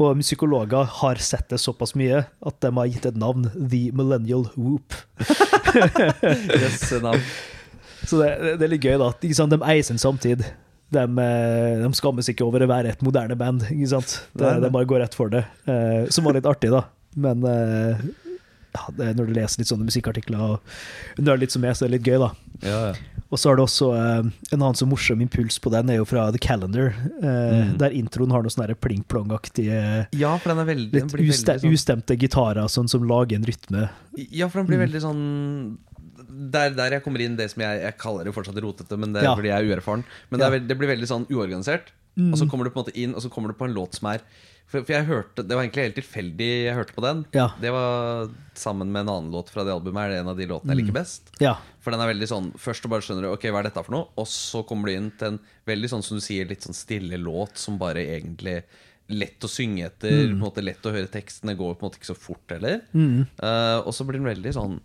og 0.00 0.06
og. 0.06 0.10
Og 0.10 0.16
musikologer 0.16 0.88
har 1.00 1.20
sett 1.20 1.48
det 1.52 1.60
såpass 1.60 1.94
mye 1.98 2.24
at 2.24 2.60
de 2.64 2.72
har 2.76 2.90
gitt 2.90 3.06
et 3.06 3.16
navn, 3.20 3.50
The 3.54 3.90
Millennial 3.92 4.48
Whoop. 4.56 4.94
Yes, 5.70 6.90
navn. 7.02 7.20
Så 8.08 8.18
det, 8.18 8.56
det 8.58 8.64
er 8.66 8.72
litt 8.72 8.82
gøy, 8.82 8.96
da. 8.98 9.12
De 9.22 9.58
eier 9.60 9.84
sin 9.86 10.00
samtid. 10.02 10.42
De, 10.90 11.02
eh, 11.04 11.76
de 11.78 11.90
skammes 11.94 12.26
ikke 12.32 12.42
over 12.42 12.64
å 12.64 12.70
være 12.70 12.90
et 12.90 13.04
moderne 13.06 13.36
band. 13.38 13.68
Ikke 13.70 13.92
sant? 13.92 14.16
De, 14.34 14.42
Nei, 14.42 14.56
de 14.64 14.70
bare 14.74 14.88
går 14.90 15.04
rett 15.04 15.14
for 15.14 15.30
det. 15.30 15.44
Eh, 15.70 16.08
som 16.10 16.26
var 16.26 16.34
litt 16.34 16.48
artig, 16.50 16.72
da. 16.74 16.88
Men 17.20 17.44
eh, 17.46 18.02
ja, 18.74 18.88
er 19.04 19.14
når 19.14 19.30
du 19.30 19.36
leser 19.36 19.62
litt 19.62 19.70
sånne 19.70 19.86
musikkartikler 19.86 20.42
og 20.56 21.22
nøler 21.22 21.44
litt 21.44 21.54
som 21.54 21.62
meg, 21.62 21.76
så 21.78 21.86
er 21.86 21.92
det 21.92 22.00
litt 22.00 22.10
gøy, 22.10 22.18
da. 22.24 22.32
Ja, 22.66 22.80
ja. 22.90 23.19
Og 23.30 23.38
så 23.38 23.52
er 23.52 23.56
det 23.60 23.62
også 23.62 23.88
eh, 23.94 24.30
en 24.52 24.58
annen 24.58 24.74
så 24.74 24.86
morsom 24.90 25.20
impuls 25.22 25.60
på 25.62 25.70
den, 25.70 25.88
er 25.90 26.00
jo 26.00 26.04
fra 26.04 26.30
The 26.34 26.38
Calendar. 26.42 26.88
eh, 27.22 27.50
Mm. 27.50 27.76
Der 27.78 27.90
introen 27.94 28.30
har 28.34 28.42
noe 28.42 28.50
sånn 28.50 28.66
pling-plong-aktige 28.74 30.08
ja, 30.18 30.36
for 30.38 30.50
den 30.50 30.58
er 30.62 30.68
veldig 30.74 30.90
den 30.92 31.06
Litt 31.06 31.12
blir 31.14 31.28
uste, 31.30 31.52
veldig 31.54 31.62
sånn- 31.62 31.76
ustemte 31.76 32.16
gitarer 32.18 32.66
sånn, 32.68 32.88
som 32.90 33.02
lager 33.06 33.36
en 33.36 33.44
rytme. 33.44 33.88
Ja, 34.30 34.48
for 34.48 34.60
den 34.62 34.66
blir 34.66 34.78
Mm. 34.78 34.86
veldig 34.88 35.02
sånn 35.02 35.78
der, 36.50 36.70
der 36.70 36.90
jeg 36.98 37.02
kommer 37.04 37.20
inn 37.20 37.36
det 37.36 37.50
som 37.50 37.62
jeg, 37.62 37.82
jeg 37.82 37.98
kaller 37.98 38.24
det 38.24 38.34
fortsatt 38.34 38.60
rotete, 38.62 38.96
men 38.98 39.12
det 39.12 39.22
er 39.22 39.26
Ja. 39.30 39.34
fordi 39.36 39.48
jeg 39.48 39.58
er 39.64 39.76
uerfaren. 39.76 40.04
Men 40.30 40.40
det, 40.40 40.46
er 40.52 40.58
det 40.66 40.78
blir 40.78 40.88
veldig 40.88 41.06
sånn 41.08 41.26
uorganisert. 41.28 41.90
Mm. 42.16 42.32
Og 42.32 42.38
så 42.38 42.48
kommer 42.50 42.64
du 42.64 42.70
på 42.70 42.78
en 42.80 42.84
måte 42.84 42.96
inn, 42.96 43.14
og 43.14 43.22
så 43.22 43.30
kommer 43.30 43.48
du 43.48 43.54
på 43.54 43.64
en 43.68 43.74
låt 43.74 43.94
som 43.94 44.08
er 44.10 44.20
For, 44.70 44.84
for 44.84 44.94
jeg 44.94 45.06
hørte 45.08 45.42
Det 45.42 45.56
var 45.56 45.64
egentlig 45.64 45.86
helt 45.88 45.96
tilfeldig 45.98 46.48
jeg 46.66 46.76
hørte 46.78 46.94
på 46.94 47.02
den. 47.04 47.24
Ja. 47.34 47.48
Det 47.60 47.72
var 47.74 48.30
sammen 48.58 48.92
med 48.92 49.02
en 49.04 49.12
annen 49.14 49.32
låt 49.34 49.50
fra 49.50 49.64
det 49.66 49.72
albumet. 49.74 50.04
Er 50.04 50.12
det 50.14 50.20
en 50.22 50.30
av 50.32 50.38
de 50.38 50.46
låtene 50.50 50.74
jeg 50.76 50.82
liker 50.84 50.96
best? 51.00 51.32
Ja. 51.42 51.56
For 51.82 51.94
den 51.94 52.02
er 52.04 52.12
veldig 52.12 52.28
sånn 52.30 52.52
Først 52.60 52.86
bare 52.92 53.04
skjønner 53.04 53.26
du 53.26 53.32
Ok, 53.32 53.48
hva 53.50 53.62
er 53.62 53.70
dette 53.70 53.82
for 53.86 53.96
noe? 53.96 54.10
Og 54.20 54.28
så 54.30 54.62
kommer 54.68 54.90
du 54.90 54.94
inn 54.98 55.10
til 55.18 55.34
en 55.34 55.40
veldig 55.70 55.90
sånn 55.94 56.06
som 56.06 56.20
du 56.20 56.24
sier 56.24 56.48
litt 56.50 56.66
sånn 56.66 56.76
stille 56.76 57.18
låt 57.20 57.58
som 57.60 57.80
bare 57.80 58.04
egentlig 58.14 58.60
Lett 59.10 59.42
å 59.42 59.48
synge 59.50 59.88
etter, 59.88 60.12
på 60.28 60.36
en 60.36 60.38
måte 60.38 60.62
lett 60.62 60.84
å 60.86 60.92
høre 60.94 61.08
tekstene. 61.10 61.56
Går 61.58 61.72
på 61.74 61.82
en 61.82 61.88
måte 61.88 61.98
ikke 61.98 62.12
så 62.12 62.14
fort 62.14 62.52
heller. 62.54 62.76
Eh, 62.94 63.78
og 63.82 63.90
så 63.90 64.04
blir 64.06 64.20
den 64.20 64.28
veldig 64.28 64.52
sånn 64.54 64.76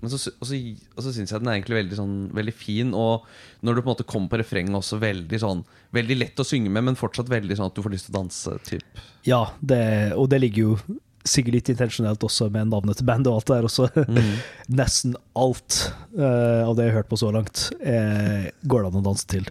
men 0.00 0.12
så, 0.12 0.30
og 0.30 0.46
så, 0.46 0.58
og 0.94 1.02
så 1.04 1.12
syns 1.14 1.32
jeg 1.32 1.42
den 1.42 1.50
er 1.50 1.58
egentlig 1.58 1.80
veldig, 1.80 1.98
sånn, 1.98 2.14
veldig 2.36 2.54
fin. 2.54 2.94
Og 2.94 3.26
når 3.66 3.78
du 3.78 3.82
på 3.82 3.88
en 3.88 3.94
måte 3.94 4.06
kommer 4.08 4.30
på 4.32 4.40
refrenget, 4.42 4.76
også 4.78 5.00
veldig 5.02 5.42
sånn 5.42 5.66
Veldig 5.96 6.18
lett 6.18 6.40
å 6.42 6.44
synge 6.44 6.68
med, 6.68 6.84
men 6.84 6.98
fortsatt 7.00 7.30
veldig 7.32 7.56
sånn 7.56 7.70
at 7.70 7.76
du 7.78 7.80
får 7.80 7.94
lyst 7.94 8.10
til 8.10 8.12
å 8.12 8.18
danse. 8.18 8.52
Typ. 8.68 8.98
Ja, 9.24 9.38
det, 9.64 9.78
og 10.20 10.26
det 10.28 10.42
ligger 10.42 10.66
jo 10.66 10.98
sikkert 11.28 11.56
litt 11.58 11.70
intensjonelt 11.72 12.22
også 12.24 12.48
med 12.52 12.70
navnet 12.72 12.98
til 13.00 13.06
bandet 13.08 13.30
og 13.30 13.38
alt 13.38 13.48
det 13.48 13.56
der 13.56 13.68
også. 13.68 13.88
Nesten 14.80 15.16
alt 15.38 15.78
uh, 16.16 16.64
av 16.64 16.74
det 16.78 16.86
jeg 16.86 16.92
har 16.92 16.98
hørt 17.00 17.10
på 17.10 17.18
så 17.20 17.30
langt, 17.34 17.64
uh, 17.82 18.48
går 18.68 18.84
det 18.84 18.90
an 18.90 19.00
å 19.00 19.04
danse 19.08 19.28
til. 19.30 19.48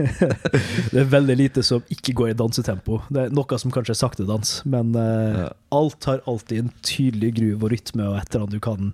det 0.92 1.02
er 1.04 1.10
veldig 1.14 1.38
lite 1.40 1.64
som 1.66 1.84
ikke 1.92 2.16
går 2.20 2.32
i 2.32 2.38
dansetempo. 2.38 3.00
Det 3.10 3.26
er 3.26 3.34
noe 3.34 3.60
som 3.60 3.74
kanskje 3.74 3.96
er 3.96 4.02
sakte-dans, 4.02 4.58
men 4.68 4.94
uh, 4.98 5.12
Ja. 5.44 5.48
alt 5.74 6.06
har 6.10 6.22
alltid 6.30 6.64
en 6.64 6.74
tydelig 6.84 7.32
gruve 7.38 7.66
og 7.66 7.72
rytme 7.74 8.10
og 8.10 8.18
et 8.20 8.28
eller 8.30 8.44
annet 8.44 8.54
du 8.58 8.62
kan 8.62 8.92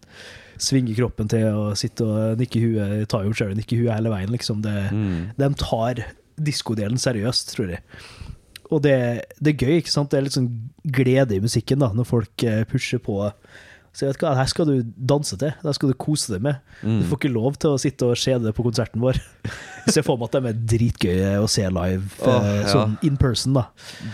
svinge 0.60 0.94
kroppen 0.98 1.28
til 1.32 1.46
og 1.56 1.76
sitte 1.80 2.04
og 2.06 2.40
nikke 2.40 2.60
huet, 2.62 3.06
ta 3.10 3.22
jo 3.26 3.32
selv 3.36 3.56
nikke 3.58 3.78
huet 3.80 3.94
hele 3.96 4.12
veien, 4.12 4.32
liksom. 4.34 4.62
Det, 4.64 4.76
Mm. 4.92 5.30
de 5.38 5.48
tar 5.60 6.04
diskodelen 6.40 7.00
seriøst, 7.00 7.54
tror 7.56 7.74
jeg. 7.74 7.82
Og 8.70 8.82
det, 8.84 9.24
det 9.42 9.54
er 9.56 9.64
gøy, 9.66 9.74
ikke 9.80 9.90
sant? 9.90 10.12
Det 10.12 10.20
er 10.20 10.28
litt 10.28 10.36
sånn 10.36 10.52
glede 10.94 11.34
i 11.36 11.42
musikken 11.42 11.80
da, 11.82 11.88
når 11.92 12.06
folk 12.06 12.44
eh, 12.46 12.62
pusher 12.70 13.00
på. 13.02 13.16
Så 13.90 14.04
jeg 14.06 14.12
vet 14.12 14.20
hva, 14.22 14.36
her 14.38 14.46
skal 14.46 14.68
du 14.68 14.76
danse 14.94 15.34
til, 15.40 15.50
det 15.64 15.72
skal 15.74 15.90
du 15.90 15.96
kose 15.98 16.30
deg 16.36 16.44
med. 16.44 16.60
Mm. 16.86 17.00
Du 17.02 17.08
får 17.10 17.18
ikke 17.18 17.32
lov 17.34 17.56
til 17.58 17.72
å 17.74 17.80
sitte 17.82 18.06
og 18.06 18.20
se 18.22 18.36
det 18.38 18.52
på 18.54 18.62
konserten 18.62 19.02
vår. 19.02 19.18
Så 19.90 19.96
Jeg 19.98 20.04
får 20.06 20.18
meg 20.20 20.28
at 20.28 20.36
de 20.36 20.50
er 20.52 20.60
dritgøye 20.76 21.32
å 21.42 21.48
se 21.50 21.64
live, 21.66 22.04
oh, 22.22 22.30
eh, 22.36 22.60
ja. 22.60 22.68
sånn 22.70 22.94
in 23.08 23.16
person, 23.18 23.56
da. 23.58 23.64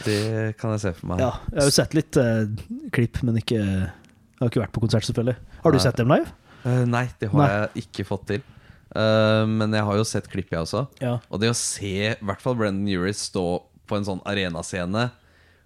Det 0.06 0.54
kan 0.56 0.72
jeg 0.72 0.84
se 0.86 0.92
for 0.96 1.10
meg. 1.12 1.20
Ja, 1.20 1.32
jeg 1.52 1.60
har 1.60 1.68
jo 1.68 1.74
sett 1.76 1.96
litt 1.98 2.16
eh, 2.22 2.46
klipp, 2.96 3.20
men 3.26 3.36
ikke, 3.42 3.58
jeg 3.60 4.40
har 4.40 4.48
ikke 4.54 4.62
vært 4.64 4.72
på 4.78 4.84
konsert, 4.86 5.04
selvfølgelig. 5.10 5.36
Har 5.66 5.74
du 5.74 5.80
sett 5.82 5.98
dem 6.00 6.10
live? 6.14 6.30
Uh, 6.66 6.82
nei, 6.88 7.04
det 7.20 7.28
har 7.34 7.42
Nei. 7.42 7.50
jeg 7.74 7.84
ikke 7.86 8.06
fått 8.08 8.24
til. 8.32 8.44
Uh, 8.96 9.44
men 9.50 9.74
jeg 9.74 9.84
har 9.86 9.98
jo 9.98 10.06
sett 10.08 10.28
klipp, 10.32 10.48
jeg 10.54 10.62
også. 10.64 10.86
Ja. 11.02 11.16
Og 11.28 11.42
det 11.42 11.50
å 11.52 11.58
se 11.58 11.90
i 12.14 12.16
hvert 12.24 12.42
fall 12.42 12.56
Brendan 12.58 12.88
Uris 12.96 13.26
stå 13.28 13.44
på 13.86 13.98
en 13.98 14.06
sånn 14.06 14.22
arenascene 14.26 15.08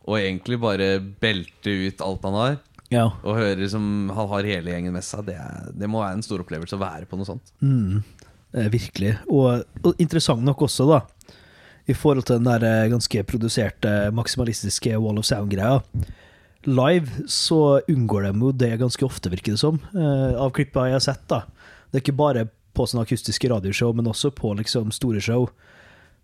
og 0.09 0.17
egentlig 0.19 0.57
bare 0.61 0.95
belte 1.23 1.73
ut 1.87 2.01
alt 2.05 2.25
han 2.27 2.37
har, 2.37 2.55
Ja. 2.91 3.05
og 3.23 3.37
høre 3.39 3.69
som 3.71 4.09
han 4.17 4.29
har 4.33 4.49
hele 4.49 4.73
gjengen 4.73 4.97
med 4.97 5.05
seg, 5.07 5.27
det, 5.29 5.37
er, 5.39 5.69
det 5.77 5.89
må 5.93 6.01
være 6.03 6.17
en 6.19 6.25
stor 6.27 6.43
opplevelse 6.43 6.75
å 6.75 6.81
være 6.81 7.07
på 7.07 7.17
noe 7.21 7.29
sånt. 7.29 7.53
Mm, 7.63 8.01
eh, 8.57 8.69
virkelig. 8.73 9.13
Og, 9.29 9.63
og 9.85 10.01
interessant 10.03 10.43
nok 10.43 10.65
også, 10.67 10.89
da, 10.91 11.03
i 11.87 11.95
forhold 11.95 12.27
til 12.27 12.41
den 12.41 12.49
der 12.49 12.89
ganske 12.91 13.23
produserte, 13.29 13.93
maksimalistiske 14.17 14.97
Wall 14.99 15.21
of 15.21 15.29
Sound-greia. 15.29 15.77
Live 16.69 17.25
så 17.31 17.81
unngår 17.89 18.29
de 18.29 18.33
jo 18.45 18.53
det 18.53 18.75
ganske 18.81 19.05
ofte, 19.07 19.31
virker 19.33 19.57
det 19.57 19.63
som, 19.63 19.79
eh, 19.95 20.37
av 20.37 20.53
klippa 20.53 20.87
jeg 20.89 20.99
har 20.99 21.05
sett. 21.05 21.27
da. 21.29 21.45
Det 21.91 22.01
er 22.01 22.05
ikke 22.05 22.17
bare 22.17 22.49
på 22.75 22.87
sånne 22.87 23.07
akustiske 23.07 23.49
radioshow, 23.49 23.95
men 23.95 24.07
også 24.07 24.31
på 24.35 24.55
liksom 24.57 24.93
store 24.93 25.21
show. 25.21 25.49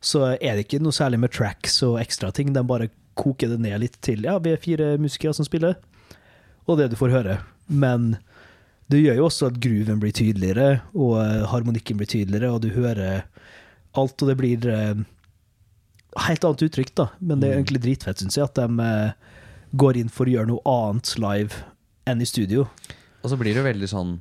Så 0.01 0.37
er 0.37 0.57
det 0.57 0.67
ikke 0.67 0.83
noe 0.83 0.93
særlig 0.93 1.19
med 1.19 1.33
tracks 1.33 1.83
og 1.83 1.99
ekstra 1.99 2.33
ting. 2.33 2.53
De 2.53 2.63
bare 2.63 2.91
koker 3.17 3.49
det 3.49 3.61
ned 3.61 3.81
litt 3.81 3.97
til 4.05 4.23
ja, 4.23 4.39
vi 4.39 4.53
er 4.53 4.61
fire 4.61 4.99
musikere 5.01 5.35
som 5.35 5.47
spiller, 5.49 5.77
og 6.69 6.79
det 6.79 6.91
du 6.91 6.97
får 6.97 7.15
høre. 7.15 7.39
Men 7.67 8.19
det 8.93 9.01
gjør 9.03 9.17
jo 9.17 9.27
også 9.27 9.49
at 9.51 9.61
grooven 9.63 9.99
blir 10.03 10.13
tydeligere, 10.15 10.83
og 10.95 11.17
eh, 11.25 11.47
harmonikken 11.51 11.97
blir 11.97 12.07
tydeligere, 12.07 12.53
og 12.53 12.61
du 12.63 12.71
hører 12.77 13.25
alt, 13.97 14.21
og 14.21 14.29
det 14.29 14.37
blir 14.37 14.69
eh, 14.69 15.01
helt 16.29 16.45
annet 16.45 16.67
uttrykk, 16.69 16.93
da. 16.95 17.09
Men 17.19 17.41
det 17.41 17.51
er 17.51 17.59
egentlig 17.59 17.83
dritfett, 17.83 18.21
syns 18.21 18.37
jeg, 18.39 18.47
at 18.47 18.61
de 18.61 18.91
går 19.75 19.97
inn 20.03 20.09
for 20.13 20.27
å 20.29 20.35
gjøre 20.37 20.51
noe 20.53 20.63
annet 20.67 21.15
live 21.19 21.65
enn 22.07 22.21
i 22.23 22.29
studio. 22.29 22.69
Og 23.23 23.31
så 23.33 23.39
blir 23.41 23.57
jo 23.59 23.65
veldig 23.67 23.89
sånn 23.91 24.21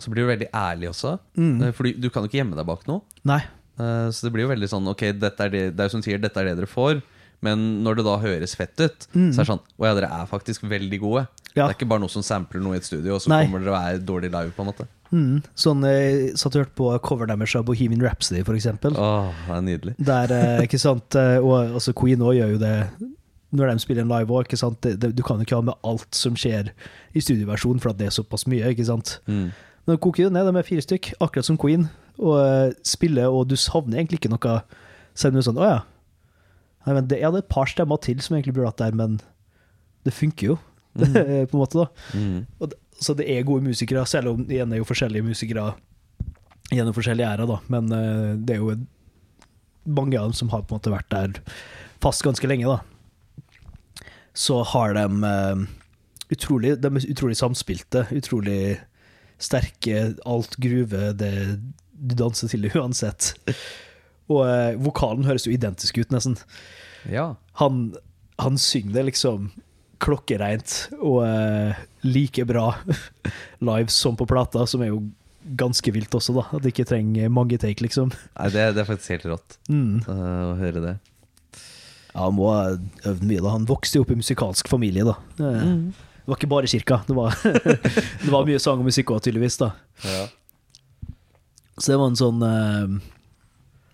Så 0.00 0.10
blir 0.10 0.24
du 0.24 0.30
veldig 0.30 0.48
ærlig 0.56 0.88
også. 0.90 1.18
Mm. 1.38 1.72
For 1.76 1.84
du, 1.86 1.92
du 2.00 2.08
kan 2.10 2.24
jo 2.24 2.28
ikke 2.30 2.40
gjemme 2.40 2.56
deg 2.58 2.66
bak 2.66 2.86
noe. 2.88 3.02
Nei. 3.28 3.42
Eh, 3.78 4.08
Så 4.10 4.26
det 4.26 4.32
blir 4.34 4.46
jo 4.46 4.50
veldig 4.50 4.68
sånn 4.72 4.88
Ok, 4.90 5.04
dette 5.14 5.44
er 5.46 5.52
det, 5.52 5.60
det 5.76 5.84
er 5.84 5.92
som 5.92 6.02
sier, 6.02 6.18
dette 6.18 6.40
er 6.40 6.48
det 6.50 6.56
dere 6.58 6.66
får. 6.70 7.02
Men 7.44 7.82
når 7.84 7.98
det 8.00 8.04
da 8.08 8.16
høres 8.18 8.54
fett 8.56 8.80
ut, 8.80 9.06
så 9.12 9.18
er 9.20 9.44
det 9.44 9.50
sånn 9.52 9.60
Å 9.78 9.86
ja, 9.86 9.94
dere 9.98 10.08
er 10.22 10.26
faktisk 10.30 10.64
veldig 10.66 10.98
gode. 11.04 11.26
Ja. 11.54 11.66
Det 11.66 11.70
er 11.70 11.76
ikke 11.78 11.88
bare 11.92 12.02
noe 12.02 12.12
som 12.12 12.24
sampler 12.24 12.60
noe 12.64 12.74
i 12.76 12.80
et 12.80 12.84
studio, 12.88 13.14
og 13.16 13.22
så 13.24 13.30
Nei. 13.32 13.44
kommer 13.46 13.60
dere 13.64 13.72
og 13.76 13.78
er 13.92 14.00
dårlig 14.04 14.32
live. 14.32 14.52
på 14.56 14.64
en 14.64 14.72
måte 14.72 14.88
Mm. 15.14 15.36
Sånn, 15.54 15.84
jeg 15.86 16.32
satt 16.34 16.56
og 16.56 16.64
hørte 16.64 16.74
på 16.74 16.88
coveren 17.06 17.30
deres 17.30 17.52
av 17.54 17.62
Bohemian 17.68 18.00
Rhapsody, 18.02 18.40
for 18.42 18.56
eksempel. 18.58 18.96
Åh, 18.98 19.28
det 19.46 19.54
er 19.54 19.60
nydelig. 19.62 19.92
Der, 20.02 20.32
eh, 20.34 20.64
ikke 20.66 20.80
sant, 20.82 21.14
eh, 21.14 21.36
og 21.38 21.76
altså 21.78 21.94
Queen 21.94 22.18
også 22.18 22.34
gjør 22.40 22.50
jo 22.50 22.58
det 22.58 22.72
når 23.56 23.72
de 23.72 23.82
spiller 23.84 24.04
en 24.04 24.12
live 24.12 24.32
òg. 24.32 24.52
Det, 24.52 24.94
det, 25.02 25.12
du 25.16 25.22
kan 25.26 25.40
jo 25.40 25.46
ikke 25.46 25.58
ha 25.58 25.66
med 25.70 25.78
alt 25.86 26.16
som 26.16 26.36
skjer 26.38 26.72
i 27.16 27.22
studioversjonen, 27.24 27.82
for 27.82 27.92
at 27.92 28.00
det 28.00 28.10
er 28.10 28.16
såpass 28.16 28.46
mye, 28.50 28.72
ikke 28.72 28.88
sant. 28.88 29.18
Mm. 29.26 29.50
Men 29.86 30.00
koker 30.02 30.28
det 30.28 30.34
ned, 30.34 30.48
de 30.50 30.60
er 30.60 30.66
fire 30.66 30.84
stykk, 30.84 31.12
akkurat 31.22 31.48
som 31.48 31.58
Queen, 31.60 31.88
og 32.16 32.38
uh, 32.40 32.70
spiller, 32.86 33.28
og 33.28 33.50
du 33.50 33.56
savner 33.60 34.00
egentlig 34.00 34.22
ikke 34.22 34.32
noe, 34.32 34.56
du 35.16 35.26
er 35.26 35.46
sånn, 35.46 35.60
åja, 35.60 35.84
Nei, 36.86 36.94
men 36.94 37.08
det 37.10 37.18
er 37.18 37.34
et 37.34 37.48
par 37.50 37.66
stemmer 37.66 37.98
til 37.98 38.20
som 38.22 38.36
egentlig 38.36 38.54
burde 38.54 38.68
vært 38.68 38.82
der, 38.84 38.94
men 38.94 39.18
det 40.06 40.14
funker 40.14 40.52
jo, 40.52 40.56
på 40.94 41.02
en 41.02 41.58
måte 41.58 41.80
da. 41.80 41.86
Mm. 42.14 42.44
Og 42.62 42.76
så 43.02 43.16
det 43.18 43.26
er 43.28 43.46
gode 43.46 43.66
musikere, 43.66 44.04
selv 44.08 44.32
om 44.32 44.44
igjen 44.46 44.70
er 44.72 44.80
jo 44.80 44.86
forskjellige 44.86 45.26
musikere 45.26 45.72
gjennom 46.70 46.94
forskjellige 46.94 47.26
æra, 47.26 47.48
da. 47.50 47.58
Men 47.74 47.90
uh, 47.90 48.36
det 48.38 48.54
er 48.54 48.62
jo 48.62 48.76
mange 49.86 50.18
av 50.18 50.30
dem 50.30 50.38
som 50.38 50.50
har 50.54 50.62
på 50.62 50.74
en 50.74 50.80
måte 50.80 50.94
vært 50.94 51.10
der 51.10 51.40
fast 52.02 52.22
ganske 52.26 52.46
lenge, 52.46 52.70
da. 52.70 52.95
Så 54.36 54.60
har 54.74 54.92
de 54.96 55.06
eh, 55.24 55.64
utrolig 56.34 56.74
De 56.82 56.90
er 56.92 57.06
utrolig 57.14 57.36
samspilte, 57.40 58.04
utrolig 58.12 58.76
sterke. 59.40 60.14
Alt 60.28 60.56
gruve, 60.60 61.10
det 61.16 61.32
du 61.96 62.14
danser 62.18 62.50
til 62.52 62.66
det 62.66 62.74
uansett. 62.76 63.30
Og 64.28 64.42
eh, 64.44 64.74
vokalen 64.82 65.24
høres 65.28 65.46
jo 65.48 65.54
identisk 65.54 65.96
ut, 66.02 66.10
nesten 66.12 66.36
Ja. 67.08 67.34
han, 67.62 67.94
han 68.42 68.58
synger 68.60 68.92
det 68.98 69.04
liksom 69.12 69.50
klokkereint 70.02 70.90
og 71.00 71.22
eh, 71.24 71.78
like 72.04 72.44
bra 72.44 72.66
live 73.70 73.88
som 73.94 74.16
på 74.18 74.26
plata, 74.28 74.66
som 74.68 74.82
er 74.84 74.90
jo 74.92 74.98
ganske 75.56 75.92
vilt 75.94 76.12
også, 76.18 76.34
da. 76.36 76.44
At 76.58 76.64
det 76.66 76.74
ikke 76.74 76.88
trenger 76.90 77.30
mange 77.32 77.56
take, 77.62 77.80
liksom. 77.86 78.10
Nei, 78.36 78.48
det, 78.52 78.64
det 78.76 78.82
er 78.82 78.88
faktisk 78.90 79.14
helt 79.14 79.28
rått 79.30 79.56
Mm. 79.70 80.02
å 80.10 80.56
høre 80.60 80.82
det. 80.84 80.94
Ja, 82.16 82.24
han 82.30 82.36
må 82.38 82.48
ha 82.48 82.60
øvd 83.10 83.24
mye, 83.28 83.42
da. 83.44 83.50
Han 83.52 83.66
vokste 83.68 83.98
jo 83.98 84.06
opp 84.06 84.12
i 84.14 84.16
musikalsk 84.16 84.70
familie, 84.72 85.04
da. 85.04 85.18
Det 85.36 86.30
var 86.32 86.38
ikke 86.40 86.48
bare 86.48 86.70
kirka. 86.70 87.02
Det 87.04 87.14
var, 87.14 87.36
det 88.24 88.30
var 88.32 88.46
mye 88.48 88.60
sang 88.62 88.80
og 88.80 88.88
musikk 88.88 89.12
òg, 89.12 89.20
tydeligvis, 89.26 89.58
da. 89.60 89.74
Ja. 90.00 90.24
Så 91.76 91.92
det 91.92 91.98
var 92.00 92.08
en 92.08 92.16
sånn 92.16 92.40
eh, 92.40 92.94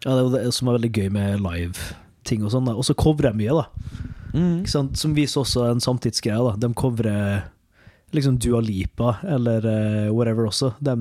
Ja, 0.04 0.14
det 0.14 0.22
var 0.22 0.30
det 0.36 0.52
som 0.54 0.70
er 0.70 0.78
veldig 0.78 0.92
gøy 0.94 1.08
med 1.16 1.42
live-ting 1.42 2.46
og 2.46 2.54
sånn. 2.54 2.70
Og 2.70 2.86
så 2.86 2.94
covrer 2.94 3.32
jeg 3.32 3.40
mye, 3.42 3.58
da. 3.58 3.98
Mm. 4.38 4.62
Som 4.70 5.18
viser 5.18 5.42
også 5.42 5.66
en 5.66 5.82
samtidsgreie. 5.82 6.38
da 6.38 6.54
De 6.62 6.70
covrer 6.78 7.42
liksom 8.14 8.38
Dua 8.38 8.62
Lipa 8.62 9.16
eller 9.26 9.66
eh, 9.66 10.08
whatever 10.14 10.46
også. 10.46 10.76
De 10.78 10.94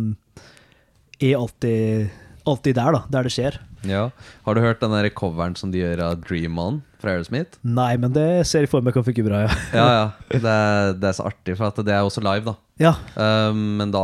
er 1.22 1.38
alltid, 1.38 2.10
alltid 2.50 2.82
der, 2.82 2.98
da. 2.98 3.06
Der 3.14 3.30
det 3.30 3.36
skjer. 3.38 3.62
Ja. 3.88 4.10
Har 4.46 4.58
du 4.58 4.62
hørt 4.64 4.82
den 4.84 4.94
der 4.94 5.10
coveren 5.16 5.56
som 5.58 5.72
de 5.74 5.82
gjør 5.82 6.04
av 6.06 6.22
Dream 6.26 6.60
On 6.62 6.82
fra 7.02 7.16
Aerosmith? 7.16 7.58
Nei, 7.66 7.96
men 8.02 8.14
det 8.16 8.46
ser 8.50 8.66
jeg 8.66 8.72
for 8.72 8.86
meg 8.86 8.96
kan 8.96 9.06
funke 9.08 9.26
bra, 9.26 9.46
ja. 9.48 9.56
Ja, 9.80 9.88
ja. 9.96 10.06
Det 10.32 10.42
er, 10.46 10.94
det 11.00 11.10
er 11.10 11.18
så 11.18 11.28
artig, 11.32 11.58
for 11.60 11.82
det 11.82 11.96
er 11.96 12.06
også 12.06 12.24
live, 12.26 12.54
da. 12.54 12.58
Ja, 12.82 12.96
Um, 13.16 13.78
men 13.78 13.92
da, 13.94 14.04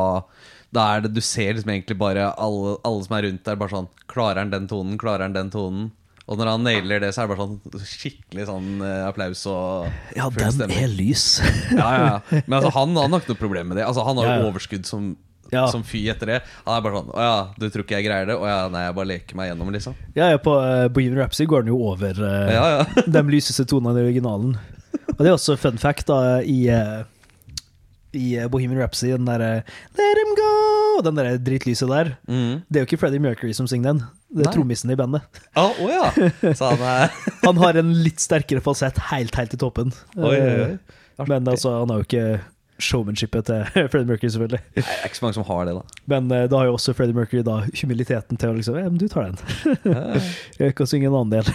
da 0.76 0.84
er 0.94 1.06
det 1.06 1.14
Du 1.16 1.22
ser 1.26 1.56
liksom 1.56 1.72
egentlig 1.72 1.96
bare 1.98 2.28
alle, 2.38 2.76
alle 2.86 3.06
som 3.06 3.16
er 3.18 3.26
rundt 3.26 3.46
der, 3.48 3.58
bare 3.58 3.74
sånn 3.74 3.88
Klarer 4.12 4.44
han 4.44 4.52
den 4.54 4.68
tonen? 4.70 5.00
Klarer 5.02 5.26
han 5.26 5.38
den 5.38 5.50
tonen? 5.54 5.88
Og 6.28 6.36
når 6.36 6.50
han 6.52 6.66
nailer 6.68 7.00
det, 7.00 7.14
så 7.16 7.24
er 7.24 7.28
det 7.28 7.38
bare 7.38 7.46
sånn 7.46 7.86
skikkelig 7.88 8.48
sånn 8.50 8.82
eh, 8.84 9.04
applaus 9.08 9.46
og 9.48 9.88
ja 10.18 10.26
den 10.36 10.74
er 10.76 10.90
lys. 10.92 11.38
Ja, 11.72 11.86
ja, 11.88 12.02
ja. 12.10 12.42
Men 12.50 12.58
altså, 12.58 12.74
han, 12.76 12.98
har 13.00 13.08
nok 13.14 13.30
noe 13.30 13.40
problem 13.40 13.72
med 13.72 13.80
det. 13.80 13.86
Altså, 13.88 14.04
han 14.04 14.20
har 14.20 14.34
jo 14.34 14.50
overskudd 14.50 14.84
som, 14.90 15.14
Ja. 15.54 15.68
som 15.72 15.84
fy 15.88 16.04
etter 16.12 16.34
det. 16.34 16.40
Han 16.66 16.78
er 16.78 16.86
bare 16.86 17.02
sånn 17.02 17.12
Å 17.14 17.26
ja, 17.26 17.36
du 17.56 17.68
tror 17.72 17.86
ikke 17.86 17.98
jeg 18.00 18.08
greier 18.08 18.30
det? 18.30 18.38
Å 18.38 18.48
ja, 18.50 18.62
nei, 18.72 18.86
jeg 18.88 18.96
bare 18.98 19.12
leker 19.14 19.40
meg 19.40 19.52
gjennom, 19.52 19.74
liksom. 19.76 20.00
Ja, 20.18 20.32
ja, 20.34 20.40
på 20.44 20.56
uh, 20.60 20.88
Bohemian 20.94 21.20
Rhapsody 21.22 21.48
går 21.50 21.66
den 21.66 21.74
jo 21.74 21.82
over 21.92 22.20
uh, 22.20 22.50
Ja, 22.52 22.66
ja. 22.78 23.04
de 23.18 23.24
lyseste 23.32 23.68
tonene 23.70 24.02
i 24.02 24.10
originalen. 24.10 24.58
Og 25.14 25.22
det 25.22 25.30
er 25.30 25.36
også 25.36 25.58
fun 25.60 25.80
fact 25.82 26.10
da 26.12 26.42
i, 26.44 26.60
uh, 26.74 27.06
i 28.18 28.36
Bohemian 28.52 28.82
Rhapsody, 28.82 29.14
den 29.16 29.30
derre 29.30 29.64
Let 29.98 30.22
him 30.24 30.36
go! 30.38 30.52
Den 31.06 31.20
der 31.20 31.36
dritlyset 31.38 31.92
der. 31.92 32.16
Mm. 32.26 32.64
Det 32.68 32.80
er 32.80 32.84
jo 32.84 32.90
ikke 32.90 32.98
Freddie 33.04 33.22
Mercury 33.22 33.54
som 33.54 33.68
synger 33.70 33.94
den, 33.94 34.06
det 34.34 34.48
er 34.48 34.56
trommisen 34.56 34.92
i 34.92 34.98
bandet. 35.00 35.26
Å 35.54 35.68
oh, 35.70 35.92
ja. 35.92 36.10
Så 36.58 36.74
han 36.74 36.82
er 36.84 37.14
Han 37.46 37.60
har 37.62 37.78
en 37.80 37.92
litt 38.04 38.24
sterkere 38.24 38.64
falsett 38.66 38.98
helt, 39.12 39.38
helt 39.38 39.54
i 39.54 39.60
toppen. 39.62 39.94
Oi, 40.18 40.34
oi, 40.36 40.56
oi. 40.66 41.26
Men 41.30 41.48
altså, 41.50 41.80
han 41.80 41.94
har 41.94 42.02
jo 42.02 42.08
ikke 42.08 42.26
showmanshipet 42.82 43.48
til 43.48 43.64
Freddie 43.92 44.08
Mercury, 44.10 44.30
selvfølgelig. 44.34 44.60
Nei, 44.76 44.84
Det 44.84 44.96
er 44.98 45.10
ikke 45.10 45.20
så 45.20 45.26
mange 45.26 45.38
som 45.38 45.46
har 45.48 45.68
det, 45.68 45.74
da. 45.78 46.02
Men 46.14 46.30
uh, 46.32 46.44
da 46.52 46.62
har 46.62 46.70
jo 46.70 46.76
også 46.78 46.94
Freddie 46.98 47.18
Mercury 47.18 47.44
da 47.46 47.58
humiliteten 47.82 48.40
til 48.40 48.54
å 48.54 48.58
liksom 48.58 48.78
Ja, 48.80 48.88
men 48.90 49.02
du 49.02 49.08
tar 49.12 49.32
den. 49.32 49.40
Ja. 49.88 50.22
Jeg 50.62 50.78
kan 50.78 50.90
synge 50.90 51.10
en 51.10 51.18
annen 51.18 51.34
del. 51.38 51.52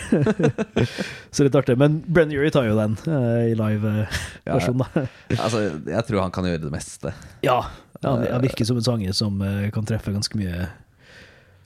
Så 1.35 1.47
litt 1.47 1.57
artig. 1.59 1.79
Men 1.81 2.01
Brenn 2.07 2.33
Urie 2.35 2.53
tar 2.55 2.67
jo 2.69 2.77
den 2.79 2.97
uh, 3.07 3.43
i 3.47 3.57
live 3.59 4.07
versjonen 4.47 4.85
da. 4.85 5.07
Altså, 5.39 5.63
jeg 5.89 6.07
tror 6.09 6.23
han 6.25 6.33
kan 6.35 6.47
gjøre 6.47 6.63
det 6.65 6.73
meste. 6.73 7.13
Ja. 7.47 7.59
ja 8.03 8.15
han, 8.15 8.25
han 8.27 8.45
virker 8.45 8.67
som 8.69 8.79
en 8.79 8.87
sanger 8.87 9.15
som 9.17 9.41
eh, 9.47 9.69
kan 9.75 9.87
treffe 9.89 10.13
ganske 10.15 10.39
mye 10.39 10.67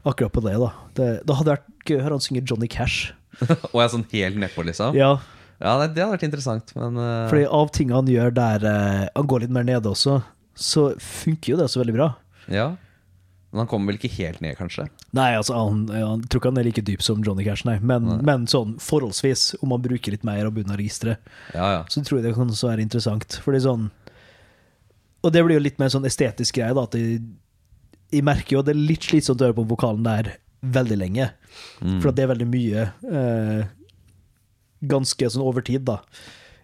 akkurat 0.07 0.33
på 0.33 0.43
det, 0.45 0.57
da. 0.61 0.71
Det, 0.97 1.09
det 1.27 1.39
hadde 1.39 1.55
vært 1.57 1.87
gøy 1.87 1.99
å 1.99 2.05
høre 2.05 2.19
han 2.19 2.25
synge 2.25 2.45
Johnny 2.47 2.69
Cash. 2.71 3.15
Og 3.41 3.81
jeg 3.81 3.85
er 3.85 3.93
sånn 3.93 4.07
helt 4.13 4.39
nedpå, 4.41 4.65
liksom. 4.69 4.97
Ja, 4.97 5.17
Ja, 5.61 5.77
det, 5.81 5.93
det 5.97 6.03
hadde 6.05 6.15
vært 6.19 6.27
interessant, 6.29 6.73
men 6.77 6.99
uh... 7.01 7.29
fordi 7.31 7.47
av 7.59 7.71
ting 7.73 7.93
han 7.95 8.09
gjør 8.11 8.35
der 8.37 8.67
uh, 8.67 9.05
han 9.17 9.29
går 9.31 9.47
litt 9.47 9.55
mer 9.57 9.65
nede 9.65 9.89
også, 9.89 10.19
så 10.57 10.91
funker 11.01 11.55
jo 11.55 11.61
det 11.61 11.69
også 11.69 11.81
veldig 11.83 11.95
bra. 11.97 12.11
Ja. 12.53 12.75
Men 13.51 13.63
han 13.63 13.69
kommer 13.71 13.89
vel 13.93 13.97
ikke 14.01 14.13
helt 14.19 14.43
ned, 14.45 14.57
kanskje? 14.59 14.85
Nei, 15.17 15.31
altså, 15.39 15.55
han, 15.57 15.87
han 15.89 16.25
tror 16.29 16.43
ikke 16.43 16.51
han 16.51 16.61
er 16.61 16.67
like 16.67 16.83
dyp 16.85 17.05
som 17.05 17.23
Johnny 17.25 17.47
Cash, 17.47 17.65
nei. 17.65 17.79
Men, 17.81 18.05
Nei. 18.09 18.19
men 18.29 18.45
sånn 18.51 18.75
forholdsvis, 18.83 19.55
om 19.65 19.73
han 19.73 19.85
bruker 19.85 20.13
litt 20.13 20.27
mer 20.29 20.45
av 20.45 20.53
bunnen 20.57 20.75
av 20.75 20.81
registeret, 20.81 21.23
Ja, 21.55 21.71
ja. 21.79 21.79
så 21.89 22.03
tror 22.05 22.19
jeg 22.19 22.27
det 22.27 22.35
kan 22.37 22.53
også 22.53 22.69
være 22.69 22.85
interessant. 22.85 23.39
Fordi 23.45 23.63
sånn 23.65 23.87
Og 25.25 25.33
det 25.33 25.41
blir 25.47 25.57
jo 25.57 25.63
litt 25.65 25.81
mer 25.81 25.89
sånn 25.95 26.05
estetisk 26.07 26.59
greie, 26.59 26.75
da. 26.77 26.85
At 26.85 26.99
jeg, 27.01 27.23
jeg 28.13 28.27
merker 28.29 28.59
jo 28.59 28.61
at 28.61 28.69
det 28.69 28.77
er 28.77 28.85
litt 28.93 29.09
slitsomt 29.09 29.41
å 29.41 29.49
høre 29.49 29.57
på 29.57 29.65
vokalen 29.73 30.05
der 30.05 30.35
veldig 30.77 31.01
lenge. 31.01 31.31
Mm. 31.81 31.97
For 32.05 32.13
det 32.13 32.27
er 32.27 32.33
veldig 32.35 32.51
mye 32.51 32.85
eh, 33.09 33.65
ganske 34.91 35.31
sånn 35.33 35.45
over 35.47 35.65
tid, 35.67 35.85
da. 35.89 36.01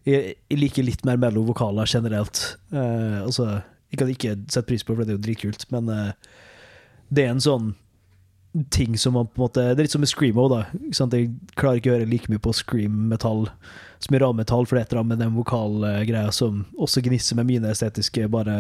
Jeg, 0.07 0.35
jeg 0.51 0.59
liker 0.59 0.83
litt 0.87 1.05
mer 1.07 1.21
mellow 1.23 1.45
vokaler 1.47 1.87
generelt. 1.87 2.41
Eh, 2.75 3.21
altså, 3.23 3.61
jeg 3.93 4.01
kan 4.01 4.11
ikke 4.11 4.33
sette 4.51 4.67
pris 4.71 4.83
på, 4.83 4.97
for 4.97 5.05
det 5.07 5.15
er 5.15 5.19
jo 5.21 5.25
dritkult, 5.29 5.67
men 5.75 5.89
eh, 5.93 6.11
det 7.13 7.27
er 7.27 7.35
en 7.37 7.45
sånn 7.45 7.73
ting 8.75 8.99
som 9.01 9.15
man 9.17 9.25
på 9.31 9.39
en 9.39 9.43
måte 9.47 9.63
Det 9.73 9.81
er 9.81 9.87
litt 9.87 9.93
som 9.95 10.03
med 10.05 10.11
Screamo, 10.11 10.43
da. 10.53 10.59
Jeg 10.93 11.31
klarer 11.57 11.79
ikke 11.81 11.93
å 11.93 11.95
høre 11.95 12.09
like 12.11 12.29
mye 12.29 12.43
på 12.45 12.53
scream-metall 12.53 13.47
som 14.03 14.17
i 14.17 14.21
rammetall, 14.21 14.67
for 14.69 14.77
det 14.77 14.83
er 14.83 14.85
et 14.89 14.93
eller 14.93 15.01
annet 15.05 15.13
med 15.15 15.23
den 15.25 15.37
vokalgreia 15.39 16.33
som 16.37 16.65
også 16.77 17.01
gnisser 17.07 17.39
med 17.39 17.49
mine 17.49 17.71
estetiske 17.73 18.27
bare 18.33 18.59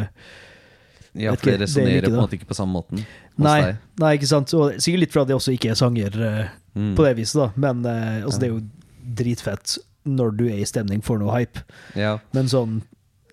Ja, 1.13 1.35
for 1.35 1.51
det 1.51 1.59
det 1.59 1.67
resonnerer 1.67 2.07
på 2.09 2.15
en 2.15 2.23
måte 2.23 2.39
ikke 2.39 2.49
på 2.49 2.57
samme 2.57 2.73
måten 2.79 3.03
hos 3.03 3.45
Nei, 3.45 3.59
deg. 3.67 3.83
nei, 4.01 4.13
ikke 4.17 4.31
sant. 4.31 4.55
Og 4.57 4.79
sikkert 4.81 5.03
litt 5.03 5.13
fordi 5.13 5.35
jeg 5.35 5.41
også 5.43 5.57
ikke 5.59 5.73
er 5.75 5.81
sanger 5.83 6.21
uh, 6.23 6.59
Mm. 6.73 6.95
på 6.97 7.05
det 7.05 7.11
viset, 7.19 7.37
da. 7.37 7.51
Men 7.61 7.83
uh, 7.85 8.23
altså, 8.25 8.39
det 8.41 8.47
er 8.49 8.53
jo 8.55 8.63
dritfett 9.03 9.77
når 10.09 10.33
du 10.39 10.47
er 10.51 10.59
i 10.63 10.67
stemning 10.67 11.03
for 11.05 11.21
noe 11.21 11.35
hype. 11.37 11.63
Ja. 11.99 12.17
Men 12.35 12.49
sånn 12.51 12.81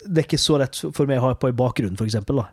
Det 0.04 0.22
er 0.22 0.26
ikke 0.28 0.38
så 0.40 0.56
lett 0.60 0.78
for 0.96 1.08
meg 1.10 1.18
å 1.20 1.26
ha 1.28 1.34
på 1.36 1.50
i 1.50 1.56
bakgrunnen, 1.56 1.98
for 1.98 2.08
eksempel, 2.08 2.40
da. 2.40 2.46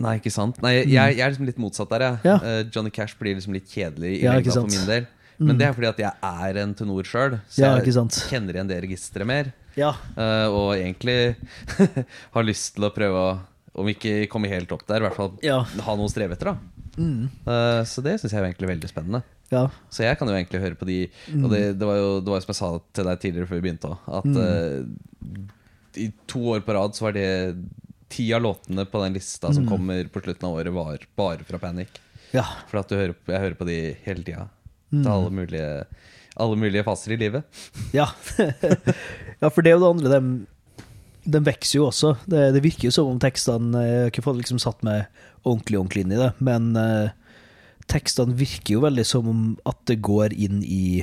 Nei, 0.00 0.16
ikke 0.20 0.30
sant. 0.32 0.60
Nei, 0.62 0.76
jeg, 0.84 0.92
jeg 1.16 1.24
er 1.24 1.32
liksom 1.32 1.48
litt 1.48 1.58
motsatt 1.60 1.90
der. 1.90 2.04
Mm. 2.20 2.28
Ja. 2.28 2.36
Uh, 2.44 2.60
Johnny 2.70 2.92
Cash 2.94 3.16
blir 3.18 3.34
liksom 3.34 3.56
litt 3.56 3.66
kjedelig 3.72 4.12
i 4.20 4.20
Ja, 4.22 4.36
lengda 4.38 4.54
for 4.54 4.70
min 4.70 4.86
del. 4.86 5.08
Mm. 5.40 5.46
Men 5.48 5.58
det 5.58 5.66
er 5.66 5.74
fordi 5.76 5.88
at 5.88 6.00
jeg 6.04 6.30
er 6.30 6.60
en 6.62 6.74
tenor 6.76 7.08
sjøl, 7.08 7.38
så 7.48 7.64
Ja, 7.64 7.72
jeg 7.80 7.94
kjenner 8.28 8.56
igjen 8.58 8.70
det 8.70 8.78
registeret 8.84 9.28
mer. 9.28 9.50
Ja. 9.78 9.94
Eh, 10.14 10.46
og 10.52 10.74
egentlig 10.76 11.34
har 12.36 12.46
lyst 12.46 12.74
til 12.76 12.86
å 12.86 12.92
prøve 12.94 13.22
å, 13.24 13.30
om 13.80 13.88
ikke 13.90 14.26
komme 14.30 14.50
helt 14.52 14.70
opp 14.76 14.84
der, 14.88 15.00
i 15.00 15.06
hvert 15.08 15.16
fall 15.16 15.32
Ja. 15.46 15.62
ha 15.64 15.96
noe 15.96 16.10
å 16.10 16.12
streve 16.12 16.36
etter. 16.36 16.52
da 16.52 16.58
Mm. 16.98 17.28
Uh, 17.46 17.82
Så 17.86 18.02
det 18.02 18.16
syns 18.20 18.32
jeg 18.32 18.40
er 18.42 18.48
egentlig 18.50 18.68
veldig 18.72 18.88
spennende. 18.90 19.22
ja. 19.52 19.68
Så 19.90 20.02
jeg 20.04 20.18
kan 20.18 20.28
jo 20.28 20.34
egentlig 20.34 20.60
høre 20.60 20.74
på 20.78 20.86
de 20.86 20.98
Mm. 21.32 21.44
Og 21.44 21.50
det, 21.50 21.78
det, 21.78 21.86
var 21.86 21.96
jo, 21.96 22.20
det 22.20 22.30
var 22.34 22.40
som 22.40 22.52
jeg 22.54 22.60
sa 22.60 22.70
til 22.92 23.04
deg 23.10 23.20
tidligere 23.20 23.46
før 23.50 23.60
vi 23.60 23.64
begynte 23.68 23.90
òg, 23.90 23.98
at 24.18 24.24
Mm. 24.24 24.36
uh, 24.36 25.48
i 25.96 26.12
to 26.30 26.40
år 26.54 26.60
på 26.66 26.74
rad 26.74 26.94
så 26.94 27.02
var 27.08 27.12
det 27.12 27.56
ti 28.10 28.32
av 28.34 28.42
låtene 28.42 28.84
på 28.90 29.02
den 29.04 29.14
lista 29.14 29.52
som 29.52 29.64
Mm. 29.64 29.68
kommer 29.70 30.04
på 30.10 30.20
slutten 30.22 30.46
av 30.48 30.54
året, 30.58 30.72
var 30.72 30.98
bare 31.16 31.44
fra 31.44 31.58
Panic. 31.58 31.88
ja. 32.32 32.44
For 32.68 32.78
at 32.80 32.88
du 32.88 32.96
hører, 32.96 33.14
jeg 33.26 33.40
hører 33.40 33.54
på 33.58 33.66
de 33.66 33.96
hele 34.04 34.22
tida. 34.24 34.48
Mm. 34.92 35.02
Til 35.04 35.10
alle 35.12 35.30
mulige, 35.30 35.84
alle 36.36 36.56
mulige 36.56 36.84
faser 36.84 37.12
i 37.12 37.16
livet. 37.16 37.44
Ja. 37.92 38.06
ja, 39.40 39.48
for 39.48 39.62
det 39.62 39.70
er 39.72 39.78
jo 39.78 39.82
det 39.82 39.90
andre. 39.94 40.20
De, 40.20 40.46
de 41.24 41.40
vokser 41.44 41.76
jo 41.78 41.86
også. 41.90 42.14
Det, 42.26 42.46
det 42.54 42.62
virker 42.64 42.88
jo 42.88 42.92
som 42.94 43.08
om 43.12 43.18
tekstene 43.20 43.74
eh, 43.76 43.88
Jeg 43.90 44.00
har 44.06 44.10
ikke 44.14 44.22
fått 44.24 44.38
liksom 44.40 44.58
satt 44.62 44.82
meg 44.86 45.06
ordentlig 45.44 45.78
ordentlig 45.80 46.04
inn 46.06 46.12
i 46.12 46.20
det, 46.20 46.30
men 46.40 46.70
eh, 46.76 47.10
tekstene 47.90 48.36
virker 48.38 48.76
jo 48.78 48.84
veldig 48.84 49.04
som 49.08 49.28
om 49.28 49.40
at 49.68 49.78
det 49.90 49.98
går 50.04 50.32
inn 50.36 50.60
i 50.64 51.00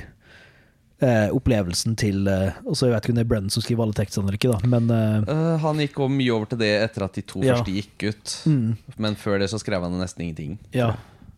eh, 1.02 1.28
opplevelsen 1.34 1.96
til 2.00 2.28
eh, 2.32 2.54
også 2.66 2.88
Jeg 2.88 2.96
vet 2.96 3.04
ikke 3.08 3.14
om 3.16 3.20
det 3.20 3.26
er 3.26 3.32
Brennan 3.34 3.54
som 3.54 3.66
skriver 3.66 3.84
alle 3.86 3.98
tekstene 3.98 4.26
eller 4.30 4.38
ikke, 4.40 4.54
da, 4.56 4.72
men 4.72 4.90
eh, 4.94 5.18
Eh, 5.34 5.58
han 5.66 5.82
gikk 5.84 6.00
også 6.00 6.16
mye 6.18 6.34
over 6.38 6.50
til 6.54 6.62
det 6.64 6.72
etter 6.86 7.06
at 7.08 7.18
de 7.20 7.26
to 7.34 7.44
Ja. 7.46 7.58
første 7.58 7.76
gikk 7.76 8.08
ut. 8.12 8.38
mm, 8.46 8.72
Men 8.98 9.16
før 9.20 9.40
det 9.42 9.50
så 9.54 9.60
skrev 9.62 9.84
han 9.86 9.98
nesten 10.02 10.26
ingenting. 10.28 10.58
Ja. 10.74 10.94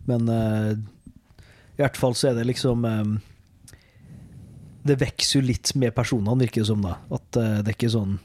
Men 0.07 0.29
eh, 0.29 0.71
i 1.79 1.81
hvert 1.81 1.97
fall 1.99 2.15
så 2.19 2.29
er 2.31 2.39
det 2.39 2.47
liksom 2.49 2.83
eh, 2.85 3.11
Det 4.87 4.95
vokser 5.01 5.39
jo 5.39 5.47
litt 5.47 5.71
med 5.75 5.93
personene, 5.95 6.39
virker 6.39 6.63
det 6.63 6.67
som. 6.71 6.81
da 6.83 6.97
At 7.11 7.37
eh, 7.39 7.59
det 7.63 7.73
er 7.73 7.77
ikke 7.79 7.91
sånn 7.95 8.19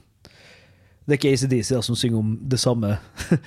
Det 1.04 1.14
er 1.14 1.20
ikke 1.20 1.32
ACDC 1.36 1.74
da, 1.76 1.82
som 1.84 1.96
synger 1.98 2.20
om 2.20 2.36
det 2.48 2.60
samme 2.60 2.96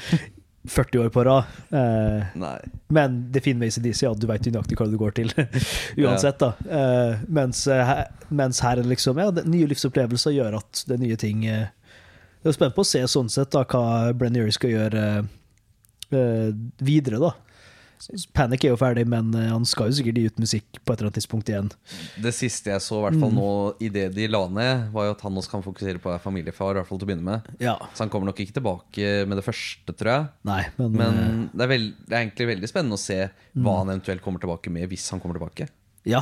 40 0.68 1.00
år 1.00 1.10
på 1.16 1.24
rad. 1.24 1.44
Eh, 1.70 2.44
men 2.88 3.18
det 3.32 3.42
fine 3.46 3.60
med 3.60 3.72
ACDC 3.72 4.04
er 4.04 4.12
at 4.12 4.22
du 4.22 4.28
vet 4.30 4.50
nøyaktig 4.52 4.78
hva 4.80 4.90
du 4.92 4.98
går 5.00 5.16
til. 5.18 5.32
Uansett, 6.04 6.44
da. 6.44 6.52
Eh, 6.68 7.24
mens, 7.28 7.64
eh, 7.72 7.94
mens 8.30 8.62
her 8.66 8.82
er 8.82 8.90
liksom 8.92 9.20
Ja, 9.22 9.32
det, 9.32 9.48
nye 9.50 9.70
livsopplevelser 9.72 10.36
gjør 10.36 10.60
at 10.60 10.84
det 10.88 10.98
er 10.98 11.04
nye 11.06 11.18
ting 11.20 11.46
eh, 11.48 11.70
Jeg 12.44 12.52
er 12.52 12.58
spent 12.58 12.76
på 12.76 12.84
å 12.84 12.90
se 12.90 13.02
sånn 13.10 13.32
sett 13.32 13.54
da 13.56 13.64
hva 13.64 14.14
Brenn 14.18 14.38
Urie 14.38 14.56
skal 14.56 14.76
gjøre 14.76 15.06
eh, 16.12 16.50
videre, 16.84 17.22
da. 17.24 17.34
Panic 18.34 18.64
er 18.66 18.70
jo 18.74 18.78
ferdig, 18.80 19.06
men 19.10 19.34
eh, 19.36 19.48
han 19.52 19.66
skal 19.68 19.90
jo 19.90 19.98
sikkert 19.98 20.16
gi 20.20 20.26
ut 20.30 20.40
musikk 20.44 20.80
på 20.86 20.94
et 20.94 21.00
eller 21.00 21.10
annet 21.10 21.18
tidspunkt 21.20 21.50
igjen. 21.52 21.70
Det 22.24 22.34
siste 22.36 22.70
jeg 22.72 22.84
så, 22.86 23.00
i 23.00 23.06
hvert 23.08 23.20
fall 23.20 23.32
Mm. 23.34 23.40
nå 23.40 23.52
i 23.82 23.90
det 23.90 24.06
de 24.16 24.28
la 24.32 24.44
ned, 24.48 24.92
var 24.94 25.06
jo 25.10 25.12
at 25.16 25.22
han 25.26 25.36
også 25.42 25.50
kan 25.56 25.64
fokusere 25.66 26.00
på 26.04 26.14
familiefar, 26.24 26.72
i 26.76 26.80
hvert 26.82 26.88
fall 26.88 27.00
til 27.02 27.08
å 27.08 27.12
begynne 27.12 27.28
med. 27.28 27.42
Ja. 27.60 27.76
Så 27.94 28.06
han 28.06 28.10
kommer 28.14 28.30
nok 28.32 28.40
ikke 28.40 28.54
tilbake 28.60 29.26
med 29.28 29.38
det 29.42 29.46
første, 29.46 29.94
tror 29.98 30.12
jeg. 30.14 30.28
Nei, 30.48 30.64
men, 30.78 30.92
Men 31.02 31.18
eh, 31.24 31.50
det 31.58 31.66
er, 31.68 31.72
veld, 31.74 31.94
det 32.08 32.14
er 32.18 32.26
egentlig 32.26 32.48
veldig 32.56 32.70
spennende 32.74 32.98
å 33.00 33.06
se 33.08 33.20
Mm. 33.58 33.64
hva 33.66 33.78
han 33.80 33.90
eventuelt 33.90 34.22
kommer 34.22 34.40
tilbake 34.40 34.70
med, 34.70 34.88
hvis 34.92 35.10
han 35.10 35.20
kommer 35.20 35.40
tilbake. 35.40 35.68
ja. 36.06 36.22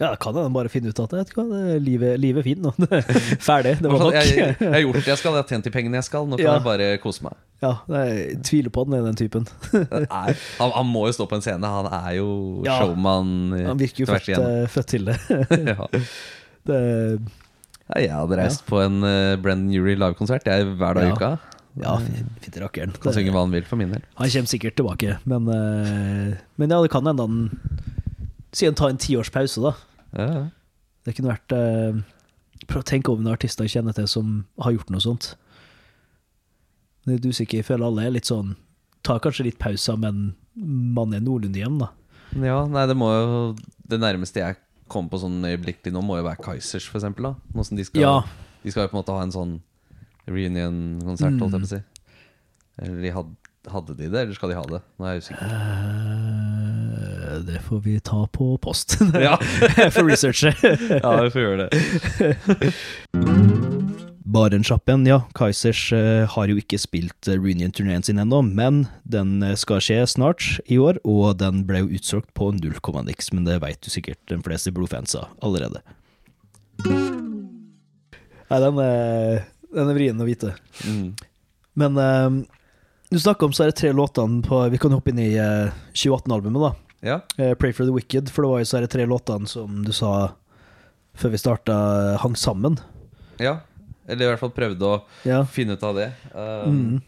Ja, 0.00 0.14
kan 0.16 0.32
hende 0.32 0.48
bare 0.54 0.70
finne 0.72 0.88
ut 0.94 1.00
at 1.02 1.12
vet 1.12 1.28
du 1.28 1.34
hva, 1.36 1.44
det, 1.50 1.74
livet, 1.84 2.14
livet 2.22 2.40
er 2.40 2.46
fint 2.46 2.62
nå. 2.64 2.70
Ferdig. 3.48 3.74
Det 3.82 3.90
var 3.92 4.00
nok. 4.00 4.14
jeg, 4.16 4.36
jeg, 4.38 4.54
har 4.72 4.80
gjort 4.86 4.96
det 4.96 5.10
jeg 5.12 5.20
skal, 5.20 5.34
jeg 5.36 5.42
har 5.44 5.48
tjent 5.50 5.66
de 5.68 5.72
pengene 5.74 5.98
jeg 6.00 6.06
skal. 6.08 6.24
Nå 6.30 6.38
kan 6.40 6.46
Ja. 6.46 6.54
jeg 6.56 6.64
bare 6.64 6.86
kose 7.02 7.26
meg. 7.26 7.36
Ja, 7.60 7.74
jeg 7.92 8.38
tviler 8.48 8.72
på 8.72 8.86
han 8.86 8.96
er 8.96 9.04
den 9.10 9.18
typen. 9.20 9.44
Det 9.74 9.82
er, 10.08 10.38
han, 10.56 10.72
han 10.72 10.88
må 10.88 11.02
jo 11.10 11.12
stå 11.18 11.26
på 11.28 11.36
en 11.36 11.44
scene. 11.44 11.68
Han 11.76 11.90
er 11.92 12.14
jo 12.16 12.30
Ja. 12.64 12.78
showman. 12.80 13.34
eh, 13.58 13.66
Han 13.68 13.82
virker 13.82 14.06
jo 14.06 14.08
født, 14.08 14.32
eh, 14.38 14.64
født 14.72 14.88
til 14.94 15.04
det. 15.10 15.18
ja. 15.76 15.90
det 16.70 16.80
Ja, 17.90 18.00
jeg 18.06 18.10
hadde 18.14 18.36
reist 18.38 18.64
på 18.70 18.78
en 18.84 19.00
uh, 19.04 19.36
Brennan 19.42 19.68
Urie 19.74 19.98
livekonsert 19.98 20.44
hver 20.48 20.94
dag 20.96 21.04
i 21.04 21.08
Ja. 21.10 21.14
uka. 21.18 21.30
Ja, 21.80 21.92
fint 22.42 22.56
rakkeren. 22.58 22.92
Kan 23.02 23.12
synge 23.14 23.30
hva 23.34 23.44
han 23.44 23.52
vil 23.54 23.62
for 23.68 23.76
min 23.78 23.92
del. 23.94 24.02
Han 24.18 24.30
kommer 24.32 24.50
sikkert 24.50 24.74
tilbake, 24.80 25.18
men, 25.28 25.46
uh, 25.46 26.34
men 26.58 26.70
ja, 26.72 26.80
det 26.82 26.90
kan 26.96 27.04
hende 27.06 27.22
han 27.28 27.44
Siden 28.52 28.74
ta 28.74 28.88
en 28.90 28.96
tiårspause, 28.98 29.60
da. 29.62 29.70
Ja. 30.16 30.48
Det 31.06 31.14
kunne 31.16 31.32
vært 31.34 31.52
eh, 31.56 32.00
Prøv 32.68 32.82
å 32.82 32.86
tenke 32.90 33.08
over 33.12 33.22
noen 33.24 33.32
artister 33.34 33.64
jeg 33.64 33.72
kjenner 33.78 33.94
til 33.96 34.08
som 34.10 34.32
har 34.60 34.74
gjort 34.74 34.90
noe 34.92 35.00
sånt. 35.00 35.30
Jeg 37.08 37.16
er 37.22 37.28
usikker. 37.30 37.60
Jeg 37.62 37.66
føler 37.70 37.86
alle 37.86 38.04
er 38.08 38.12
litt 38.18 38.28
sånn 38.28 38.50
Tar 39.06 39.22
kanskje 39.24 39.46
litt 39.46 39.56
pauser, 39.58 39.96
men 39.96 40.34
man 40.94 41.14
er 41.16 41.22
noenlunde 41.24 41.56
hjem, 41.56 41.78
da. 41.80 41.88
Ja, 42.36 42.58
nei, 42.68 42.82
det 42.86 42.94
må 43.00 43.08
jo 43.14 43.38
Det 43.88 43.96
nærmeste 44.02 44.42
jeg 44.42 44.58
kom 44.92 45.08
på 45.08 45.18
sånn 45.22 45.38
øyeblikkelig 45.46 45.92
nå, 45.94 46.02
må 46.04 46.18
jo 46.18 46.26
være 46.26 46.42
Kaizers, 46.44 46.84
for 46.90 46.98
eksempel. 47.00 47.30
Da. 47.30 47.32
Nå 47.56 47.64
som 47.64 47.78
de 47.78 47.84
skal, 47.86 48.02
Ja. 48.02 48.16
de 48.64 48.70
skal 48.74 48.84
jo 48.84 48.90
på 48.92 48.96
en 48.98 49.00
måte 49.04 49.14
ha 49.14 49.22
en 49.22 49.32
sånn 49.34 49.52
reunion-konsert, 50.28 51.38
holdt 51.40 51.54
jeg 51.56 51.62
på 51.62 51.68
å 51.68 51.70
si. 51.70 51.80
Eller 52.82 53.00
de 53.06 53.12
had, 53.14 53.30
hadde 53.70 53.94
de 53.96 54.08
det, 54.10 54.20
eller 54.24 54.34
skal 54.34 54.50
de 54.50 54.56
ha 54.58 54.64
det? 54.66 54.80
Nå 54.98 55.06
er 55.06 55.14
jeg 55.14 55.22
usikker. 55.24 55.46
Eh, 55.46 56.49
det 57.46 57.60
får 57.66 57.80
vi 57.80 58.00
ta 58.00 58.26
på 58.32 58.56
post. 58.58 58.98
Ja, 59.14 59.36
For 59.94 60.04
researchet. 60.08 60.56
ja 61.02 61.22
vi 61.22 61.30
får 61.30 61.42
gjøre 61.42 61.68
det. 61.68 62.72
Barentssjappen, 64.30 65.00
en 65.00 65.06
ja. 65.06 65.18
Kaizers 65.34 65.92
eh, 65.92 66.28
har 66.30 66.50
jo 66.50 66.58
ikke 66.60 66.78
spilt 66.78 67.26
uh, 67.26 67.34
reunion-turneen 67.34 68.04
sin 68.06 68.20
ennå, 68.22 68.42
men 68.46 68.84
den 69.02 69.40
eh, 69.42 69.56
skal 69.58 69.82
skje 69.82 70.04
snart 70.06 70.60
i 70.70 70.78
år, 70.78 71.00
og 71.02 71.40
den 71.40 71.64
ble 71.66 71.82
jo 71.82 71.90
utsolgt 71.98 72.30
på 72.38 72.52
null 72.54 72.78
komma 72.84 73.02
niks, 73.06 73.32
men 73.34 73.48
det 73.48 73.58
veit 73.64 73.80
du 73.82 73.90
sikkert 73.90 74.20
de 74.30 74.38
fleste 74.46 74.70
blodfansa 74.76 75.26
allerede. 75.42 75.82
Nei, 78.50 78.60
den 78.62 78.78
er, 78.84 79.42
den 79.74 79.90
er 79.90 79.98
vrien 79.98 80.22
å 80.22 80.28
vite. 80.28 80.54
Mm. 80.86 81.10
Men 81.80 81.98
um, 81.98 82.38
du 83.10 83.18
snakka 83.18 83.48
om 83.48 83.56
så 83.56 83.64
er 83.64 83.72
det 83.72 83.80
tre 83.80 83.90
låtene 83.96 84.44
på 84.46 84.62
Vi 84.70 84.78
kan 84.78 84.94
hoppe 84.94 85.10
inn 85.10 85.22
i 85.22 85.32
uh, 85.38 85.74
2018-albumet, 85.90 86.62
da. 86.62 86.89
Ja. 87.02 87.20
Eh, 87.38 87.54
Pray 87.54 87.72
for 87.72 87.84
the 87.88 87.92
Wicked, 87.94 88.28
for 88.30 88.42
det 88.44 88.50
var 88.50 88.58
jo 88.62 88.68
så 88.68 88.78
er 88.82 88.86
tre 88.92 89.06
låtene 89.08 89.48
som 89.48 89.82
du 89.84 89.92
sa 89.96 90.32
før 91.16 91.30
vi 91.32 91.38
starta, 91.40 91.74
hang 92.22 92.36
sammen. 92.36 92.78
ja. 93.40 93.58
Eller 94.10 94.26
i 94.26 94.28
hvert 94.32 94.40
fall 94.40 94.50
prøvde 94.50 94.82
å 94.82 95.02
Ja. 95.24 95.44
finne 95.44 95.76
ut 95.78 95.82
av 95.86 95.94
det. 95.94 96.08
Um, 96.34 96.66
Mm. 96.66 97.02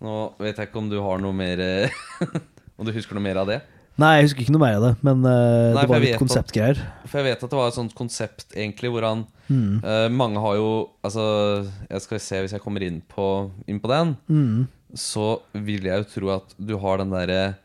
Nå 0.00 0.32
vet 0.40 0.56
jeg 0.56 0.68
ikke 0.70 0.78
om 0.80 0.88
du 0.88 0.96
har 1.02 1.18
noe 1.20 1.32
mer 1.36 1.60
eh, 1.60 1.90
Om 2.80 2.86
du 2.86 2.92
husker 2.92 3.14
noe 3.18 3.22
mer 3.26 3.36
av 3.36 3.46
det? 3.50 3.58
Nei, 4.00 4.14
jeg 4.16 4.30
husker 4.30 4.40
ikke 4.46 4.54
noe 4.54 4.62
mer 4.62 4.76
av 4.78 4.84
det, 4.86 4.92
men 5.04 5.18
uh, 5.26 5.74
Nei, 5.76 5.82
det 5.82 5.90
var 5.90 6.00
litt 6.00 6.16
konseptgreier. 6.22 6.78
For 7.04 7.20
jeg 7.20 7.26
vet 7.34 7.42
at 7.44 7.50
det 7.52 7.58
var 7.58 7.68
et 7.68 7.76
sånt 7.76 7.92
konsept, 7.98 8.46
egentlig, 8.56 8.90
hvor 8.94 9.04
han 9.04 9.26
Mm. 9.50 9.82
uh, 9.84 10.08
Mange 10.08 10.38
har 10.40 10.54
jo 10.56 10.68
Altså, 11.04 11.66
jeg 11.90 12.00
skal 12.06 12.18
se 12.22 12.40
hvis 12.40 12.52
jeg 12.54 12.62
kommer 12.62 12.82
inn 12.86 13.02
på, 13.02 13.50
inn 13.68 13.80
på 13.82 13.88
den, 13.92 14.16
Mm. 14.30 14.68
så 14.94 15.40
vil 15.52 15.82
jeg 15.84 15.98
jo 16.00 16.08
tro 16.14 16.30
at 16.38 16.54
du 16.56 16.78
har 16.78 16.96
den 17.02 17.10
derre 17.10 17.56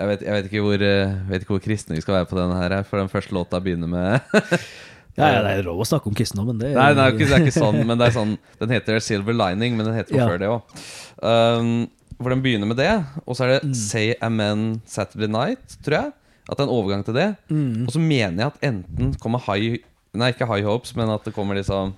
jeg 0.00 0.08
vet, 0.10 0.22
jeg 0.26 0.36
vet 0.36 0.46
ikke 0.50 0.62
hvor 0.64 0.82
eh, 0.86 1.12
vet 1.30 1.44
ikke 1.44 1.54
hvor 1.56 1.62
kristne 1.64 1.96
vi 1.98 2.02
skal 2.04 2.16
være 2.20 2.28
på 2.30 2.38
denne 2.38 2.56
her, 2.60 2.74
for 2.88 3.02
den 3.02 3.10
første 3.12 3.36
låta 3.36 3.60
begynner 3.62 3.90
med 3.90 4.20
Ja, 5.18 5.26
ja, 5.34 5.40
det 5.44 5.50
er 5.58 5.66
lov 5.66 5.80
å 5.82 5.84
snakke 5.84 6.06
om 6.08 6.14
kristendommen. 6.16 6.56
det 6.60 6.70
Nei, 6.76 6.90
det 6.96 7.06
ikke, 7.12 7.26
det 7.28 7.34
er 7.36 7.42
ikke 7.44 7.56
sånn, 7.60 7.80
men 7.84 7.98
det 8.00 8.06
er 8.08 8.14
sånn 8.14 8.36
Den 8.60 8.70
heter 8.72 9.00
Silver 9.04 9.34
Lining, 9.36 9.74
men 9.76 9.88
den 9.90 9.96
heter 9.98 10.14
jo 10.16 10.20
Ja. 10.22 10.28
før 10.30 10.38
det 10.40 10.48
òg. 10.48 10.84
Um, 11.20 11.72
hvor 12.20 12.32
den 12.34 12.42
begynner 12.44 12.68
med 12.70 12.78
det, 12.80 12.92
og 13.26 13.36
så 13.36 13.44
er 13.44 13.52
det 13.54 13.60
Mm. 13.66 13.74
Say 13.76 14.14
Amen 14.22 14.62
Saturday 14.88 15.28
Night, 15.28 15.76
tror 15.84 15.96
jeg. 15.98 16.12
At 16.48 16.56
det 16.56 16.62
er 16.64 16.68
en 16.68 16.74
overgang 16.78 17.04
til 17.04 17.14
det. 17.18 17.28
Mm. 17.50 17.84
Og 17.86 17.92
så 17.94 18.00
mener 18.00 18.38
jeg 18.44 18.46
at 18.54 18.64
enten 18.70 19.12
kommer 19.20 19.42
High 19.44 19.78
Nei, 20.14 20.30
ikke 20.32 20.48
High 20.50 20.64
Hopes, 20.66 20.94
men 20.98 21.10
at 21.12 21.22
det 21.26 21.34
kommer 21.36 21.54
liksom 21.58 21.92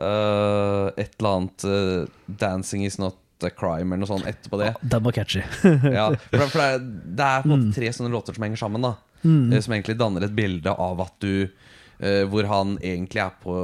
uh, 0.00 0.88
Et 0.96 1.10
eller 1.18 1.30
annet 1.34 1.66
uh, 1.68 2.06
Dancing 2.40 2.84
Is 2.86 2.98
Not 3.00 3.16
Crime, 3.54 3.94
eller 3.94 4.02
noe 4.02 4.10
sånt 4.10 4.26
etterpå 4.28 4.58
det. 4.60 4.72
Den 4.82 5.04
var 5.04 5.14
catchy. 5.14 5.42
Ja, 5.98 6.08
for, 6.30 6.44
for 6.50 6.58
det, 6.58 6.66
er, 6.66 6.82
det 7.18 7.28
er 7.28 7.44
på 7.44 7.48
en 7.48 7.54
måte 7.54 7.76
tre 7.78 7.92
sånne 7.94 8.12
låter 8.12 8.36
som 8.36 8.46
henger 8.46 8.60
sammen, 8.60 8.84
da. 8.84 8.94
Mm. 9.22 9.52
Eh, 9.52 9.60
Som 9.64 9.74
egentlig 9.74 9.98
danner 9.98 10.26
et 10.26 10.34
bilde 10.34 10.70
av 10.70 11.00
at 11.02 11.16
du 11.18 11.48
uh, 11.48 12.24
Hvor 12.30 12.46
han 12.46 12.76
egentlig 12.78 13.22
er 13.24 13.34
på 13.42 13.56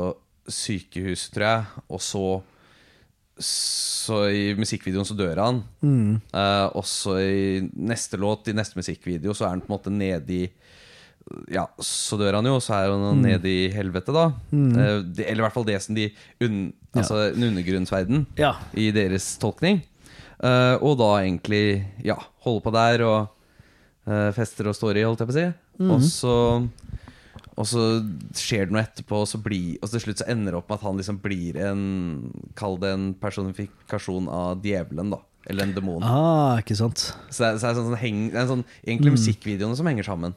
sykehus, 0.50 1.28
tror 1.32 1.46
jeg, 1.46 1.84
og 1.88 2.02
så 2.04 2.24
Så 3.38 4.18
i 4.30 4.42
musikkvideoen 4.58 5.06
så 5.08 5.16
dør 5.18 5.40
han. 5.42 5.62
Mm. 5.82 6.20
Uh, 6.34 6.68
og 6.78 6.84
så 6.86 7.16
i 7.18 7.62
neste 7.74 8.20
låt, 8.20 8.50
i 8.50 8.54
neste 8.54 8.78
musikkvideo, 8.78 9.34
så 9.34 9.48
er 9.48 9.56
han 9.56 9.62
på 9.64 9.70
en 9.72 9.74
måte 9.74 9.94
nede 9.94 10.36
i 10.36 10.44
Ja, 11.52 11.66
så 11.80 12.18
dør 12.20 12.36
han 12.38 12.48
jo, 12.48 12.56
og 12.58 12.62
så 12.64 12.74
er 12.76 12.92
han 12.92 13.22
nede 13.24 13.48
i 13.48 13.68
helvete, 13.72 14.12
da. 14.14 14.26
Eh, 14.52 14.98
De, 15.02 15.24
eller 15.24 15.40
i 15.40 15.46
hvert 15.46 15.56
fall 15.56 15.66
det 15.68 15.78
som 15.82 15.96
de 15.96 16.10
un, 16.44 16.72
Altså 16.94 17.30
en 17.32 17.46
undergrunnsverden 17.48 18.26
Ja. 18.38 18.54
i 18.76 18.90
deres 18.94 19.32
tolkning. 19.42 19.82
Uh, 20.44 20.76
og 20.82 20.98
da 21.00 21.22
egentlig 21.22 21.86
ja, 22.04 22.18
holder 22.44 22.62
på 22.66 22.72
der 22.74 23.02
og 23.06 23.18
uh, 24.06 24.30
fester 24.36 24.68
og 24.68 24.76
står 24.76 24.98
i, 25.00 25.04
holdt 25.06 25.22
jeg 25.22 25.30
på 25.30 25.34
å 25.34 25.38
si. 25.38 25.46
Og 25.88 26.02
så 26.04 26.34
og 27.54 27.66
så 27.70 27.82
skjer 28.34 28.66
det 28.66 28.74
noe 28.74 28.82
etterpå, 28.82 29.20
og 29.22 29.28
så 29.30 29.38
blir, 29.42 29.76
og 29.78 29.90
til 29.92 30.02
slutt 30.02 30.22
så 30.22 30.26
ender 30.32 30.54
det 30.54 30.58
opp 30.58 30.72
med 30.72 30.80
at 30.80 30.86
han 30.88 30.98
liksom 30.98 31.20
blir 31.22 31.58
en 31.62 31.84
Kall 32.58 32.80
det 32.82 32.90
en 32.96 33.04
personifikasjon 33.20 34.26
av 34.26 34.64
djevelen, 34.64 35.12
da. 35.14 35.20
Eller 35.46 35.68
en 35.68 35.74
demon. 35.76 36.02
Ah, 36.02 36.58
ikke 36.62 36.76
sant. 36.78 37.10
Så 37.28 37.44
det 37.44 37.48
er, 37.50 37.58
så 37.60 37.68
er 37.68 37.76
sånn, 37.78 37.90
sånn 37.92 38.00
heng, 38.00 38.20
det 38.32 38.40
er 38.40 38.48
sånn, 38.48 38.64
egentlig 38.82 39.12
musikkvideoene 39.18 39.76
som 39.78 39.86
henger 39.90 40.06
sammen. 40.08 40.34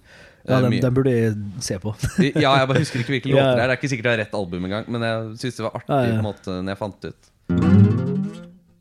Ja, 0.48 0.58
Eh, 0.62 0.70
den, 0.70 0.78
den 0.80 0.94
burde 0.96 1.12
jeg 1.12 1.34
se 1.60 1.76
på. 1.84 1.92
ja, 2.44 2.54
jeg 2.62 2.68
bare 2.70 2.80
husker 2.80 3.02
ikke 3.04 3.14
hvilke 3.18 3.32
låter 3.34 3.58
det 3.58 3.64
er. 3.64 3.68
Det 3.68 3.74
er 3.74 3.80
ikke 3.82 3.90
sikkert 3.92 4.06
jeg 4.08 4.14
har 4.16 4.22
rett 4.26 4.36
album 4.40 4.68
engang, 4.70 4.86
men 4.88 5.04
jeg 5.04 5.34
syns 5.42 5.58
det 5.60 5.66
var 5.66 5.76
artig 5.82 5.92
Ja, 5.92 6.04
ja. 6.06 6.14
på 6.14 6.22
en 6.22 6.28
måte 6.30 6.56
når 6.62 6.72
jeg 6.72 6.80
fant 6.80 7.02
det 7.04 7.12
ut. 7.12 7.34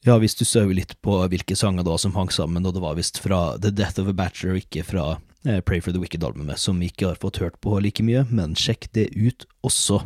Ja, 0.07 0.15
hvis 0.23 0.37
du 0.39 0.45
søver 0.47 0.77
litt 0.79 0.93
på 1.03 1.17
hvilke 1.33 1.57
sanger 1.59 1.83
da 1.83 1.97
som 1.99 2.13
hang 2.15 2.31
sammen, 2.31 2.63
og 2.69 2.77
det 2.77 2.83
var 2.85 2.95
visst 2.95 3.19
fra 3.19 3.41
The 3.59 3.73
Death 3.75 3.99
of 3.99 4.07
a 4.07 4.15
Bachelor, 4.15 4.55
ikke 4.61 4.85
fra 4.87 5.07
eh, 5.43 5.59
Pray 5.67 5.81
for 5.83 5.91
the 5.91 5.99
Wicked-albumet, 5.99 6.61
som 6.63 6.79
vi 6.79 6.87
ikke 6.93 7.09
har 7.11 7.19
fått 7.19 7.41
hørt 7.43 7.59
på 7.61 7.75
like 7.83 8.05
mye, 8.07 8.23
men 8.31 8.55
sjekk 8.55 8.87
det 8.95 9.09
ut 9.19 9.49
også. 9.67 10.05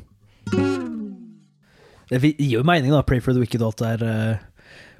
Det 2.10 2.18
gir 2.40 2.56
jo 2.56 2.62
mening, 2.66 2.90
da, 2.90 3.02
Pray 3.06 3.20
for 3.22 3.36
the 3.36 3.44
Wicked 3.44 3.60
og 3.62 3.74
alt 3.74 3.82
det 3.84 3.90
der. 4.00 4.08
eh, 4.32 4.38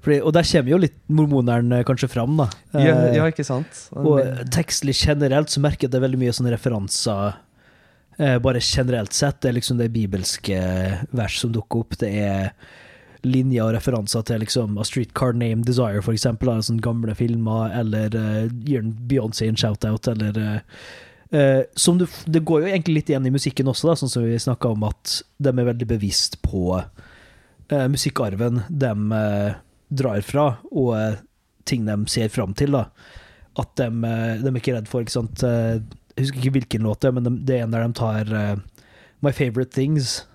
Fordi, 0.00 0.18
og 0.24 0.32
der 0.32 0.46
kommer 0.48 0.72
jo 0.72 0.80
litt 0.80 0.98
mormoneren 1.12 1.74
kanskje 1.84 2.08
fram, 2.08 2.36
da. 2.40 2.48
Ja, 2.72 2.96
Eh, 2.96 3.16
ja, 3.18 3.28
ikke 3.28 3.44
sant? 3.44 3.86
Og 3.92 4.20
tekstlig 4.54 4.96
generelt 4.96 5.52
så 5.52 5.60
merker 5.60 5.86
jeg 5.86 5.94
det 5.94 6.02
veldig 6.02 6.20
mye 6.20 6.34
sånne 6.36 6.54
referanser 6.54 7.34
eh, 8.18 8.38
Bare 8.40 8.62
generelt 8.64 9.12
sett. 9.16 9.40
Det 9.40 9.50
er 9.50 9.58
liksom 9.58 9.80
det 9.80 9.90
bibelske 9.92 10.60
vers 11.10 11.36
som 11.40 11.52
dukker 11.52 11.84
opp. 11.84 11.98
Det 12.00 12.10
er 12.10 12.54
linjer 13.26 13.66
og 13.66 13.74
referanser 13.76 14.24
til 14.24 14.40
liksom 14.40 14.78
A 14.80 14.84
Streetcar 14.88 15.34
Named 15.36 15.66
Desire, 15.68 16.00
for 16.04 16.16
eksempel. 16.16 16.48
Av 16.52 16.64
sånne 16.64 16.84
gamle 16.84 17.14
filmer, 17.18 17.72
eller 17.82 18.16
uh, 18.16 18.48
gir 18.64 18.86
Beyoncé 19.10 19.50
en 19.50 19.60
shout-out, 19.60 20.08
eller 20.08 20.40
eh, 21.30 21.62
som 21.76 21.98
du, 21.98 22.06
Det 22.24 22.40
går 22.40 22.64
jo 22.64 22.70
egentlig 22.70 22.94
litt 23.00 23.12
igjen 23.12 23.26
i 23.28 23.34
musikken 23.34 23.68
også, 23.70 23.90
da, 23.90 23.96
sånn 24.00 24.12
som 24.12 24.24
vi 24.24 24.38
snakka 24.40 24.72
om, 24.72 24.88
at 24.88 25.20
de 25.38 25.52
er 25.52 25.68
veldig 25.68 25.88
bevisst 25.92 26.40
på 26.42 26.80
uh, 26.80 27.86
musikkarven 27.90 28.64
de 28.68 28.92
eh, 29.16 29.58
drar 29.90 30.22
fra, 30.26 30.44
og 30.70 30.94
eh, 30.96 31.18
ting 31.68 31.84
de 31.86 31.96
ser 32.10 32.30
fram 32.32 32.54
til. 32.54 32.72
da 32.78 32.86
at 33.60 33.72
de, 33.76 33.86
eh, 34.06 34.36
de 34.40 34.48
er 34.48 34.58
ikke 34.60 34.74
redd 34.76 34.88
for 34.88 35.02
ikke 35.02 35.16
sant? 35.16 35.42
eh, 35.42 35.80
Jeg 36.16 36.24
husker 36.26 36.38
ikke 36.40 36.52
hvilken 36.58 36.84
låt 36.86 37.00
det 37.02 37.08
er, 37.08 37.14
men 37.16 37.24
de, 37.26 37.32
det 37.48 37.56
er 37.58 37.64
en 37.64 37.72
der 37.74 37.86
de 37.86 37.96
tar 37.98 38.30
uh, 38.34 38.56
My 39.22 39.32
Favorite 39.32 39.72
Things, 39.74 40.26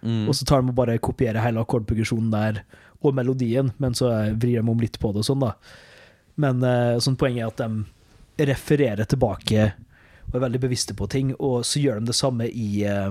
Mm. 0.00 0.30
og 0.30 0.34
så 0.34 0.46
tar 0.48 0.62
de 0.62 0.70
og 0.72 0.76
bare 0.78 0.94
kopierer 0.96 1.42
hele 1.44 1.60
akkordprogresjonen 1.60 2.30
der, 2.32 2.62
og 3.04 3.12
melodien, 3.14 3.68
men 3.76 3.92
så 3.92 4.08
vrir 4.32 4.62
de 4.62 4.70
om 4.72 4.80
litt 4.80 4.96
på 4.98 5.10
det 5.12 5.20
og 5.20 5.26
sånn, 5.26 5.42
da. 5.44 5.50
Men 6.40 6.62
uh, 6.64 6.96
sånn 7.04 7.18
poenget 7.20 7.42
er 7.44 7.50
at 7.50 7.60
de 8.38 8.46
refererer 8.48 9.04
tilbake 9.04 9.66
og 10.30 10.38
er 10.38 10.44
veldig 10.46 10.60
bevisste 10.62 10.96
på 10.96 11.04
ting, 11.12 11.34
og 11.36 11.66
så 11.68 11.82
gjør 11.82 12.00
de 12.00 12.08
det 12.08 12.16
samme 12.16 12.46
i 12.48 12.84
eh, 12.88 13.10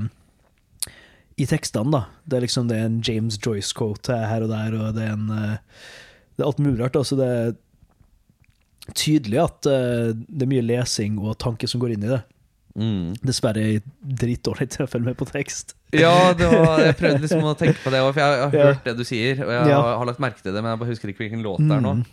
i 1.40 1.46
tekstene, 1.48 1.92
da. 1.94 2.02
Det 2.28 2.38
er 2.38 2.44
liksom 2.46 2.68
det 2.70 2.78
er 2.78 2.86
en 2.90 3.00
James 3.06 3.38
Joyce-quote 3.40 4.16
her 4.30 4.44
og 4.46 4.50
der, 4.52 4.76
og 4.80 4.94
det 4.98 5.06
er 5.08 5.14
en 5.16 5.30
eh, 5.32 5.58
Det 6.36 6.44
er 6.44 6.48
alt 6.50 6.60
mulig 6.64 6.80
rart. 6.84 6.96
Altså 7.00 7.16
det 7.20 7.28
er 7.28 7.54
tydelig 8.98 9.40
at 9.44 9.68
eh, 9.70 10.12
det 10.16 10.46
er 10.46 10.52
mye 10.52 10.66
lesing 10.66 11.20
og 11.22 11.38
tanke 11.42 11.68
som 11.70 11.82
går 11.84 11.96
inn 11.96 12.06
i 12.08 12.12
det. 12.14 12.22
Mm. 12.80 13.16
Dessverre 13.26 13.64
er 13.76 13.82
dritdårlig 14.22 14.70
til 14.76 14.86
å 14.86 14.90
følge 14.90 15.10
med 15.12 15.18
på 15.20 15.28
tekst. 15.30 15.76
Ja, 15.96 16.32
det 16.38 16.48
var, 16.54 16.80
jeg 16.86 16.96
prøvde 17.00 17.24
liksom 17.26 17.44
å 17.50 17.56
tenke 17.60 17.82
på 17.84 17.92
det 17.94 18.00
òg, 18.06 18.12
for 18.14 18.22
jeg 18.22 18.40
har 18.44 18.56
Ja. 18.56 18.66
hørt 18.70 18.86
det 18.88 18.96
du 19.00 19.04
sier. 19.04 19.42
Og 19.44 19.52
jeg 19.52 19.68
Ja. 19.74 19.82
har, 19.82 19.98
har 20.00 20.06
lagt 20.06 20.22
merke 20.24 20.42
til 20.42 20.54
det, 20.54 20.62
men 20.64 20.72
jeg 20.72 20.80
bare 20.80 20.92
husker 20.94 21.10
ikke 21.12 21.24
hvilken 21.26 21.44
låt 21.44 21.60
det 21.66 21.76
er 21.76 21.82
nå. 21.86 21.94
Mm. 22.00 22.06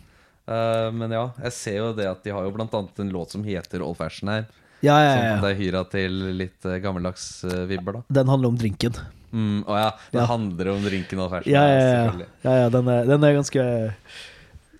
Uh, 0.47 0.89
men 0.95 1.11
ja, 1.11 1.25
jeg 1.43 1.51
ser 1.51 1.77
jo 1.81 1.87
det 1.93 2.05
at 2.07 2.23
de 2.23 2.31
har 2.31 2.43
jo 2.47 2.51
blant 2.55 2.73
annet 2.73 2.99
en 3.03 3.09
låt 3.11 3.31
som 3.35 3.43
heter 3.43 3.81
Old 3.83 3.97
Fashion 3.99 4.29
her. 4.31 4.45
Ja, 4.85 4.95
ja, 5.01 5.13
Som 5.15 5.23
ja, 5.23 5.35
det 5.41 5.49
ja. 5.49 5.53
er 5.55 5.59
hyra 5.61 5.79
til 5.89 6.17
litt 6.37 6.65
uh, 6.69 6.75
gammeldags 6.83 7.23
eh, 7.49 7.63
vibber, 7.69 7.97
da. 7.99 8.01
Den 8.19 8.29
handler 8.29 8.51
om 8.53 8.57
drinken. 8.61 8.93
Mm, 9.33 9.63
å 9.67 9.75
ja, 9.77 9.87
det 10.13 10.19
Ja. 10.21 10.25
handler 10.29 10.69
om 10.75 10.83
drinken 10.85 11.19
og 11.23 11.31
Fashion. 11.33 11.53
Ja, 11.55 11.63
ja, 11.67 12.27
ja. 12.45 12.53
ja, 12.63 12.69
den, 12.71 12.87
er, 12.93 13.05
den 13.09 13.25
er 13.27 13.33
ganske 13.39 13.65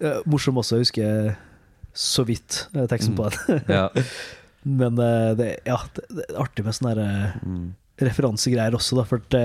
uh, 0.03 0.19
morsom 0.29 0.59
også. 0.61 0.77
Jeg 0.77 0.85
husker 0.87 1.35
så 1.97 2.23
vidt 2.29 2.67
eh, 2.77 2.85
teksten 2.91 3.15
på 3.17 3.29
den. 3.33 3.63
Ja. 3.79 3.87
Men 4.67 4.99
uh, 4.99 5.33
det, 5.39 5.49
ja, 5.65 5.79
det, 5.95 6.05
det 6.13 6.25
er 6.29 6.39
artig 6.43 6.65
med 6.67 6.75
sånne 6.77 6.93
eh, 7.07 7.35
Mm. 7.47 7.67
referansegreier 8.03 8.75
også, 8.77 8.99
da, 8.99 9.05
for 9.09 9.23
det, 9.33 9.43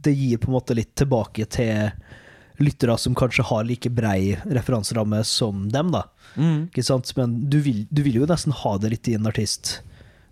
det 0.00 0.14
gir 0.16 0.38
på 0.40 0.48
en 0.48 0.54
måte 0.56 0.76
litt 0.78 0.94
tilbake 0.96 1.44
til 1.52 1.90
lyttere 2.60 2.96
som 3.00 3.14
kanskje 3.16 3.44
har 3.48 3.64
like 3.64 3.90
brei 3.90 4.36
referanseramme 4.44 5.22
som 5.24 5.68
dem, 5.72 5.90
da. 5.94 6.04
Mm. 6.36 6.66
Ikke 6.68 6.84
sant? 6.86 7.10
Men 7.16 7.38
du 7.50 7.58
vil, 7.64 7.86
du 7.90 8.02
vil 8.06 8.20
jo 8.22 8.28
nesten 8.30 8.52
ha 8.52 8.76
det 8.78 8.92
litt 8.94 9.08
i 9.08 9.16
en 9.16 9.26
artist. 9.30 9.78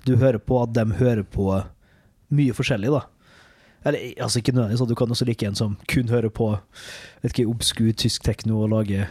Du 0.04 0.16
hører 0.20 0.38
på 0.38 0.60
at 0.62 0.74
de 0.76 0.84
hører 1.00 1.24
på 1.24 1.50
mye 2.28 2.52
forskjellig, 2.56 2.92
da. 2.92 3.06
Eller 3.86 4.10
altså 4.20 4.40
ikke 4.40 4.52
nødvendigvis, 4.52 4.88
du 4.90 4.94
kan 4.98 5.12
også 5.14 5.24
like 5.28 5.46
en 5.46 5.54
som 5.56 5.76
kun 5.88 6.08
hører 6.10 6.32
på 6.34 6.48
vet 7.22 7.30
ikke, 7.30 7.44
obskur 7.48 7.92
tysk 7.96 8.24
tekno 8.26 8.58
og 8.64 8.72
lage, 8.72 9.06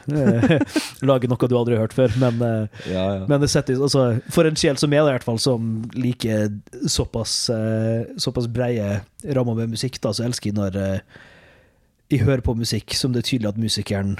lage 1.09 1.29
noe 1.31 1.47
du 1.49 1.55
aldri 1.57 1.77
har 1.77 1.85
hørt 1.85 1.95
før. 1.95 2.13
Men, 2.21 2.41
eh, 2.43 2.83
Ja, 2.91 3.05
ja. 3.15 3.23
men 3.29 3.41
det 3.41 3.49
settes, 3.53 3.79
altså, 3.79 4.19
for 4.33 4.45
en 4.45 4.59
sjel 4.59 4.77
som 4.77 4.91
meg, 4.91 5.01
i 5.05 5.15
hvert 5.15 5.25
fall, 5.25 5.39
som 5.41 5.71
liker 5.95 6.51
såpass, 6.85 7.49
eh, 7.55 8.05
såpass 8.21 8.49
breie 8.51 8.99
rammer 9.33 9.57
med 9.63 9.73
musikk, 9.73 10.01
da, 10.03 10.11
så 10.13 10.27
elsker 10.27 10.51
jeg 10.51 10.59
når 10.59 10.77
eh, 10.83 10.99
jeg 12.11 12.23
hører 12.23 12.43
på 12.45 12.55
musikk 12.55 12.95
som 12.95 13.13
det 13.13 13.23
er 13.23 13.29
tydelig 13.31 13.51
at 13.51 13.61
musikeren 13.61 14.17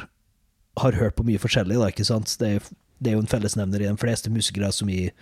har 0.82 0.98
hørt 1.00 1.18
på 1.18 1.26
mye 1.28 1.42
forskjellig. 1.42 1.80
Da, 1.80 1.90
ikke 1.92 2.08
sant? 2.08 2.34
Det, 2.42 2.50
er, 2.58 2.70
det 3.00 3.12
er 3.12 3.18
jo 3.18 3.24
en 3.24 3.32
fellesnevner 3.32 3.84
i 3.84 3.90
de 3.90 3.98
fleste 4.02 4.32
musikere 4.34 4.72
som 4.76 4.92
jeg, 4.92 5.14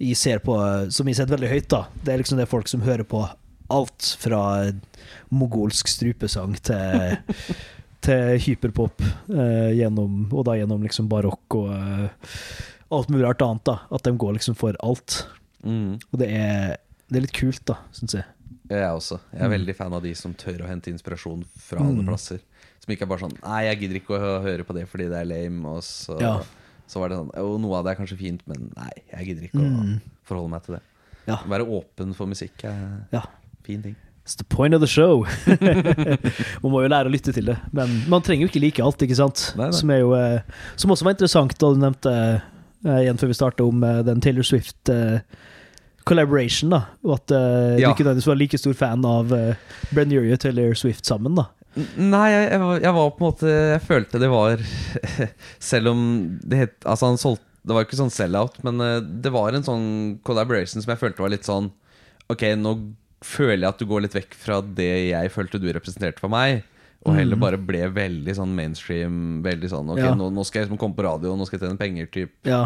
jeg 0.00 0.18
ser 0.18 0.42
på 0.42 0.56
Som 0.90 1.08
jeg 1.08 1.18
setter 1.18 1.36
veldig 1.36 1.50
høyt. 1.52 1.68
da 1.70 1.84
Det 2.02 2.12
er 2.12 2.22
liksom 2.22 2.40
det 2.40 2.50
folk 2.50 2.70
som 2.70 2.84
hører 2.86 3.06
på 3.08 3.24
alt 3.72 4.08
fra 4.20 4.72
mogolsk 5.32 5.88
strupesang 5.88 6.58
til, 6.60 7.16
til 8.04 8.40
hyperpop, 8.46 9.00
eh, 9.32 9.70
gjennom, 9.78 10.26
og 10.32 10.44
da 10.48 10.58
gjennom 10.58 10.82
liksom 10.84 11.08
barokk 11.08 11.56
og 11.56 11.70
eh, 11.72 12.34
alt 12.92 13.12
mulig 13.12 13.24
rart 13.26 13.44
annet. 13.46 13.64
da 13.68 13.78
At 13.90 14.04
de 14.04 14.14
går 14.16 14.36
liksom 14.38 14.58
for 14.58 14.76
alt. 14.84 15.24
Mm. 15.64 15.98
Og 16.10 16.20
det 16.20 16.28
er, 16.36 16.76
det 17.08 17.18
er 17.18 17.26
litt 17.26 17.36
kult, 17.36 17.64
da, 17.68 17.80
syns 17.96 18.18
jeg. 18.18 18.28
Jeg 18.72 18.80
er 18.86 18.94
også. 18.96 19.18
Jeg 19.32 19.42
er 19.42 19.48
Mm. 19.48 19.54
veldig 19.58 19.76
fan 19.76 19.92
av 19.92 20.02
de 20.02 20.14
som 20.16 20.34
tør 20.34 20.62
å 20.64 20.68
hente 20.70 20.88
inspirasjon 20.92 21.44
fra 21.58 21.80
alle 21.84 22.02
Mm. 22.02 22.08
plasser. 22.08 22.40
Som 22.80 22.94
ikke 22.94 23.02
er 23.02 23.10
bare 23.12 23.20
sånn 23.20 23.36
Nei, 23.44 23.62
jeg 23.68 23.80
gidder 23.80 24.00
ikke 24.00 24.16
å 24.18 24.42
høre 24.42 24.64
på 24.64 24.74
det 24.74 24.88
fordi 24.90 25.08
det 25.08 25.18
er 25.20 25.24
lame. 25.28 25.64
Og 25.66 25.82
så, 25.82 26.18
Ja. 26.20 26.40
så 26.88 26.98
var 27.00 27.08
det 27.10 27.18
sånn 27.18 27.30
Jo, 27.36 27.58
noe 27.58 27.76
av 27.78 27.84
det 27.84 27.92
er 27.98 28.04
kanskje 28.04 28.18
fint, 28.18 28.40
men 28.46 28.72
nei, 28.76 28.90
jeg 29.12 29.26
gidder 29.28 29.42
ikke 29.48 29.60
Mm. 29.60 29.76
å 29.76 30.00
forholde 30.26 30.50
meg 30.50 30.62
til 30.64 30.74
det. 30.74 30.82
Ja. 31.28 31.36
Være 31.46 31.66
åpen 31.68 32.14
for 32.14 32.26
musikk 32.26 32.64
er 32.64 33.06
Ja. 33.12 33.22
fin 33.62 33.82
ting. 33.82 33.96
It's 34.24 34.36
the 34.36 34.44
point 34.44 34.72
of 34.72 34.80
the 34.80 34.86
show. 34.86 35.24
man 35.46 36.70
må 36.72 36.82
jo 36.82 36.88
lære 36.88 37.06
å 37.06 37.12
lytte 37.12 37.32
til 37.34 37.44
det. 37.46 37.58
Men 37.72 38.08
man 38.08 38.22
trenger 38.22 38.46
jo 38.46 38.48
ikke 38.52 38.60
like 38.62 38.80
alt, 38.82 38.98
ikke 39.02 39.16
sant? 39.18 39.52
Nei, 39.56 39.64
nei. 39.66 39.76
Som, 39.76 39.90
er 39.90 39.98
jo, 40.00 40.12
eh, 40.14 40.40
som 40.76 40.90
også 40.90 41.02
var 41.04 41.14
interessant 41.14 41.56
da 41.58 41.72
du 41.74 41.80
nevnte 41.82 42.12
eh, 42.84 43.00
igjen 43.02 43.18
før 43.18 43.26
vi 43.32 43.38
starta 43.38 43.66
om 43.66 43.82
eh, 43.84 44.02
den 44.06 44.20
Taylor 44.20 44.42
Swift 44.46 44.90
collaboration. 46.08 46.70
da 46.70 46.82
Og 47.04 47.14
at 47.18 47.30
uh, 47.34 47.78
Ja. 47.80 47.88
du 47.88 47.94
ikke 47.94 48.04
nødvendigvis 48.06 48.26
var 48.32 48.40
like 48.40 48.58
stor 48.58 48.74
fan 48.74 49.04
av 49.08 49.32
uh, 49.32 49.54
Brenn 49.92 50.12
Urie 50.12 50.32
og 50.36 50.40
Taylor 50.42 50.74
Swift 50.78 51.06
sammen. 51.08 51.34
da 51.38 51.48
Nei, 51.96 52.26
jeg, 52.28 52.48
jeg, 52.52 52.60
var, 52.60 52.80
jeg 52.84 52.92
var 52.98 53.10
på 53.16 53.22
en 53.22 53.28
måte 53.30 53.48
Jeg 53.72 53.80
følte 53.86 54.18
det 54.20 54.28
var 54.28 54.60
Selv 55.72 55.88
om 55.94 56.02
det 56.44 56.58
het 56.66 56.74
Altså 56.84 57.08
han 57.08 57.16
solgte 57.20 57.46
Det 57.64 57.76
var 57.76 57.86
ikke 57.86 57.96
sånn 58.00 58.12
sell-out, 58.12 58.58
men 58.66 58.80
uh, 58.82 58.98
det 59.00 59.32
var 59.32 59.54
en 59.56 59.64
sånn 59.64 59.86
collaboration 60.26 60.82
som 60.84 60.92
jeg 60.92 61.00
følte 61.00 61.22
var 61.24 61.32
litt 61.32 61.48
sånn 61.48 61.70
Ok, 62.32 62.44
nå 62.60 62.74
føler 63.22 63.60
jeg 63.62 63.68
at 63.70 63.78
du 63.78 63.86
går 63.86 64.02
litt 64.02 64.14
vekk 64.16 64.32
fra 64.34 64.56
det 64.64 64.90
jeg 65.12 65.30
følte 65.30 65.58
du 65.62 65.68
representerte 65.70 66.18
for 66.18 66.32
meg. 66.32 66.64
Og 67.06 67.14
heller 67.14 67.38
bare 67.38 67.58
ble 67.60 67.84
veldig 67.94 68.34
sånn 68.34 68.50
mainstream. 68.56 69.14
Veldig 69.44 69.68
sånn 69.70 69.90
Ok, 69.94 70.00
Ja. 70.02 70.14
nå, 70.18 70.26
nå 70.34 70.42
skal 70.46 70.62
jeg 70.62 70.66
liksom 70.68 70.80
komme 70.80 70.96
på 70.98 71.04
radio, 71.06 71.36
nå 71.38 71.46
skal 71.46 71.58
jeg 71.60 71.68
tjene 71.68 71.78
penger. 71.78 72.08
Typ, 72.14 72.32
Ja, 72.50 72.64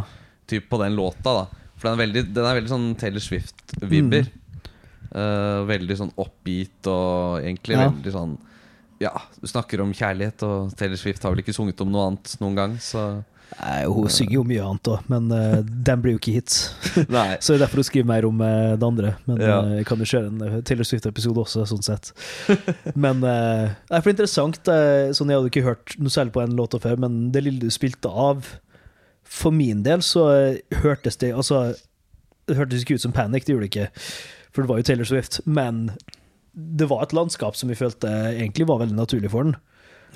typ 0.48 0.68
på 0.72 0.78
den 0.80 0.96
låta, 0.96 1.34
da. 1.42 1.44
For 1.76 1.88
den 1.90 1.98
er 1.98 2.02
veldig, 2.06 2.24
den 2.34 2.44
er 2.48 2.56
veldig 2.60 2.72
sånn 2.72 2.86
Taylor 3.00 3.20
Swift-vibber. 3.24 4.28
Eh, 5.16 5.60
veldig 5.68 5.96
sånn 6.00 6.12
oppgitt 6.18 6.88
og 6.90 7.38
egentlig 7.44 7.76
Ja. 7.78 7.88
veldig 7.90 8.12
sånn 8.12 8.36
Ja, 8.98 9.10
du 9.40 9.46
snakker 9.46 9.80
om 9.84 9.92
kjærlighet, 9.92 10.42
og 10.42 10.72
Taylor 10.76 10.96
Swift 10.96 11.22
har 11.22 11.30
vel 11.34 11.42
ikke 11.44 11.52
sunget 11.54 11.80
om 11.84 11.90
noe 11.92 12.06
annet 12.08 12.36
noen 12.40 12.54
gang, 12.56 12.76
så 12.80 13.22
Nei, 13.60 13.84
Hun 13.86 14.08
synger 14.10 14.32
jo 14.32 14.42
mye 14.42 14.58
annet 14.64 14.88
òg, 14.90 15.02
men 15.06 15.28
uh, 15.30 15.60
den 15.62 16.00
blir 16.02 16.16
jo 16.16 16.18
ikke 16.18 16.32
hit. 16.34 16.56
Nei. 17.14 17.36
Så 17.38 17.52
det 17.54 17.60
er 17.60 17.62
derfor 17.62 17.78
hun 17.78 17.86
skriver 17.86 18.08
mer 18.10 18.24
om 18.26 18.40
uh, 18.42 18.74
det 18.74 18.82
andre. 18.88 19.12
Men 19.28 19.38
Ja. 19.40 19.60
uh, 19.62 19.76
jeg 19.76 19.86
kan 19.86 19.98
jo 20.02 20.04
kjøre 20.10 20.26
en 20.32 20.42
eh, 20.42 20.56
Taylor 20.66 20.82
Swift-episode 20.88 21.38
også, 21.44 21.62
sånn 21.70 21.84
sett. 21.86 22.10
men 22.96 23.22
uh, 23.22 23.70
det 23.86 23.94
er 23.94 24.02
for 24.02 24.10
interessant. 24.10 24.58
eh, 24.66 25.12
sånn 25.14 25.30
Jeg 25.30 25.38
hadde 25.38 25.52
ikke 25.52 25.62
hørt 25.68 25.94
noe 26.02 26.10
særlig 26.10 26.32
på 26.34 26.42
en 26.42 26.56
låt 26.58 26.74
før, 26.82 26.98
men 26.98 27.30
det 27.30 27.44
lille 27.46 27.60
du 27.62 27.70
spilte 27.70 28.10
av 28.10 28.42
For 29.26 29.54
min 29.54 29.82
del 29.86 30.02
så 30.06 30.26
eh, 30.32 30.80
hørtes 30.82 31.18
det 31.20 31.32
Altså, 31.34 31.74
det 32.46 32.56
hørtes 32.58 32.84
ikke 32.84 32.96
ut 32.96 33.04
som 33.04 33.14
Panic, 33.14 33.44
det 33.44 33.54
gjorde 33.54 33.66
det 33.66 33.72
ikke. 33.74 34.04
For 34.54 34.62
det 34.62 34.70
var 34.70 34.80
jo 34.80 34.86
Taylor 34.88 35.08
Swift. 35.08 35.40
Men 35.44 35.90
det 36.56 36.88
var 36.88 37.04
et 37.04 37.14
landskap 37.16 37.56
som 37.58 37.68
vi 37.68 37.78
følte 37.78 38.08
egentlig 38.32 38.68
var 38.68 38.80
veldig 38.80 38.96
naturlig 38.96 39.30
for 39.32 39.48
den. 39.48 39.56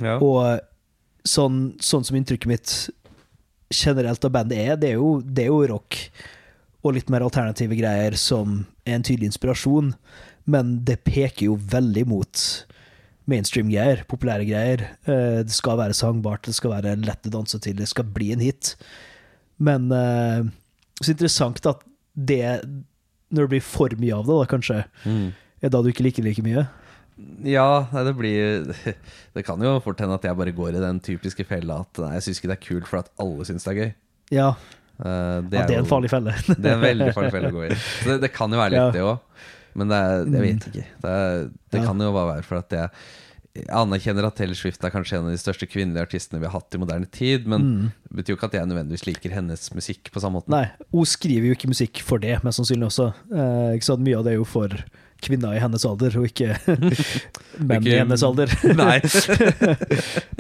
Ja. 0.00 0.16
Og 0.22 0.62
sånn, 1.28 1.74
sånn 1.84 2.06
som 2.06 2.16
inntrykket 2.16 2.48
mitt 2.48 2.74
generelt 3.70 4.24
av 4.24 4.32
bandet 4.34 4.58
er, 4.58 4.78
det 4.80 4.94
er, 4.94 4.98
jo, 4.98 5.20
det 5.22 5.44
er 5.44 5.50
jo 5.52 5.66
rock 5.74 5.98
og 6.80 6.96
litt 6.96 7.10
mer 7.12 7.26
alternative 7.26 7.76
greier 7.76 8.16
som 8.18 8.62
er 8.88 8.96
en 8.96 9.04
tydelig 9.04 9.30
inspirasjon, 9.30 9.92
men 10.50 10.78
det 10.88 11.02
peker 11.04 11.50
jo 11.50 11.58
veldig 11.60 12.06
mot 12.08 12.44
mainstream-greier, 13.30 14.02
populære 14.10 14.46
greier. 14.48 14.82
Eh, 15.06 15.40
Det 15.46 15.54
skal 15.54 15.78
være 15.80 15.94
sangbart, 15.96 16.42
det 16.48 16.54
skal 16.58 16.74
være 16.76 16.96
lett 17.04 17.26
å 17.30 17.34
danse 17.38 17.60
til, 17.62 17.76
det 17.78 17.88
skal 17.90 18.04
bli 18.10 18.32
en 18.34 18.42
hit. 18.44 18.74
Men 19.60 19.90
eh, 19.92 20.42
så 21.00 21.12
interessant 21.14 21.60
at 21.70 21.82
det, 22.16 22.42
når 23.30 23.46
det 23.46 23.50
blir 23.54 23.64
for 23.64 23.94
mye 24.00 24.16
av 24.18 24.26
det, 24.26 24.36
da 24.42 24.50
kanskje, 24.56 24.84
Mm. 25.06 25.32
er 25.62 25.68
da 25.72 25.82
du 25.82 25.88
ikke 25.92 26.04
liker 26.06 26.24
like 26.26 26.42
mye. 26.44 26.66
Ja, 27.44 27.84
det 27.92 28.14
blir 28.16 28.64
Det 29.36 29.42
kan 29.44 29.60
jo 29.60 29.74
fort 29.84 29.98
hende 30.00 30.14
at 30.16 30.24
jeg 30.24 30.36
bare 30.38 30.52
går 30.56 30.74
i 30.78 30.80
den 30.80 31.00
typiske 31.04 31.44
fella 31.44 31.82
at 31.84 31.98
nei, 32.00 32.14
jeg 32.16 32.22
syns 32.30 32.38
ikke 32.40 32.48
det 32.48 32.56
er 32.56 32.66
kult 32.66 32.88
for 32.88 32.98
at 33.02 33.10
alle 33.20 33.44
syns 33.44 33.64
det 33.66 33.72
er 33.74 33.80
gøy. 33.82 33.90
Ja, 34.32 34.50
det 35.00 35.50
det, 35.50 35.58
ja, 35.60 35.66
det 35.68 35.74
er 35.76 35.82
en 35.82 35.88
farlig 35.88 36.10
felle. 36.12 36.32
Det 36.60 36.64
er 36.70 36.74
en 36.78 36.82
veldig 36.84 37.12
farlig 37.16 37.30
felle 37.32 37.50
å 37.52 37.56
gå 37.58 37.66
i. 37.68 37.74
Så 38.04 38.08
det, 38.14 38.16
det 38.24 38.32
kan 38.36 38.52
jo 38.52 38.58
være 38.60 38.72
litt 38.74 38.80
Ja. 38.80 38.90
det 38.96 39.04
òg. 39.04 39.18
Men 39.74 39.88
det 39.92 39.96
er, 40.02 40.22
jeg 40.26 40.44
vet 40.46 40.68
ikke. 40.72 40.86
Det, 41.02 41.10
er, 41.16 41.50
det 41.70 41.80
Ja. 41.80 41.86
kan 41.86 42.00
jo 42.00 42.12
bare 42.12 42.34
være 42.36 42.46
for 42.48 42.58
at 42.64 42.70
jeg 42.78 42.90
jeg 43.50 43.66
anerkjenner 43.74 44.28
at 44.28 44.36
Taylor 44.38 44.54
Swift 44.54 44.84
er 44.86 44.92
kanskje 44.94 45.16
en 45.18 45.24
av 45.26 45.32
de 45.34 45.38
største 45.42 45.66
kvinnelige 45.66 46.04
artistene 46.06 46.38
vi 46.38 46.46
har 46.46 46.52
hatt 46.54 46.76
i 46.76 46.78
moderne 46.78 47.08
tid, 47.10 47.48
men 47.50 47.64
det 48.06 48.14
betyr 48.20 48.30
jo 48.30 48.36
ikke 48.38 48.46
at 48.46 48.54
jeg 48.54 48.68
nødvendigvis 48.70 49.02
liker 49.08 49.32
hennes 49.34 49.64
musikk 49.74 50.06
på 50.14 50.22
samme 50.22 50.38
måte. 50.38 50.52
Nei, 50.54 50.68
hun 50.94 51.04
skriver 51.04 51.48
jo 51.50 51.56
ikke 51.56 51.66
musikk 51.72 51.98
for 52.06 52.22
det, 52.22 52.36
mest 52.46 52.60
sannsynlig 52.60 52.86
også. 52.86 53.08
Eh, 53.34 53.72
ikke 53.74 53.88
sant? 53.88 54.04
Mye 54.06 54.20
av 54.20 54.22
det 54.28 54.36
er 54.36 54.38
jo 54.38 54.46
for 54.46 54.70
kvinner 55.20 55.56
i 55.58 55.60
hennes 55.60 55.82
alder, 55.84 56.14
og 56.22 56.28
ikke 56.30 56.54
menn 57.72 57.90
i 57.90 57.96
hennes 57.98 58.22
alder. 58.22 58.54
Nei. 58.84 59.00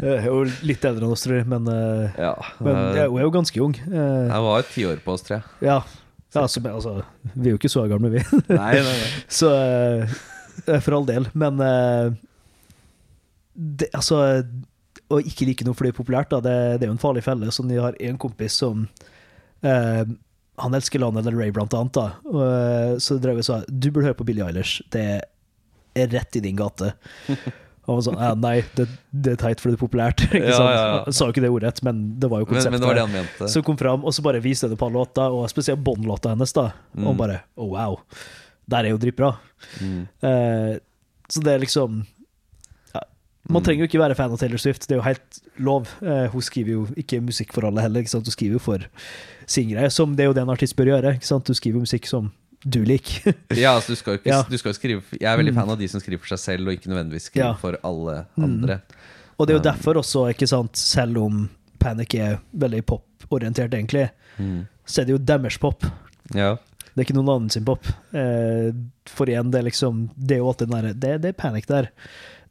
Eh, 0.00 0.22
Hun 0.24 0.46
er 0.48 0.52
litt 0.64 0.84
eldre 0.88 1.04
enn 1.04 1.12
oss, 1.12 1.26
tror 1.26 1.36
jeg, 1.42 1.46
men, 1.50 1.66
eh, 1.68 2.14
Ja, 2.22 2.30
men 2.64 2.78
ja, 2.96 3.02
hun 3.10 3.18
er 3.20 3.26
jo 3.26 3.32
ganske 3.34 3.60
ung. 3.60 3.74
Eh, 3.76 4.30
var 4.32 4.40
var 4.46 4.62
ti 4.70 4.86
år 4.88 5.02
på 5.04 5.12
oss, 5.12 5.26
tror 5.26 5.40
jeg. 5.40 5.50
ja. 5.66 5.80
Ja, 6.30 6.44
altså, 6.44 6.60
altså, 6.70 6.94
vi 7.34 7.48
er 7.48 7.54
jo 7.54 7.58
ikke 7.58 7.72
så 7.72 7.86
gamle, 7.90 8.12
vi. 8.12 8.24
Nei, 8.52 8.74
nei, 8.78 8.82
nei. 8.86 9.12
Så 9.40 9.50
eh, 9.50 10.18
for 10.78 10.94
all 11.00 11.06
del. 11.08 11.26
Men 11.34 11.58
eh, 11.64 12.12
det, 13.54 13.88
altså 13.96 14.20
Å 15.10 15.18
ikke 15.26 15.48
like 15.48 15.66
noe 15.66 15.74
fordi 15.74 15.90
det 15.90 15.96
er 15.96 15.98
populært, 15.98 16.30
da, 16.30 16.38
det, 16.44 16.56
det 16.78 16.86
er 16.86 16.92
jo 16.92 16.96
en 16.96 17.02
farlig 17.02 17.24
felle. 17.26 17.50
Så 17.50 17.66
jeg 17.66 17.82
har 17.82 17.98
en 17.98 18.20
kompis 18.22 18.60
som 18.62 18.86
eh, 19.66 20.04
Han 20.62 20.78
elsker 20.78 21.02
Lana 21.02 21.24
Del 21.26 21.38
Rey, 21.38 21.50
blant 21.54 21.74
annet. 21.74 21.98
Da. 21.98 22.06
Og, 22.30 22.44
eh, 22.46 22.94
så 23.02 23.18
drev 23.18 23.40
jeg 23.40 23.46
og 23.46 23.50
sa 23.50 23.60
du 23.66 23.90
burde 23.90 24.06
høre 24.10 24.20
på 24.20 24.28
Billie 24.30 24.46
Eilish. 24.46 24.84
Det 24.94 25.06
er 25.98 26.14
rett 26.14 26.38
i 26.38 26.44
din 26.46 26.58
gate. 26.60 26.94
Og 27.88 28.02
sånn 28.04 28.18
«Ja, 28.20 28.34
Nei, 28.38 28.60
det, 28.76 28.84
det 29.10 29.32
er 29.32 29.36
teit 29.40 29.60
fordi 29.60 29.72
det 29.74 29.78
er 29.80 29.86
populært. 29.88 30.20
Ikke 30.36 30.52
sant? 30.54 30.68
ja, 30.70 30.82
ja. 30.84 30.98
Han 31.06 31.12
sa 31.16 31.24
jo 31.26 31.32
ikke 31.32 31.42
det 31.42 31.50
ordrett, 31.50 31.80
men 31.82 32.02
det 32.20 32.28
var 32.30 32.40
jo 32.42 32.46
konseptet. 32.50 32.72
men 32.76 32.80
det 32.80 32.86
var 32.90 32.94
det 32.94 33.06
han 33.06 33.12
mente. 33.16 33.48
som 33.48 33.62
kom 33.66 33.76
fram, 33.80 34.04
og 34.04 34.12
så 34.14 34.22
bare 34.22 34.40
viste 34.44 34.66
jeg 34.68 34.74
det 34.74 34.78
på 34.78 34.86
alle 34.86 35.00
låter, 35.00 35.32
og 35.32 35.48
spesielt 35.50 35.82
Bond-låta 35.82 36.34
hennes. 36.34 36.52
da 36.52 36.66
Og 37.00 37.14
Mm. 37.14 37.16
bare 37.18 37.40
oh, 37.56 37.70
wow, 37.72 37.98
der 38.68 38.84
er 38.84 38.90
jo 38.90 38.98
dritbra. 38.98 39.32
Mm. 39.80 40.06
Eh, 40.22 40.78
så 41.30 41.42
det 41.42 41.52
er 41.56 41.58
liksom 41.64 42.04
ja, 42.94 43.00
Man 43.48 43.62
Mm. 43.62 43.64
trenger 43.64 43.82
jo 43.82 43.88
ikke 43.88 44.02
være 44.04 44.14
fan 44.16 44.30
av 44.32 44.38
Taylor 44.38 44.58
Swift, 44.58 44.86
det 44.86 44.94
er 44.94 45.00
jo 45.00 45.08
helt 45.08 45.40
lov. 45.58 45.88
Eh, 46.02 46.28
hun 46.30 46.42
skriver 46.42 46.70
jo 46.76 46.86
ikke 46.96 47.20
musikk 47.24 47.52
for 47.52 47.64
alle 47.66 47.80
heller, 47.80 48.00
ikke 48.04 48.10
sant? 48.12 48.26
hun 48.28 48.32
skriver 48.36 48.52
jo 48.52 48.58
for 48.62 48.78
sin 49.46 49.68
greie, 49.70 49.90
som 49.90 50.14
det 50.14 50.24
er 50.24 50.28
jo 50.30 50.32
det 50.36 50.42
en 50.42 50.50
artist 50.54 50.76
bør 50.76 50.92
gjøre. 50.92 51.14
Ikke 51.16 51.26
sant? 51.26 51.44
Du 51.44 51.54
skriver 51.54 51.80
musikk 51.80 52.06
som 52.06 52.30
du 52.68 52.84
liker. 52.84 53.34
Ja, 53.56 53.74
altså 53.78 53.94
du 53.94 53.96
skal 53.96 54.18
jo 54.18 54.20
Ja. 54.24 54.42
skrive 54.72 55.02
Jeg 55.18 55.24
er 55.28 55.36
veldig 55.38 55.52
Mm. 55.54 55.60
fan 55.60 55.70
av 55.70 55.78
de 55.78 55.88
som 55.88 56.00
skriver 56.00 56.20
for 56.20 56.36
seg 56.36 56.38
selv, 56.38 56.68
og 56.68 56.74
ikke 56.76 56.90
nødvendigvis 56.92 57.30
skriver 57.30 57.46
Ja. 57.46 57.54
for 57.54 57.78
alle 57.84 58.26
Mm. 58.36 58.44
andre. 58.44 58.80
og 59.38 59.46
det 59.46 59.54
er 59.54 59.58
jo 59.58 59.64
Um. 59.70 59.74
derfor 59.76 59.94
også, 59.96 60.28
ikke 60.34 60.48
sant, 60.48 60.76
selv 60.76 61.16
om 61.18 61.48
Panic 61.78 62.14
er 62.14 62.40
veldig 62.54 62.82
poporientert, 62.84 63.70
egentlig, 63.72 64.10
Mm. 64.38 64.66
så 64.86 65.00
er 65.00 65.04
det 65.06 65.12
jo 65.12 65.18
deres 65.18 65.56
pop. 65.58 65.82
Ja. 66.34 66.56
Det 66.94 66.98
er 66.98 67.04
ikke 67.14 67.14
noen 67.22 67.28
annen 67.36 67.50
sin 67.50 67.64
pop. 67.64 67.86
Eh, 68.12 68.72
for 69.06 69.24
igjen, 69.26 69.50
det 69.50 69.60
er 69.60 69.70
liksom 69.70 70.10
Det 70.18 70.32
er 70.36 70.38
jo 70.40 70.48
alltid 70.48 70.68
den 70.70 70.98
det, 71.00 71.22
det 71.22 71.28
er 71.30 71.32
panic 71.32 71.66
der. 71.66 71.88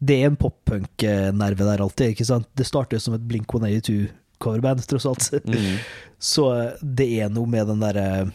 Det 0.02 0.24
er 0.24 0.26
en 0.28 0.38
pop-punk-nerve 0.38 1.58
der 1.58 1.78
alltid, 1.84 2.16
ikke 2.16 2.26
sant? 2.26 2.48
Det 2.56 2.66
starter 2.66 3.00
som 3.00 3.14
et 3.14 3.28
Blink 3.28 3.46
182-coverband, 3.48 4.86
tross 4.88 5.06
alt. 5.06 5.44
Mm. 5.46 5.78
Så 6.20 6.74
det 6.82 7.20
er 7.22 7.30
noe 7.30 7.46
med 7.46 7.68
den 7.68 7.80
derre 7.80 8.32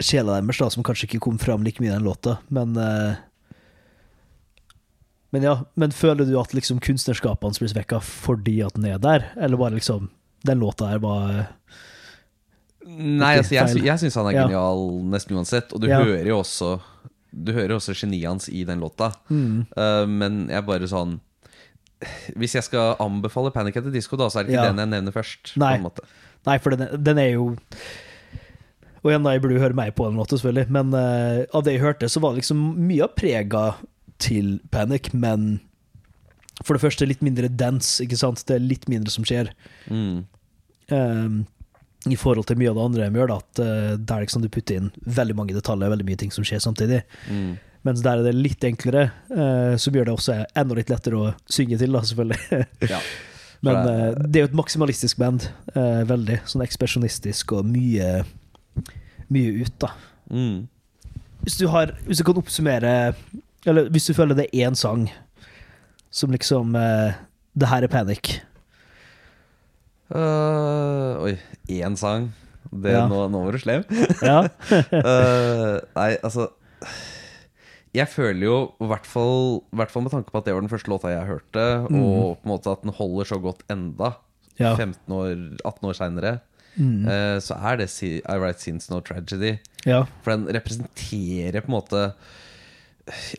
sjela 0.00 0.38
deres 0.40 0.58
da, 0.58 0.68
som 0.70 0.82
kanskje 0.86 1.06
ikke 1.08 1.20
kom 1.20 1.38
fram 1.38 1.62
like 1.66 1.80
mye 1.82 1.90
i 1.92 1.94
den 1.96 2.06
låta, 2.06 2.38
men 2.50 2.76
eh, 2.76 3.14
Men 5.32 5.42
ja, 5.46 5.52
men 5.78 5.92
føler 5.94 6.26
du 6.26 6.32
at 6.40 6.54
liksom 6.56 6.80
kunstnerskapet 6.82 7.44
hans 7.46 7.60
blir 7.62 7.70
svekka 7.70 8.00
fordi 8.02 8.56
at 8.66 8.74
den 8.74 8.88
er 8.90 8.98
der, 8.98 9.28
eller 9.38 9.56
bare 9.60 9.76
liksom 9.76 10.08
Den 10.46 10.58
låta 10.58 10.88
her 10.90 10.98
var 10.98 11.46
Nei, 12.90 13.36
altså 13.38 13.54
jeg, 13.54 13.84
jeg 13.84 14.00
syns 14.00 14.16
han 14.18 14.26
er 14.30 14.34
Ja. 14.34 14.44
genial 14.48 14.80
nesten 15.12 15.36
uansett. 15.36 15.72
Og 15.76 15.80
du 15.82 15.86
Ja. 15.86 16.00
hører 16.02 16.26
jo 16.26 16.38
også 16.40 16.80
Du 17.30 17.52
hører 17.52 17.76
også 17.76 17.94
geniet 17.94 18.26
hans 18.26 18.48
i 18.48 18.64
den 18.64 18.80
låta. 18.80 19.12
Mm. 19.28 19.66
uh, 19.76 20.06
men 20.06 20.48
jeg 20.50 20.66
bare 20.66 20.88
sånn 20.90 21.20
Hvis 22.34 22.54
jeg 22.56 22.64
skal 22.64 22.96
anbefale 22.98 23.52
Panic 23.52 23.76
at 23.76 23.84
the 23.84 23.90
Disco, 23.92 24.16
da, 24.16 24.26
så 24.32 24.40
er 24.40 24.44
det 24.44 24.54
ikke 24.56 24.64
Ja. 24.64 24.72
den 24.72 24.78
jeg 24.78 24.88
nevner 24.88 25.12
først. 25.12 25.56
Nei. 25.56 25.78
Nei, 26.46 26.58
for 26.58 26.70
den, 26.74 27.04
den 27.04 27.18
er 27.18 27.30
jo 27.36 27.56
Og 29.00 29.08
igjen, 29.10 29.24
da, 29.24 29.32
jeg 29.32 29.40
burde 29.44 29.56
jo 29.56 29.62
høre 29.62 29.76
mer 29.78 29.92
på 29.96 30.04
en 30.08 30.16
måte, 30.18 30.36
selvfølgelig, 30.36 30.68
men 30.76 30.90
uh, 30.92 31.46
av 31.56 31.64
det 31.64 31.76
jeg 31.76 31.84
hørte, 31.84 32.08
så 32.12 32.20
var 32.20 32.34
det 32.34 32.42
liksom 32.42 32.58
mye 32.84 33.06
av 33.06 33.14
prega 33.16 33.62
til 34.20 34.58
Panic, 34.74 35.12
men 35.16 35.54
for 36.60 36.76
det 36.76 36.82
første 36.82 37.06
litt 37.08 37.22
mindre 37.24 37.48
dance, 37.48 38.02
ikke 38.04 38.18
sant? 38.20 38.42
Det 38.44 38.58
er 38.58 38.66
litt 38.66 38.84
mindre 38.92 39.12
som 39.14 39.24
skjer. 39.24 39.48
Mm. 39.88 40.26
Um, 40.92 41.38
I 42.12 42.18
forhold 42.20 42.50
til 42.50 42.58
mye 42.60 42.68
av 42.68 42.76
det 42.76 42.84
andre 42.90 43.06
de 43.08 43.20
gjør, 43.22 43.32
da, 43.32 43.38
at 43.40 43.60
det 43.62 44.04
der 44.10 44.26
liksom 44.26 44.44
du 44.44 44.50
putter 44.52 44.76
inn 44.82 44.90
veldig 45.08 45.36
mange 45.38 45.56
detaljer, 45.56 45.92
veldig 45.94 46.08
mye 46.10 46.20
ting 46.20 46.34
som 46.36 46.44
skjer 46.44 46.60
samtidig. 46.60 47.00
Mm. 47.32 47.54
Mens 47.88 48.02
der 48.04 48.20
er 48.20 48.28
det 48.28 48.36
litt 48.36 48.64
enklere, 48.68 49.06
uh, 49.32 49.72
som 49.80 49.96
gjør 49.96 50.10
det 50.10 50.16
også 50.18 50.36
enda 50.60 50.76
litt 50.76 50.92
lettere 50.92 51.16
å 51.24 51.32
synge 51.48 51.80
til, 51.80 51.96
da, 51.96 52.04
selvfølgelig. 52.04 52.62
Ja. 52.92 53.00
Men 53.60 53.76
eh, 53.76 54.14
det- 54.24 54.38
er 54.40 54.44
jo 54.46 54.48
et 54.48 54.54
maksimalistisk 54.56 55.18
band. 55.20 55.44
veldig. 56.08 56.38
Sånn 56.48 56.62
ekspresjonistisk 56.64 57.52
og 57.58 57.66
mye 57.68 58.22
Mye 59.30 59.52
ut, 59.62 59.74
da. 59.82 59.92
Mm. 60.30 60.66
Hvis 61.44 61.56
du, 61.60 61.66
har, 61.72 61.94
hvis 62.06 62.18
du 62.20 62.24
kan 62.26 62.36
oppsummere 62.36 63.14
Eller 63.66 63.88
hvis 63.90 64.04
du 64.10 64.12
føler 64.14 64.36
det 64.36 64.44
er 64.52 64.68
én 64.68 64.76
sang 64.78 65.06
som 66.12 66.30
liksom 66.34 66.74
uh, 66.76 67.14
Det 67.56 67.68
her 67.70 67.86
er 67.86 67.90
Panic. 67.92 68.40
Uh, 70.10 71.22
oi, 71.22 71.34
én 71.70 71.96
sang. 71.98 72.32
Det, 72.70 72.92
Ja. 72.92 73.06
nå, 73.10 73.24
nå 73.30 73.44
var 73.46 73.54
du 73.54 73.62
slem. 73.62 73.84
Ja. 74.26 74.40
uh, 74.44 75.78
nei, 75.98 76.10
altså 76.22 76.48
Jeg 77.94 78.06
føler 78.10 78.44
jo, 78.46 78.58
i 78.82 78.86
hvert 78.90 79.06
fall, 79.06 79.62
med 79.74 79.86
tanke 79.90 80.30
på 80.30 80.38
at 80.38 80.46
det 80.46 80.54
var 80.54 80.62
den 80.62 80.70
første 80.70 80.90
låta 80.92 81.10
jeg 81.10 81.26
hørte, 81.26 81.64
og 81.90 82.36
på 82.38 82.46
en 82.46 82.52
måte 82.52 82.70
at 82.70 82.84
den 82.84 82.94
holder 82.94 83.26
så 83.26 83.38
godt 83.42 83.64
enda. 83.70 84.12
Ja. 84.60 84.76
15 84.76 85.10
år, 85.16 85.32
18 85.64 85.88
år 85.88 85.96
seinere, 85.98 86.32
Mm. 86.80 87.04
så 87.44 87.56
er 87.70 87.76
det 87.76 87.90
Si- 87.92 88.22
I 88.24 88.36
Write 88.40 88.60
Since 88.64 88.90
No 88.90 89.00
Tragedy. 89.04 89.58
ja. 89.86 90.04
For 90.24 90.30
den 90.36 90.46
representerer 90.56 91.60
på 91.60 91.68
en 91.68 91.76
måte 91.76 92.14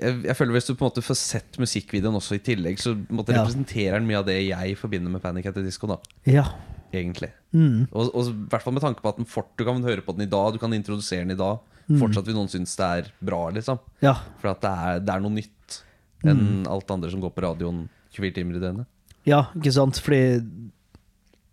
jeg, 0.01 0.23
jeg 0.25 0.35
føler 0.35 0.51
Hvis 0.57 0.67
du 0.67 0.73
på 0.75 0.83
en 0.85 0.89
måte 0.91 1.03
får 1.05 1.15
sett 1.19 1.57
musikkvideoen 1.61 2.17
også 2.17 2.35
i 2.35 2.41
tillegg, 2.43 2.79
så 2.81 2.93
måte 3.09 3.31
Ja. 3.33 3.41
representerer 3.43 3.99
den 3.99 4.07
mye 4.07 4.19
av 4.19 4.25
det 4.25 4.39
jeg 4.49 4.75
forbinder 4.77 5.09
med 5.09 5.21
Panic 5.21 5.45
at 5.47 5.55
the 5.55 5.63
Disco. 5.63 5.87
da 5.87 5.97
Ja. 6.25 6.45
Egentlig 6.93 7.31
Mm. 7.53 7.87
og, 7.91 8.09
og 8.15 8.25
hvert 8.49 8.61
fall 8.63 8.73
med 8.73 8.81
tanke 8.83 9.01
på 9.01 9.09
at 9.09 9.17
den 9.17 9.25
fort, 9.25 9.47
du 9.57 9.63
kan 9.65 9.81
høre 9.83 10.01
på 10.01 10.13
den 10.15 10.27
i 10.27 10.29
dag, 10.29 10.53
du 10.53 10.57
kan 10.59 10.71
introdusere 10.73 11.19
den 11.25 11.31
i 11.31 11.35
dag. 11.39 11.59
Mm. 11.89 11.99
Fortsatt 11.99 12.25
vil 12.25 12.35
noen 12.35 12.47
synes 12.49 12.75
det 12.75 12.85
er 12.85 13.11
bra, 13.23 13.49
liksom. 13.51 13.79
ja. 14.01 14.13
For 14.39 14.49
at 14.51 14.61
det 14.61 14.69
er, 14.71 14.99
det 14.99 15.09
er 15.15 15.19
noe 15.19 15.31
nytt 15.31 15.81
Mm. 16.23 16.29
enn 16.29 16.67
alt 16.67 16.91
andre 16.91 17.09
som 17.09 17.19
går 17.21 17.31
på 17.33 17.41
radioen 17.41 17.89
24 18.13 18.31
timer 18.35 18.55
i 18.55 18.59
døgnet. 18.59 18.85
Ja, 19.25 19.47
ikke 19.55 19.71
sant? 19.73 19.95
Fordi 19.99 20.39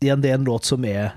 igjen, 0.03 0.21
det 0.21 0.31
er 0.31 0.35
en 0.35 0.45
låt 0.45 0.65
som 0.65 0.85
er 0.85 1.13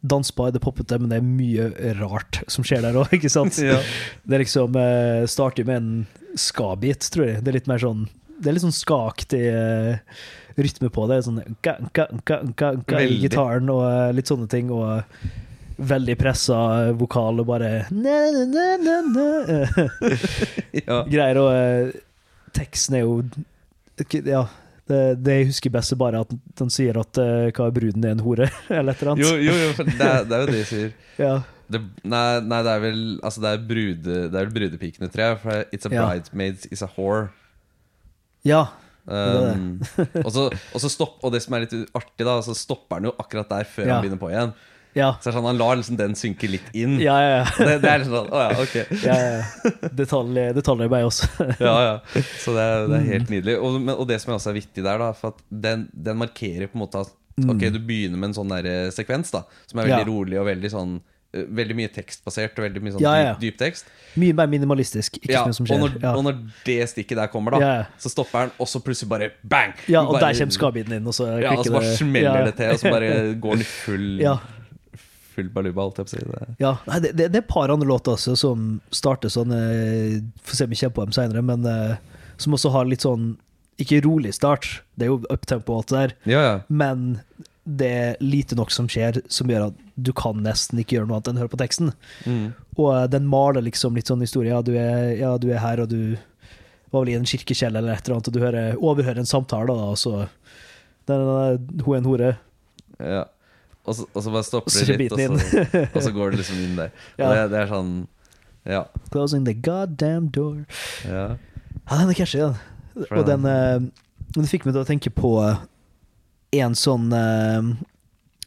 dansbar, 0.00 0.52
det 0.54 0.62
poppete, 0.64 0.98
men 1.00 1.12
det 1.12 1.20
er 1.20 1.26
mye 1.26 1.94
rart 2.00 2.42
som 2.50 2.66
skjer 2.66 2.84
der 2.86 2.98
òg, 3.00 3.12
ikke 3.18 3.32
sant? 3.32 3.58
Ja. 3.62 3.80
Det 4.24 4.42
liksom 4.44 4.76
eh, 4.80 5.26
starter 5.30 5.68
med 5.68 5.82
en 5.82 5.92
ska-bit, 6.38 7.10
tror 7.12 7.28
jeg. 7.28 7.44
Det 7.44 7.52
er 7.52 7.60
litt 7.60 7.70
mer 7.70 7.82
sånn 7.82 8.06
Det 8.40 8.48
er 8.48 8.56
litt 8.56 8.64
sånn 8.64 8.72
skaktig 8.72 9.42
uh, 9.52 9.98
rytme 10.56 10.88
på 10.88 11.04
det. 11.10 11.20
Sånn 11.26 11.42
ga, 11.60 11.76
ga, 11.92 12.06
ga, 12.56 13.00
i 13.02 13.18
gitaren 13.20 13.68
og 13.72 13.82
uh, 13.84 14.08
litt 14.16 14.30
sånne 14.30 14.48
ting. 14.48 14.70
Og 14.72 15.02
veldig 15.80 16.16
pressa 16.20 16.56
vokal 16.92 17.40
og 17.40 17.48
bare 17.48 17.70
na, 17.90 18.16
na, 18.44 18.66
na, 18.76 18.96
na, 19.06 19.26
ja. 20.86 20.98
Greier 21.08 21.40
og 21.40 21.50
eh, 21.54 21.94
Teksten 22.56 22.98
er 22.98 23.06
jo 23.06 23.20
Ja. 24.26 24.46
Det, 24.90 24.98
det 25.22 25.36
jeg 25.38 25.48
husker 25.52 25.72
best, 25.78 25.92
er 25.94 26.00
bare 26.00 26.20
at 26.26 26.32
den 26.58 26.70
sier 26.74 26.98
at 26.98 27.18
eh, 27.22 27.48
hva 27.54 27.68
er 27.70 27.74
bruden 27.76 28.04
er 28.08 28.16
en 28.16 28.22
hore, 28.26 28.48
eller 28.68 28.92
et 28.96 29.02
eller 29.04 29.12
annet. 29.14 29.24
Jo, 29.24 29.32
jo, 29.38 29.54
jo, 29.54 29.86
det 29.86 29.96
er, 30.10 30.24
det 30.26 30.36
er 30.36 30.44
jo 30.44 30.50
det 30.50 30.58
de 30.60 30.68
sier. 30.74 30.92
Ja. 31.20 31.32
Det, 31.70 31.78
nei, 32.10 32.40
nei, 32.50 32.58
det 32.66 32.70
er 32.72 32.80
vel 32.82 33.00
Altså, 33.22 33.38
det 33.44 33.50
er, 33.54 33.60
brude, 33.68 34.14
det 34.32 34.34
er 34.34 34.46
vel 34.48 34.54
brudepikene, 34.56 35.06
tror 35.12 35.22
jeg. 35.28 35.36
For 35.44 35.64
It's 35.76 35.86
a 35.86 35.92
Ja. 35.94 36.06
bridesmaid 36.08 36.64
is 36.74 36.82
a 36.82 36.88
whore. 36.96 37.28
ja. 38.44 38.64
Um, 39.10 39.80
og, 40.22 40.28
så, 40.30 40.42
og, 40.52 40.80
så 40.82 40.88
stopp, 40.92 41.16
og 41.24 41.32
det 41.34 41.40
som 41.42 41.54
er 41.56 41.64
litt 41.64 41.72
artig, 41.96 42.22
da, 42.26 42.34
så 42.44 42.52
stopper 42.54 42.98
han 43.00 43.08
jo 43.08 43.12
akkurat 43.18 43.48
der 43.50 43.64
før 43.66 43.88
Ja. 43.88 43.94
han 43.96 44.04
begynner 44.04 44.20
på 44.20 44.28
igjen. 44.30 44.52
Ja. 44.98 45.12
Så 45.22 45.30
sånn, 45.30 45.44
Han 45.46 45.58
lar 45.60 45.76
liksom 45.78 45.96
den 46.00 46.16
synke 46.18 46.48
litt 46.50 46.66
inn. 46.74 46.96
Ja, 46.98 47.14
ja, 47.22 47.30
ja. 47.38 47.44
Det, 47.68 47.76
det 47.84 47.90
er 47.92 48.02
liksom 48.02 48.16
sånn, 48.16 48.32
å 48.34 48.40
ja, 48.42 48.50
ok 48.58 48.74
ja, 49.08 49.18
ja. 49.22 49.90
Detalj, 49.94 50.40
detaljer 50.56 50.90
meg 50.90 51.06
også. 51.06 51.28
ja, 51.62 51.74
ja. 51.86 52.24
Så 52.42 52.56
det 52.56 52.64
er, 52.66 52.88
det 52.90 52.98
er 52.98 53.06
helt 53.12 53.30
nydelig. 53.36 53.54
Og, 53.62 53.78
men, 53.78 53.94
og 53.94 54.08
det 54.10 54.18
som 54.24 54.34
også 54.34 54.50
er 54.50 54.58
viktig 54.58 54.82
der, 54.82 54.98
da 54.98 55.12
For 55.14 55.34
at 55.36 55.44
den, 55.48 55.86
den 55.94 56.18
markerer 56.20 56.66
på 56.72 56.78
en 56.80 56.84
måte 56.86 57.04
at 57.06 57.16
Ok, 57.40 57.62
du 57.72 57.78
begynner 57.80 58.18
med 58.20 58.32
en 58.32 58.36
sånn 58.36 58.50
der 58.52 58.66
eh, 58.68 58.88
sekvens 58.92 59.30
da 59.32 59.44
som 59.70 59.78
er 59.80 59.86
veldig 59.86 60.02
Ja. 60.02 60.08
rolig 60.10 60.36
og 60.42 60.44
veldig 60.50 60.70
sånn 60.74 60.90
eh, 61.32 61.46
Veldig 61.56 61.76
mye 61.78 61.88
tekstbasert 61.94 62.58
og 62.58 62.66
veldig 62.66 62.82
mye 62.84 62.92
sånn 62.98 63.04
Ja, 63.06 63.14
ja. 63.16 63.30
dyp, 63.38 63.54
dyp 63.54 63.60
tekst. 63.62 63.88
Mye 64.20 64.34
mer 64.36 64.50
minimalistisk. 64.50 65.16
Ikke 65.22 65.32
Ja, 65.38 65.44
som 65.56 65.64
skjer. 65.64 65.78
og, 65.78 65.86
når, 65.86 65.96
ja. 66.02 66.12
og 66.18 66.26
når 66.26 66.42
det 66.66 66.76
stikket 66.90 67.16
der 67.22 67.30
kommer, 67.32 67.54
da 67.56 67.70
så 68.02 68.10
stopper 68.12 68.48
den, 68.50 68.52
og 68.60 68.68
så 68.68 68.82
plutselig 68.84 69.08
bare 69.14 69.30
bang! 69.40 69.72
ja, 69.88 70.02
og 70.02 70.18
Bare- 70.18 70.26
der 70.34 70.40
kommer 70.42 70.58
skabiten 70.58 70.98
inn, 70.98 71.06
og 71.08 71.16
så 71.16 71.30
Ja, 71.40 71.54
og 71.56 71.64
så 71.64 71.72
bare 71.78 71.94
smeller 71.96 72.50
det 72.50 72.56
til, 72.58 72.74
og 72.74 72.82
så 72.82 72.92
bare 72.92 73.12
går 73.40 73.56
den 73.56 73.64
i 73.64 73.68
full 73.70 74.08
Ja. 74.20 74.34
Full 75.40 75.50
baluba, 75.54 75.88
alt 75.88 75.98
jeg 76.00 76.06
på 76.06 76.12
å 76.12 76.14
si. 76.14 76.24
Det. 76.30 76.54
Ja, 76.62 76.76
nei, 76.86 77.00
det, 77.02 77.12
det, 77.16 77.28
det 77.32 77.40
er 77.40 77.44
et 77.44 77.50
par 77.50 77.72
andre 77.72 77.88
låter 77.88 78.14
også 78.14 78.36
som 78.38 78.70
starter 78.94 79.32
sånn 79.32 79.52
eh, 79.56 80.18
Får 80.44 80.60
se 80.60 80.68
om 80.68 80.72
vi 80.72 80.80
kommer 80.84 80.96
på 81.00 81.06
dem 81.08 81.16
senere, 81.16 81.42
men 81.50 81.64
uh, 81.66 82.20
som 82.40 82.56
også 82.56 82.72
har 82.76 82.88
litt 82.88 83.04
sånn 83.06 83.32
Ikke 83.80 84.02
rolig 84.04 84.34
start, 84.36 84.68
det 84.94 85.08
er 85.08 85.12
jo 85.14 85.20
uptempo 85.32 85.74
og 85.74 85.82
alt 85.82 85.92
det 85.92 86.00
der, 86.02 86.14
Ja, 86.36 86.42
ja. 86.46 86.56
men 86.68 87.22
det 87.70 87.88
er 87.94 88.16
lite 88.24 88.56
nok 88.58 88.72
som 88.72 88.88
skjer 88.90 89.20
som 89.30 89.50
gjør 89.52 89.68
at 89.68 89.82
du 90.00 90.10
kan 90.16 90.40
nesten 90.42 90.80
ikke 90.80 90.96
gjøre 90.96 91.08
noe 91.10 91.18
annet 91.20 91.28
enn 91.30 91.38
å 91.38 91.42
høre 91.44 91.52
på 91.52 91.58
teksten. 91.60 91.90
Mm. 92.24 92.46
Og 92.80 92.88
eh, 92.96 93.04
den 93.12 93.28
maler 93.30 93.62
liksom 93.62 93.94
litt 93.94 94.08
sånn 94.10 94.24
historie. 94.24 94.50
Ja, 94.50 94.62
du 94.64 94.72
er, 94.80 95.12
ja, 95.20 95.34
du 95.38 95.50
er 95.52 95.60
her, 95.62 95.82
og 95.84 95.92
du 95.92 96.16
var 96.90 97.04
vel 97.04 97.12
i 97.12 97.18
en 97.18 97.28
kirkekjeller 97.28 97.84
eller 97.84 97.98
et 98.00 98.08
eller 98.08 98.16
annet, 98.16 98.30
og 98.32 98.34
du 98.34 98.40
hører, 98.42 98.80
overhører 98.80 99.20
en 99.22 99.28
samtale, 99.28 99.76
da, 99.76 99.90
og 99.92 100.00
så 100.00 100.24
Hun 101.10 101.92
er 101.94 101.98
en 102.00 102.08
hore. 102.08 102.32
ja. 102.98 103.24
Og, 103.88 103.94
så, 103.96 104.06
og 104.12 104.22
så 104.22 104.32
bare 104.32 104.46
stopper 104.46 104.74
det 104.86 104.96
litt, 105.00 105.12
og 105.14 105.20
så, 105.40 105.84
og 105.86 106.02
så 106.04 106.10
går 106.14 106.34
det 106.34 106.42
liksom 106.42 106.58
inn 106.62 106.74
der. 106.78 106.90
Ja. 107.20 107.30
det, 107.32 107.44
det 107.54 107.62
er 107.62 107.70
sånn 107.70 107.94
Ja. 108.68 108.82
Closing 109.10 109.46
the 109.46 109.54
goddamn 109.56 110.28
door. 110.34 110.66
ja. 111.06 111.36
Ja, 111.90 111.96
den 111.98 112.10
er 112.12 112.14
catchy, 112.14 112.38
den. 112.38 112.58
Og 113.10 113.24
den, 113.26 113.46
eh, 113.48 113.80
den 114.36 114.46
fikk 114.46 114.66
meg 114.66 114.76
til 114.76 114.84
å 114.84 114.86
tenke 114.86 115.10
på 115.14 115.32
eh, 115.42 115.62
en 116.60 116.74
sånn 116.78 117.08
uh, 117.14 117.70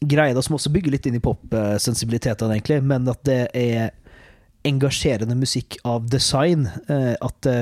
greie 0.03 0.35
da, 0.35 0.43
som 0.43 0.55
også 0.55 0.71
bygger 0.71 0.93
litt 0.93 1.07
inn 1.07 1.17
i 1.17 1.23
pop-sensibilitetene, 1.23 2.57
egentlig, 2.57 2.79
men 2.87 3.07
at 3.11 3.21
det 3.27 3.41
er 3.57 3.91
engasjerende 4.67 5.35
musikk 5.39 5.77
av 5.87 6.07
design. 6.11 6.69
Uh, 6.87 7.15
at 7.19 7.35
det, 7.47 7.57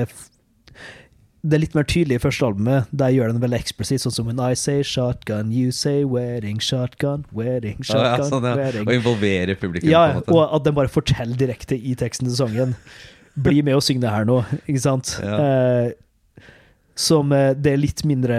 det 1.42 1.56
er 1.56 1.62
litt 1.64 1.72
mer 1.74 1.86
tydelig 1.90 2.20
i 2.20 2.22
første 2.22 2.46
albumet. 2.46 2.90
Der 2.94 3.10
gjør 3.10 3.32
den 3.32 3.40
veldig 3.42 3.58
eksplisitt, 3.58 4.04
sånn 4.04 4.14
som 4.14 4.28
When 4.30 4.38
I 4.38 4.54
say 4.58 4.84
shotgun, 4.86 5.50
you 5.50 5.72
say 5.74 6.04
wedding 6.06 6.60
shotgun, 6.62 7.24
wedding 7.34 7.80
Ja, 7.88 8.14
ja, 8.14 8.28
sånn, 8.28 8.46
ja. 8.46 8.54
wedding. 8.60 8.86
Og 8.86 8.94
involvere 9.00 9.56
publikum. 9.58 9.90
Ja, 9.90 10.20
og 10.22 10.42
at 10.44 10.68
den 10.68 10.76
bare 10.78 10.92
forteller 10.92 11.34
direkte 11.38 11.74
i 11.74 11.96
teksten 11.98 12.30
til 12.30 12.38
sangen. 12.38 12.76
Bli 13.34 13.64
med 13.66 13.74
og 13.74 13.82
syng 13.82 14.02
det 14.02 14.12
her 14.12 14.28
nå, 14.28 14.42
ikke 14.68 14.84
sant? 14.84 15.16
Ja. 15.24 15.40
Eh, 15.42 16.54
som 16.94 17.32
eh, 17.34 17.50
det 17.58 17.74
er 17.74 17.82
litt 17.82 18.04
mindre 18.06 18.38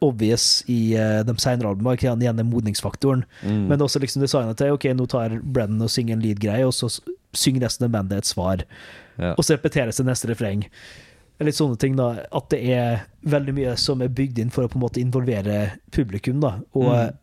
obvious 0.00 0.62
i 0.72 0.96
uh, 0.96 1.20
de 1.28 1.34
senere 1.40 1.68
albumene. 1.68 1.98
Ikke? 1.98 2.08
Igjen 2.08 2.40
den 2.40 2.48
modningsfaktoren. 2.48 3.26
Mm. 3.44 3.66
Men 3.68 3.84
også 3.84 4.00
liksom 4.00 4.24
designet 4.24 4.56
til 4.60 4.72
ok, 4.72 4.86
nå 4.96 5.04
tar 5.12 5.36
Brennan 5.40 5.84
og 5.84 5.92
synger 5.92 6.16
en 6.16 6.24
lead-greie, 6.24 6.64
og 6.64 6.72
så 6.72 6.88
synger 7.36 7.66
resten 7.66 7.84
av 7.84 7.92
bandet 7.94 8.22
et 8.22 8.30
svar. 8.30 8.64
ja. 9.20 9.34
Og 9.36 9.44
så 9.44 9.58
repeteres 9.58 10.00
det 10.00 10.08
neste 10.08 10.30
refreng. 10.32 10.64
Litt 11.40 11.56
sånne 11.56 11.78
ting 11.80 11.94
da, 11.96 12.26
At 12.36 12.50
det 12.52 12.58
er 12.68 13.06
veldig 13.24 13.54
mye 13.56 13.76
som 13.80 14.02
er 14.04 14.08
bygd 14.12 14.38
inn 14.42 14.50
for 14.52 14.66
å 14.66 14.68
på 14.68 14.76
en 14.76 14.82
måte 14.84 15.00
involvere 15.00 15.78
publikum. 15.90 16.40
da, 16.40 16.60
og 16.74 16.90
Mm. 16.92 17.16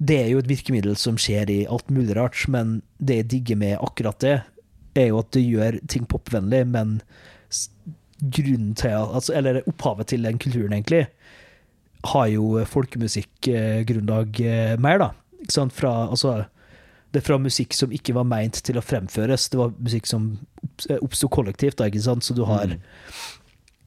det 0.00 0.16
er 0.22 0.28
jo 0.30 0.38
et 0.38 0.48
virkemiddel 0.48 0.96
som 0.96 1.16
skjer 1.16 1.50
i 1.50 1.66
alt 1.66 1.88
mulig 1.90 2.16
rart, 2.16 2.48
men 2.48 2.82
det 2.98 3.16
jeg 3.16 3.28
digger 3.28 3.56
med 3.56 3.78
akkurat 3.78 4.18
det, 4.20 4.42
er 4.96 5.08
jo 5.08 5.18
at 5.18 5.30
det 5.32 5.42
gjør 5.44 5.86
ting 5.86 6.06
popvennlig, 6.06 6.66
men 6.66 7.02
grunnen 8.22 8.74
til 8.76 8.90
altså, 8.90 9.34
Eller 9.36 9.62
opphavet 9.68 10.06
til 10.06 10.22
den 10.22 10.38
kulturen, 10.38 10.72
egentlig, 10.72 11.06
har 12.04 12.26
jo 12.28 12.64
folkemusikkgrunnlag 12.64 14.40
eh, 14.40 14.76
mer, 14.80 14.98
da. 14.98 15.10
Ikke 15.40 15.52
sant? 15.52 15.72
Fra, 15.76 16.08
altså, 16.10 16.44
det 17.12 17.20
er 17.22 17.26
fra 17.26 17.38
musikk 17.38 17.74
som 17.76 17.92
ikke 17.92 18.14
var 18.16 18.24
meint 18.28 18.60
til 18.64 18.78
å 18.80 18.84
fremføres. 18.84 19.48
Det 19.50 19.58
var 19.60 19.72
musikk 19.78 20.06
som 20.06 20.38
oppsto 21.02 21.28
kollektivt, 21.28 21.76
da, 21.76 21.84
ikke 21.90 22.02
sant? 22.02 22.22
så 22.24 22.34
du 22.34 22.44
har 22.44 22.66
Mm. 22.66 22.80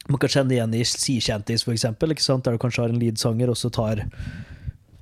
Man 0.09 0.19
kan 0.19 0.27
kjenne 0.29 0.51
igjen 0.51 0.73
i 0.75 0.83
Sea 0.83 1.21
Shanties, 1.21 1.63
sant? 1.63 2.43
der 2.43 2.51
du 2.51 2.57
kanskje 2.57 2.81
har 2.83 2.89
en 2.89 2.99
leadsanger, 2.99 3.47
og 3.49 3.55
så 3.55 3.69
tar 3.71 4.01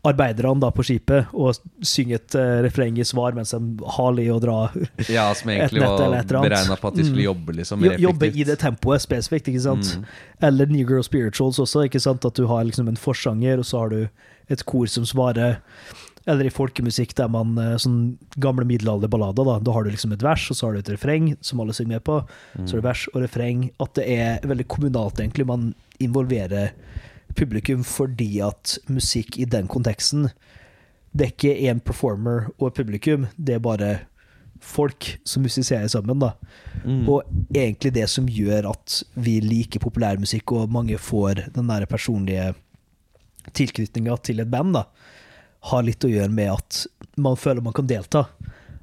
arbeiderne 0.04 0.60
da 0.62 0.70
på 0.74 0.82
skipet 0.86 1.28
og 1.34 1.58
synger 1.86 2.16
et 2.18 2.36
uh, 2.38 2.62
refreng 2.66 2.98
i 2.98 3.04
svar 3.06 3.34
mens 3.38 3.52
de 3.54 3.60
haler 3.98 4.24
i 4.24 4.32
å 4.34 4.40
dra 4.42 4.56
Ja, 5.10 5.28
som 5.38 5.50
egentlig 5.54 5.82
var 5.84 6.26
beregna 6.26 6.78
på 6.78 6.88
at 6.90 6.96
de 6.98 7.04
skulle 7.06 7.22
Mm. 7.22 7.30
jobbe 7.30 7.54
liksom 7.60 7.84
jo- 7.86 7.98
jobbe 8.10 8.32
i 8.34 8.44
det 8.44 8.58
tempoet 8.60 9.02
spesifikt, 9.02 9.48
ikke 9.52 9.62
sant? 9.62 9.92
Mm. 9.98 10.06
Eller 10.42 10.66
New 10.74 10.88
Girl 10.90 11.04
Spirituals 11.06 11.60
også, 11.62 11.86
ikke 11.86 12.02
sant? 12.02 12.26
At 12.26 12.34
du 12.36 12.48
har 12.48 12.64
liksom 12.66 12.88
en 12.90 12.98
forsanger, 12.98 13.60
og 13.60 13.66
så 13.66 13.80
har 13.80 13.90
du 13.90 14.10
et 14.50 14.66
kor 14.66 14.86
som 14.88 15.06
svarer. 15.06 15.60
Eller 16.30 16.46
i 16.46 16.54
folkemusikk 16.54 17.16
der 17.18 17.30
man 17.34 17.56
eh, 17.58 17.78
sånn 17.82 18.02
gamle 18.42 18.66
middelalderballader, 18.70 19.48
da. 19.48 19.56
Da 19.66 19.76
har 19.76 19.86
du 19.86 19.92
liksom 19.94 20.14
et 20.14 20.26
vers, 20.26 20.44
og 20.52 20.58
så 20.58 20.68
har 20.68 20.76
du 20.76 20.82
et 20.84 20.92
refreng 20.94 21.32
som 21.42 21.64
alle 21.64 21.74
synger 21.74 21.98
med 21.98 22.06
på. 22.08 22.20
Så 22.60 22.76
er 22.76 22.82
det 22.82 22.90
vers 22.90 23.08
og 23.14 23.24
refreng. 23.24 23.70
At 23.82 23.96
det 23.98 24.06
er 24.14 24.46
veldig 24.52 24.68
kommunalt, 24.70 25.22
egentlig. 25.22 25.48
Man 25.50 25.72
involverer 26.02 26.76
publikum 27.38 27.84
fordi 27.88 28.42
at 28.44 28.78
musikk 28.92 29.38
i 29.40 29.46
den 29.48 29.70
konteksten 29.72 30.30
Det 31.12 31.26
er 31.26 31.32
ikke 31.34 31.68
én 31.68 31.80
performer 31.84 32.50
og 32.58 32.70
et 32.70 32.78
publikum, 32.78 33.26
det 33.36 33.58
er 33.58 33.64
bare 33.64 33.90
folk 34.64 35.08
som 35.28 35.44
musiserer 35.44 35.90
sammen, 35.92 36.22
da. 36.22 36.30
Mm. 36.86 37.10
Og 37.10 37.26
egentlig 37.52 37.92
det 37.98 38.06
som 38.08 38.30
gjør 38.32 38.70
at 38.70 39.02
vi 39.20 39.40
liker 39.44 39.84
populærmusikk, 39.84 40.54
og 40.56 40.72
mange 40.72 40.96
får 40.96 41.50
den 41.58 41.68
der 41.68 41.84
personlige 41.90 42.54
tilknytninga 43.58 44.16
til 44.24 44.40
et 44.40 44.52
band, 44.54 44.78
da, 44.78 44.86
har 45.70 45.84
litt 45.86 46.04
å 46.06 46.10
gjøre 46.10 46.34
med 46.34 46.52
at 46.54 46.86
man 47.22 47.38
føler 47.38 47.62
man 47.62 47.76
kan 47.78 47.90
delta. 47.90 48.26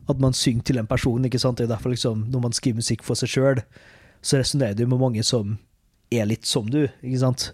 At 0.09 0.21
man 0.23 0.37
synger 0.37 0.65
til 0.65 0.79
en 0.81 0.89
person. 0.89 1.25
ikke 1.25 1.41
sant? 1.43 1.59
Det 1.59 1.67
er 1.67 1.75
derfor 1.75 1.93
liksom, 1.93 2.27
Når 2.31 2.41
man 2.41 2.55
skriver 2.57 2.81
musikk 2.81 3.03
for 3.05 3.19
seg 3.19 3.33
sjøl, 3.33 3.63
så 4.23 4.39
resonnerer 4.39 4.75
du 4.75 4.87
med 4.87 5.01
mange 5.01 5.23
som 5.23 5.59
er 6.11 6.27
litt 6.27 6.47
som 6.47 6.71
du. 6.71 6.87
ikke 7.03 7.21
sant? 7.21 7.51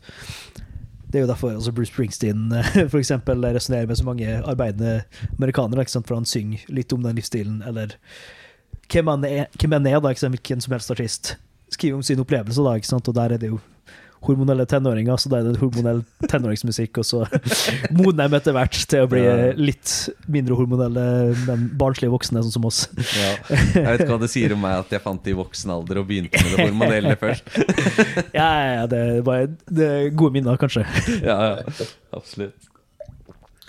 Det 1.08 1.20
er 1.20 1.24
jo 1.24 1.30
derfor 1.30 1.54
altså 1.54 1.72
Bruce 1.72 1.92
Springsteen 1.92 2.48
for 2.92 2.98
eksempel, 2.98 3.44
resonnerer 3.54 3.86
med 3.86 3.98
så 3.98 4.06
mange 4.06 4.38
arbeidende 4.42 5.04
amerikanere, 5.38 5.84
ikke 5.84 5.96
sant? 5.96 6.08
for 6.08 6.18
han 6.18 6.26
synger 6.26 6.64
litt 6.74 6.92
om 6.92 7.04
den 7.04 7.14
livsstilen, 7.14 7.60
eller 7.62 7.94
hvem 8.90 9.12
han 9.12 9.26
er, 9.28 9.46
hvem 9.54 9.76
han 9.78 9.86
er 9.86 10.00
da, 10.00 10.10
ikke 10.10 10.24
sant? 10.24 10.34
hvilken 10.34 10.64
som 10.64 10.74
helst 10.74 10.90
artist. 10.90 11.36
Skriver 11.70 12.00
om 12.00 12.02
sin 12.02 12.22
opplevelse, 12.22 12.62
da, 12.66 12.74
ikke 12.74 12.90
sant? 12.90 13.08
og 13.08 13.14
der 13.14 13.36
er 13.36 13.42
det 13.42 13.52
jo 13.52 13.60
hormonelle 14.24 14.66
tenåringer, 14.68 15.18
så 15.20 15.30
da 15.32 15.40
er 15.40 15.48
det 15.48 15.60
hormonell 15.60 16.02
tenåringsmusikk, 16.30 17.00
og 17.02 17.06
så 17.08 17.22
modner 17.94 18.30
de 18.30 18.38
etter 18.38 18.56
hvert 18.56 18.78
til 18.90 19.04
å 19.04 19.10
bli 19.10 19.22
litt 19.60 19.94
mindre 20.30 20.58
hormonelle, 20.58 21.04
men 21.44 21.66
barnslige 21.80 22.12
voksne, 22.14 22.42
sånn 22.44 22.56
som 22.56 22.68
oss. 22.68 22.84
Ja. 23.14 23.32
Jeg 23.74 23.86
vet 23.86 24.06
hva 24.10 24.18
det 24.22 24.30
sier 24.32 24.54
om 24.56 24.62
meg 24.64 24.80
at 24.84 24.94
jeg 24.96 25.04
fant 25.04 25.22
det 25.24 25.34
i 25.34 25.38
voksen 25.38 25.72
alder 25.74 26.02
og 26.02 26.08
begynte 26.10 26.40
med 26.40 26.54
det 26.56 26.68
hormonelle 26.68 27.16
først. 27.20 27.50
Ja, 28.34 28.46
ja, 28.58 28.70
ja, 28.80 28.84
det 28.90 28.98
er 28.98 29.24
bare 29.24 29.46
det 29.70 29.86
er 29.86 30.08
gode 30.16 30.34
minner, 30.34 30.58
kanskje. 30.60 30.82
Ja, 31.22 31.36
ja, 31.54 31.86
absolutt. 32.16 32.70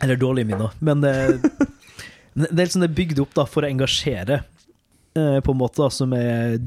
Eller 0.03 0.19
dårlige 0.19 0.49
minner. 0.49 0.73
Men 0.79 1.03
eh, 1.07 1.35
det 2.35 2.49
er 2.51 2.65
liksom 2.65 2.83
det 2.83 2.89
er 2.89 2.97
bygd 2.97 3.21
opp 3.23 3.35
da, 3.37 3.45
for 3.49 3.65
å 3.65 3.69
engasjere, 3.69 4.41
eh, 5.15 5.37
på 5.43 5.53
en 5.53 5.59
måte, 5.59 5.81
da, 5.83 5.89
som 5.93 6.13
er 6.17 6.57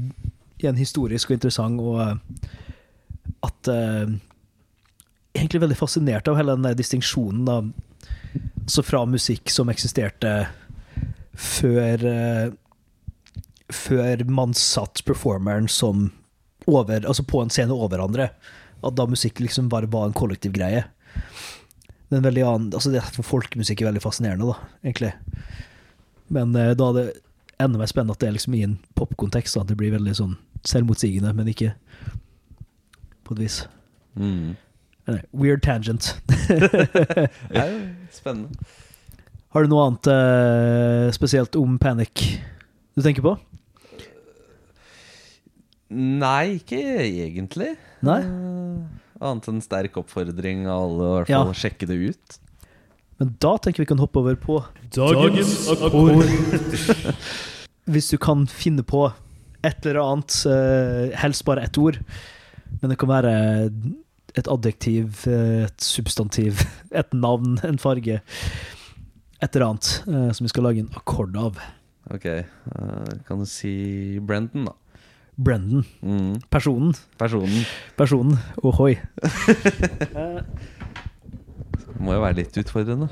igjen 0.59 0.79
historisk 0.79 1.29
og 1.31 1.37
interessant, 1.37 1.81
og 1.83 1.99
eh, 2.03 2.57
at 3.45 3.71
uh, 3.71 4.17
Egentlig 5.37 5.61
veldig 5.61 5.77
fascinert 5.77 6.27
av 6.27 6.39
hele 6.39 6.55
den 6.57 6.77
distinksjonen, 6.77 7.43
da. 7.45 7.59
Altså 8.63 8.81
fra 8.83 9.03
musikk 9.05 9.51
som 9.53 9.69
eksisterte 9.71 10.31
før 11.37 12.05
uh, 12.05 12.49
Før 13.69 14.23
man 14.25 14.55
satt 14.57 15.03
performeren 15.05 15.69
som 15.69 16.09
over, 16.69 17.05
altså 17.05 17.23
på 17.25 17.41
en 17.41 17.53
scene 17.53 17.73
over 17.73 18.01
andre. 18.03 18.29
At 18.85 18.97
da 18.97 19.05
musikk 19.09 19.39
liksom 19.41 19.69
bare 19.69 19.89
var 19.89 20.09
en 20.09 20.17
kollektiv 20.17 20.53
greie. 20.57 20.83
Er 22.09 22.25
veldig 22.25 22.43
annen, 22.45 22.67
altså 22.73 22.91
det 22.93 23.05
for 23.13 23.25
folkemusikk 23.25 23.81
er 23.81 23.91
veldig 23.91 24.01
fascinerende, 24.03 24.49
da, 24.49 24.69
egentlig. 24.81 25.13
Men 26.33 26.53
uh, 26.57 26.73
da 26.77 26.89
er 26.89 26.97
det 26.97 27.07
enda 27.59 27.81
mer 27.81 27.89
spennende 27.91 28.15
at 28.15 28.21
det 28.23 28.29
er 28.29 28.37
liksom 28.37 28.55
i 28.57 28.63
en 28.65 28.77
popkontekst. 28.97 29.57
At 29.59 29.69
det 29.69 29.77
blir 29.79 29.93
veldig 29.93 30.15
sånn 30.17 30.37
selvmotsigende, 30.67 31.33
men 31.37 31.51
ikke 31.51 31.73
på 33.29 33.37
et 33.37 33.43
vis. 33.45 33.59
Mm. 34.19 34.55
Weird 35.33 35.63
tangent. 35.65 36.11
Det 36.49 37.29
er 37.55 37.71
jo 37.71 37.79
spennende. 38.13 38.69
Har 39.49 39.65
du 39.65 39.71
noe 39.71 39.85
annet 39.87 40.07
eh, 40.13 41.07
spesielt 41.15 41.55
om 41.57 41.79
Panic 41.81 42.21
du 42.93 43.01
tenker 43.01 43.23
på? 43.25 43.31
Nei, 45.89 46.59
ikke 46.59 46.77
egentlig. 47.01 47.71
Nei? 48.05 48.19
Uh, 48.21 48.83
annet 49.25 49.47
enn 49.49 49.63
sterk 49.65 49.97
oppfordring 49.97 50.67
av 50.69 50.83
alle 50.85 51.07
å 51.09 51.23
Ja. 51.31 51.41
sjekke 51.49 51.87
det 51.89 51.97
ut. 52.11 52.37
Men 53.19 53.33
da 53.41 53.55
tenker 53.57 53.81
vi 53.83 53.89
kan 53.89 53.99
hoppe 53.99 54.21
over 54.21 54.37
på 54.39 54.59
Dagens 54.93 55.65
akkord. 55.73 56.21
Hvis 57.93 58.11
du 58.13 58.19
kan 58.21 58.45
finne 58.45 58.85
på 58.85 59.07
et 59.65 59.85
eller 59.89 59.99
annet, 60.05 60.37
uh, 60.45 61.09
helst 61.17 61.43
bare 61.49 61.65
ett 61.65 61.77
ord, 61.81 61.97
men 62.81 62.91
det 62.91 62.99
kan 63.01 63.11
være 63.11 63.33
et 64.37 64.49
adjektiv, 64.49 65.23
eh, 65.27 65.65
et 65.65 65.83
substantiv, 65.83 66.61
et 67.01 67.13
navn, 67.13 67.57
en 67.65 67.81
farge, 67.81 68.21
et 69.39 69.55
eller 69.55 69.69
annet 69.69 69.89
eh, 70.07 70.31
som 70.35 70.45
vi 70.45 70.53
skal 70.53 70.67
lage 70.67 70.83
en 70.83 70.93
akkord 70.99 71.37
av. 71.39 71.59
Ok, 72.13 72.25
eh, 72.25 72.45
kan 73.27 73.41
du 73.41 73.47
si 73.49 74.19
Brendan, 74.19 74.69
da? 74.69 74.75
Brendan. 75.39 75.85
Mm. 76.03 76.41
Personen. 76.51 76.93
Personen. 77.17 77.63
Personen. 77.95 78.39
Ohoi. 78.63 78.97
Må 82.03 82.15
jo 82.15 82.23
være 82.23 82.39
litt 82.41 82.57
utfordrende. 82.59 83.07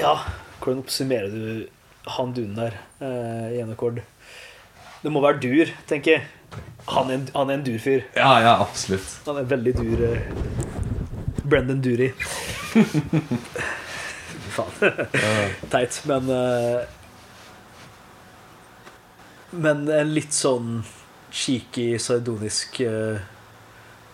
Ja, 0.00 0.14
hvordan 0.62 0.80
oppsummerer 0.80 1.28
du 1.32 1.68
han 2.16 2.32
dunen 2.36 2.56
der 2.56 2.78
eh, 3.04 3.58
i 3.58 3.60
en 3.60 3.72
akkord? 3.74 4.00
Det 5.02 5.12
må 5.12 5.20
være 5.24 5.42
dur, 5.42 5.66
tenker 5.90 6.16
jeg. 6.16 6.24
Han 6.92 7.10
er 7.10 7.14
en, 7.14 7.28
han 7.34 7.50
er 7.50 7.60
en 7.60 7.64
dur 7.66 7.78
fyr. 7.78 8.02
Ja, 8.16 8.32
ja, 8.42 8.54
absolutt. 8.64 9.20
Han 9.26 9.38
er 9.42 9.50
veldig 9.52 9.74
dur. 9.78 10.02
Uh, 10.02 10.18
Brendan 11.44 11.82
Dury. 11.82 12.10
Faen. 14.52 14.72
Teit, 15.72 16.02
men 16.06 16.30
uh, 16.30 16.82
Men 19.52 19.84
en 19.92 20.14
litt 20.14 20.32
sånn 20.32 20.80
cheeky, 21.32 21.98
sardonisk 22.00 22.80
uh, 22.88 23.20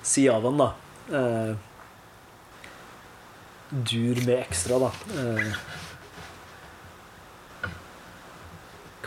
side 0.02 0.34
av 0.34 0.46
han, 0.48 0.58
da. 0.58 0.68
Uh, 1.12 1.54
dur 3.70 4.18
med 4.24 4.38
ekstra, 4.40 4.80
da. 4.82 4.90
Uh, 5.14 5.52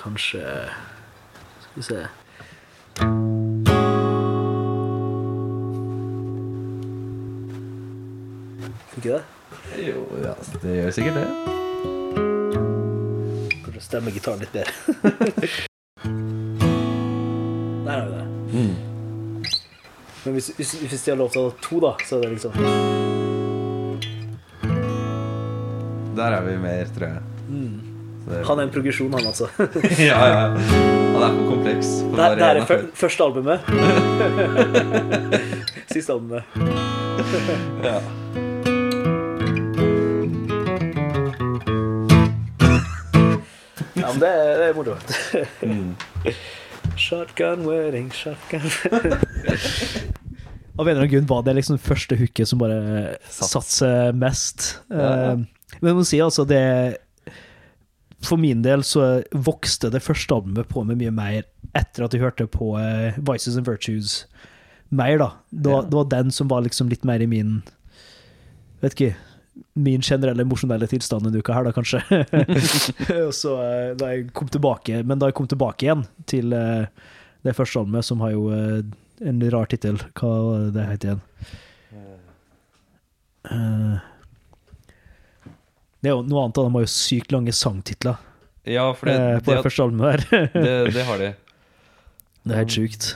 kanskje 0.01 0.41
Skal 1.61 1.75
vi 1.75 1.83
se 1.85 1.99
Funker 8.89 9.11
det? 9.11 9.21
Jo, 9.87 10.05
ja, 10.23 10.35
det 10.61 10.75
gjør 10.75 10.91
sikkert 10.91 11.15
det. 11.15 11.27
Kanskje 13.65 13.81
stemme 13.85 14.11
gitaren 14.13 14.39
litt 14.43 14.53
bedre. 14.53 14.73
Der 17.85 17.97
har 17.97 18.05
vi 18.07 18.11
det. 18.15 18.27
Mm. 18.53 18.75
Men 20.23 20.33
hvis, 20.37 20.51
hvis, 20.55 20.73
hvis 20.81 21.03
de 21.03 21.11
har 21.11 21.17
lov 21.17 21.31
til 21.33 21.41
å 21.41 21.49
ha 21.49 21.53
to, 21.65 21.79
da, 21.81 21.91
så 22.05 22.19
er 22.19 22.21
det 22.21 22.31
liksom 22.35 22.53
Der 26.15 26.35
er 26.37 26.41
vi 26.45 26.57
mer, 26.61 26.85
tror 26.93 27.07
jeg. 27.07 27.21
mm. 27.49 27.90
Det- 28.27 28.45
Han 28.47 28.59
er 28.59 28.63
en 28.63 28.69
progresjon, 28.73 29.13
han 29.13 29.25
altså. 29.27 29.47
ja, 29.99 30.19
ja. 30.27 30.41
Han 30.51 31.23
er 31.23 31.35
for 31.37 31.49
kompleks. 31.49 31.87
For 32.09 32.15
Det, 32.15 32.37
det 32.37 32.47
er 32.47 32.53
det 32.53 32.89
første 32.95 33.23
albumet. 33.23 33.59
Siste 35.93 36.13
albumet. 36.13 36.43
Ja. 37.83 37.97
Ja, 43.95 44.07
men 44.11 44.19
det 44.21 44.29
er, 44.29 44.51
det 44.57 44.67
er 44.69 44.75
moro. 44.77 44.95
Mm. 45.61 45.95
Shotgun 46.97 47.65
wedding, 47.67 48.09
shotgun 48.13 48.63
Av 50.79 50.87
en 50.87 50.91
eller 50.91 51.01
annen 51.03 51.11
grunn 51.11 51.27
var 51.29 51.43
det 51.45 51.53
liksom 51.59 51.77
første 51.81 52.17
hooket 52.19 52.49
som 52.49 52.61
bare 52.61 53.15
satser 53.29 54.13
mest. 54.17 54.77
Ja, 54.89 55.01
ja. 55.01 55.33
Eh, 55.35 55.43
Men 55.81 55.91
jeg 55.91 55.97
må 55.99 56.03
si 56.07 56.17
altså 56.23 56.43
det 56.47 56.61
For 58.21 58.37
min 58.37 58.61
del 58.61 58.83
så 58.85 59.23
vokste 59.33 59.89
det 59.93 60.03
første 60.05 60.35
albumet 60.35 60.69
på 60.69 60.83
meg 60.85 60.99
mye 61.01 61.11
mer 61.15 61.43
etter 61.77 62.05
at 62.05 62.13
jeg 62.13 62.21
hørte 62.21 62.45
på 62.51 62.73
uh, 62.77 63.17
Vices 63.17 63.57
and 63.57 63.65
Virtues 63.69 64.25
mer, 64.91 65.17
da. 65.21 65.29
Det 65.49 65.71
var, 65.71 65.83
Ja. 65.83 65.87
det 65.89 65.95
var 65.97 66.07
den 66.11 66.31
som 66.35 66.49
var 66.51 66.61
liksom 66.65 66.89
litt 66.91 67.05
mer 67.07 67.21
i 67.23 67.27
min 67.31 67.61
Vet 68.81 68.93
ikke 68.97 69.13
Min 69.75 70.01
generelle 70.03 70.43
emosjonelle 70.43 70.87
tilstand 70.91 71.23
denne 71.27 71.39
uka 71.39 71.53
her, 71.55 71.63
da, 71.67 71.71
kanskje. 71.75 72.01
Og 73.27 73.33
så 73.35 73.55
uh, 73.55 73.95
da 73.99 74.11
jeg 74.13 74.29
kom 74.35 74.51
tilbake 74.51 75.01
Men 75.07 75.19
da 75.21 75.29
jeg 75.31 75.37
kom 75.39 75.47
tilbake 75.51 75.87
igjen 75.87 76.03
til 76.27 76.51
uh, 76.53 76.85
det 77.47 77.55
første 77.57 77.79
albumet, 77.81 78.05
som 78.05 78.19
har 78.21 78.31
jo 78.35 78.49
en 78.51 79.41
rar 79.53 79.65
tittel 79.71 79.97
Hva 80.17 80.31
det 80.67 80.73
det 80.75 80.85
het 80.91 81.05
igjen? 81.07 81.21
Eh, 83.49 83.95
Det 86.01 86.09
er 86.09 86.15
jo 86.15 86.23
noe 86.25 86.43
annet, 86.47 86.57
de 86.57 86.73
har 86.73 86.85
jo 86.85 86.89
sykt 86.89 87.31
lange 87.31 87.53
sangtitler 87.53 88.17
Ja, 88.65 88.87
for 88.93 89.05
det, 89.09 89.15
eh, 89.19 89.39
på 89.39 89.51
det 89.51 89.57
det, 89.57 89.63
første 89.67 89.83
albumet 89.85 90.25
der. 90.31 90.47
det, 90.53 90.93
det 90.95 91.05
har 91.05 91.17
de. 91.21 91.31
det 92.45 92.53
er 92.55 92.61
helt 92.63 92.75
sjukt. 92.77 93.11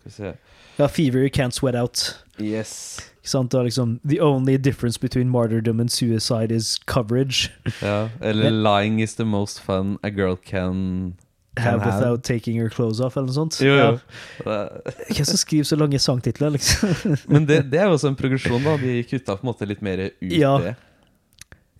Skal 0.00 0.10
vi 0.10 0.16
se. 0.16 0.32
Ja, 0.78 0.86
Fever 0.88 1.20
You 1.26 1.28
Can't 1.28 1.52
Sweat 1.58 1.74
Out. 1.76 2.04
Yes. 2.40 3.00
Ikke 3.20 3.28
sant? 3.34 3.54
Er 3.54 3.66
liksom 3.66 3.98
The 4.08 4.20
only 4.24 4.56
difference 4.56 4.98
between 5.00 5.28
martyrdom 5.28 5.80
and 5.80 5.90
suicide 5.92 6.54
is 6.54 6.78
coverage. 6.86 7.50
Ja. 7.82 8.08
Eller 8.20 8.50
'Lying 8.50 9.02
is 9.02 9.14
the 9.14 9.24
most 9.24 9.60
fun 9.60 9.98
a 10.02 10.10
girl 10.10 10.36
can 10.36 11.14
Have 11.58 11.84
without 11.84 12.22
taking 12.24 12.56
her 12.62 12.68
clothes 12.70 13.00
off, 13.00 13.16
eller 13.16 13.26
noe 13.26 13.34
sånt. 13.34 13.58
Jo, 13.60 13.74
jo. 13.74 13.98
Ja. 14.46 14.68
Hvem 15.10 15.24
som 15.26 15.36
skriver 15.36 15.64
så 15.64 15.76
lange 15.76 15.98
sangtitler, 15.98 16.50
liksom? 16.54 16.94
Men 17.26 17.44
det, 17.46 17.64
det 17.72 17.80
er 17.80 17.90
jo 17.90 17.96
også 17.98 18.08
en 18.08 18.16
progresjon, 18.16 18.62
da. 18.64 18.76
De 18.80 19.02
kutta 19.04 19.34
på 19.36 19.42
en 19.44 19.50
måte 19.50 19.66
litt 19.68 19.82
mer 19.82 19.98
ut 20.06 20.32
Ja. 20.32 20.54
det. 20.62 20.76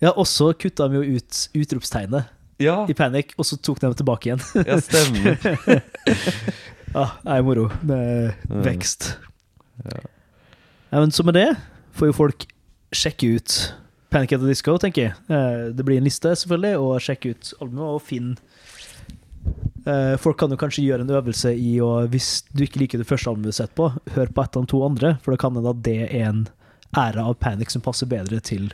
Ja, 0.01 0.11
og 0.17 0.25
så 0.29 0.51
kutta 0.57 0.87
de 0.89 0.97
jo 1.01 1.17
ut 1.19 1.41
utropstegnet 1.61 2.29
Ja, 2.61 2.79
i 2.89 2.93
Panic, 2.97 3.35
og 3.37 3.45
så 3.45 3.57
tok 3.61 3.79
de 3.81 3.89
det 3.91 3.99
tilbake 4.01 4.29
igjen. 4.31 4.41
ja, 4.69 4.79
stemmer. 4.81 5.37
Ja, 6.91 7.05
det 7.23 7.35
er 7.37 7.43
moro 7.47 7.69
med 7.87 8.33
vekst. 8.65 9.13
Ja. 9.85 9.99
Ja, 10.91 10.99
men 10.99 11.13
så 11.15 11.23
med 11.23 11.37
det 11.39 11.45
får 11.95 12.09
jo 12.09 12.15
folk 12.17 12.43
sjekke 12.91 13.29
ut 13.37 13.53
Panic 14.11 14.33
at 14.35 14.41
the 14.43 14.49
Disco, 14.49 14.75
tenker 14.81 15.05
jeg. 15.05 15.13
Eh, 15.31 15.69
Det 15.71 15.85
blir 15.87 16.01
en 16.01 16.09
liste, 16.09 16.33
selvfølgelig, 16.35 16.73
og 16.83 16.99
sjekke 16.99 17.31
ut 17.31 17.53
albumet 17.61 17.93
og 17.95 18.01
finne 18.03 18.35
Eh, 19.81 20.15
Folk 20.21 20.37
kan 20.37 20.51
jo 20.53 20.57
kanskje 20.61 20.83
gjøre 20.85 21.01
en 21.01 21.09
øvelse 21.17 21.55
i 21.57 21.71
å, 21.81 22.03
hvis 22.11 22.43
du 22.53 22.61
ikke 22.67 22.83
liker 22.83 23.01
det 23.01 23.07
første 23.09 23.31
albumet 23.31 23.47
du 23.49 23.53
har 23.53 23.59
sett 23.63 23.71
på, 23.73 23.87
hør 24.13 24.29
på 24.29 24.43
et 24.43 24.57
av 24.59 24.61
de 24.65 24.69
to 24.69 24.81
andre, 24.85 25.15
for 25.23 25.33
da 25.33 25.39
kan 25.41 25.55
hende 25.57 25.71
at 25.73 25.79
det 25.87 25.95
er 26.05 26.11
en 26.27 26.43
æra 26.93 27.23
av 27.31 27.39
Panic 27.41 27.73
som 27.73 27.81
passer 27.81 28.05
bedre 28.11 28.37
til 28.45 28.67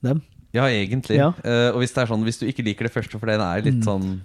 dem. 0.00 0.22
Ja, 0.54 0.68
egentlig. 0.70 1.16
Ja. 1.18 1.32
Uh, 1.42 1.74
og 1.74 1.80
hvis 1.82 1.92
det 1.94 2.04
er 2.04 2.06
sånn 2.12 2.22
Hvis 2.22 2.38
du 2.38 2.46
ikke 2.46 2.62
liker 2.62 2.86
det 2.86 2.92
første, 2.94 3.18
for 3.18 3.26
den 3.26 3.40
er 3.42 3.60
litt 3.64 3.80
Mm. 3.80 3.86
sånn 3.88 4.20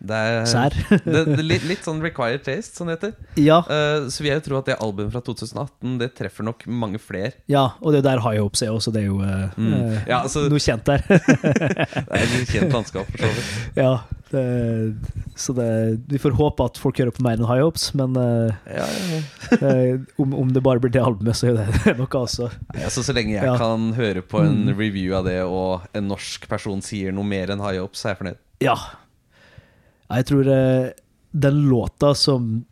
det 0.00 0.16
er 0.16 0.44
Sær. 0.48 0.72
det, 1.04 1.22
det 1.36 1.44
litt, 1.44 1.64
litt 1.68 1.84
sånn 1.84 2.00
required 2.00 2.42
taste, 2.46 2.76
sånn 2.80 2.88
heter. 2.94 3.12
Ja, 3.36 3.60
Uh, 3.70 4.08
så 4.10 4.22
vil 4.24 4.30
jeg 4.32 4.40
jo 4.40 4.44
tro 4.48 4.58
at 4.58 4.66
det 4.70 4.76
albumet 4.80 5.12
fra 5.12 5.20
2018 5.26 5.98
Det 6.00 6.08
treffer 6.16 6.42
nok 6.46 6.64
mange 6.66 6.98
flere. 6.98 7.32
ja, 7.50 7.66
og 7.80 7.92
det 7.92 8.00
er 8.00 8.06
der 8.08 8.22
High 8.24 8.40
Hopes 8.40 8.62
er 8.64 8.72
også, 8.72 8.92
det 8.94 9.02
er 9.04 9.10
jo 9.10 9.20
uh, 9.20 9.50
Mm. 9.60 9.74
eh, 9.74 9.98
Ja, 10.08 10.22
altså- 10.24 10.48
noe 10.48 10.58
kjent 10.62 10.84
der. 10.88 11.04
Det 11.08 12.16
er 12.16 12.24
et 12.24 12.48
kjent 12.54 12.72
landskap, 12.72 13.06
for 13.12 13.26
så 13.26 13.30
vidt. 13.36 13.76
ja, 13.76 13.92
det, 14.30 14.42
så 15.34 15.52
det, 15.56 15.68
vi 16.08 16.18
får 16.22 16.36
håpe 16.38 16.64
at 16.70 16.78
folk 16.78 16.98
hører 17.02 17.10
på 17.14 17.22
mer 17.26 17.36
enn 17.38 17.48
High 17.50 17.62
Hopes, 17.66 17.88
men 17.98 18.16
eh, 18.16 18.76
Ja, 18.78 18.86
om, 20.22 20.34
om 20.34 20.52
det 20.54 20.62
bare 20.62 20.80
blir 20.82 20.92
det 20.94 21.02
albumet, 21.02 21.36
så 21.38 21.50
er 21.50 21.60
det 21.60 21.96
noe 21.98 22.08
altså. 22.20 22.48
Nei, 22.74 22.84
altså, 22.86 23.02
så 23.06 23.14
lenge 23.16 23.34
jeg 23.36 23.58
kan 23.60 23.90
høre 23.98 24.22
på 24.22 24.42
en 24.44 24.60
Mm. 24.70 24.74
review 24.78 25.14
av 25.16 25.24
det, 25.28 25.38
og 25.46 25.86
en 25.96 26.08
norsk 26.10 26.46
person 26.50 26.82
sier 26.84 27.12
noe 27.14 27.24
mer 27.26 27.50
enn 27.54 27.62
high 27.62 27.78
Hopes, 27.80 28.00
så 28.02 28.10
er 28.10 28.14
jeg 28.14 28.20
fornøyd. 28.24 28.40
Ja. 28.64 28.76
Jeg 30.10 30.26
tror 30.30 30.48
eh, 30.50 30.90
den 31.30 31.62
låta 31.70 32.14
som 32.18 32.64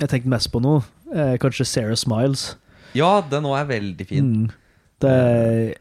jeg 0.00 0.08
tenkte 0.08 0.32
mest 0.32 0.48
på 0.52 0.62
nå, 0.64 0.78
er 1.12 1.36
kanskje 1.42 1.66
Sarah 1.68 1.98
Smiles. 1.98 2.54
Ja, 2.96 3.20
den 3.30 3.44
òg 3.46 3.58
er 3.60 3.68
veldig 3.68 4.06
fin. 4.08 4.30
Mm. 4.46 4.56
Det 5.00 5.10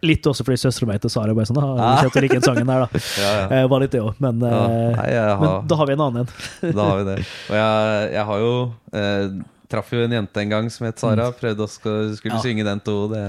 litt 0.08 0.28
også 0.30 0.46
fordi 0.48 0.62
søstera 0.62 0.88
mi 0.88 0.96
til 1.04 1.12
Sara 1.12 1.34
bare 1.36 1.48
sånn 1.50 1.58
ah, 1.60 1.98
kjente 2.00 2.22
like 2.24 2.38
den 2.38 2.46
sangen 2.46 2.70
der, 2.70 2.86
da. 2.86 3.02
Ja, 3.20 3.32
ja. 3.36 3.46
Eh, 3.58 3.66
var 3.68 3.84
litt 3.84 3.92
det 3.92 4.00
òg, 4.00 4.16
men, 4.24 4.40
Ja, 4.48 4.60
eh, 4.64 4.94
nei, 4.96 5.08
har, 5.18 5.42
men 5.42 5.68
da 5.68 5.80
har 5.80 5.90
vi 5.90 5.96
en 5.98 6.04
annen 6.06 6.22
en. 6.24 6.30
da 6.78 6.86
har 6.88 7.02
vi 7.02 7.08
det. 7.10 7.16
Og 7.50 7.58
jeg, 7.60 8.06
jeg 8.16 8.28
har 8.32 8.44
jo 8.46 8.54
eh, 8.96 9.26
Traff 9.70 9.92
jo 9.94 10.02
en 10.02 10.16
jente 10.16 10.42
en 10.42 10.50
gang 10.56 10.68
som 10.74 10.88
het 10.88 10.98
Sara. 11.04 11.28
Prøvde 11.38 11.62
å 11.62 11.70
skulle 11.70 12.16
Mm. 12.18 12.40
Synge 12.42 12.64
den 12.66 12.80
to. 12.82 12.96
Det, 13.12 13.26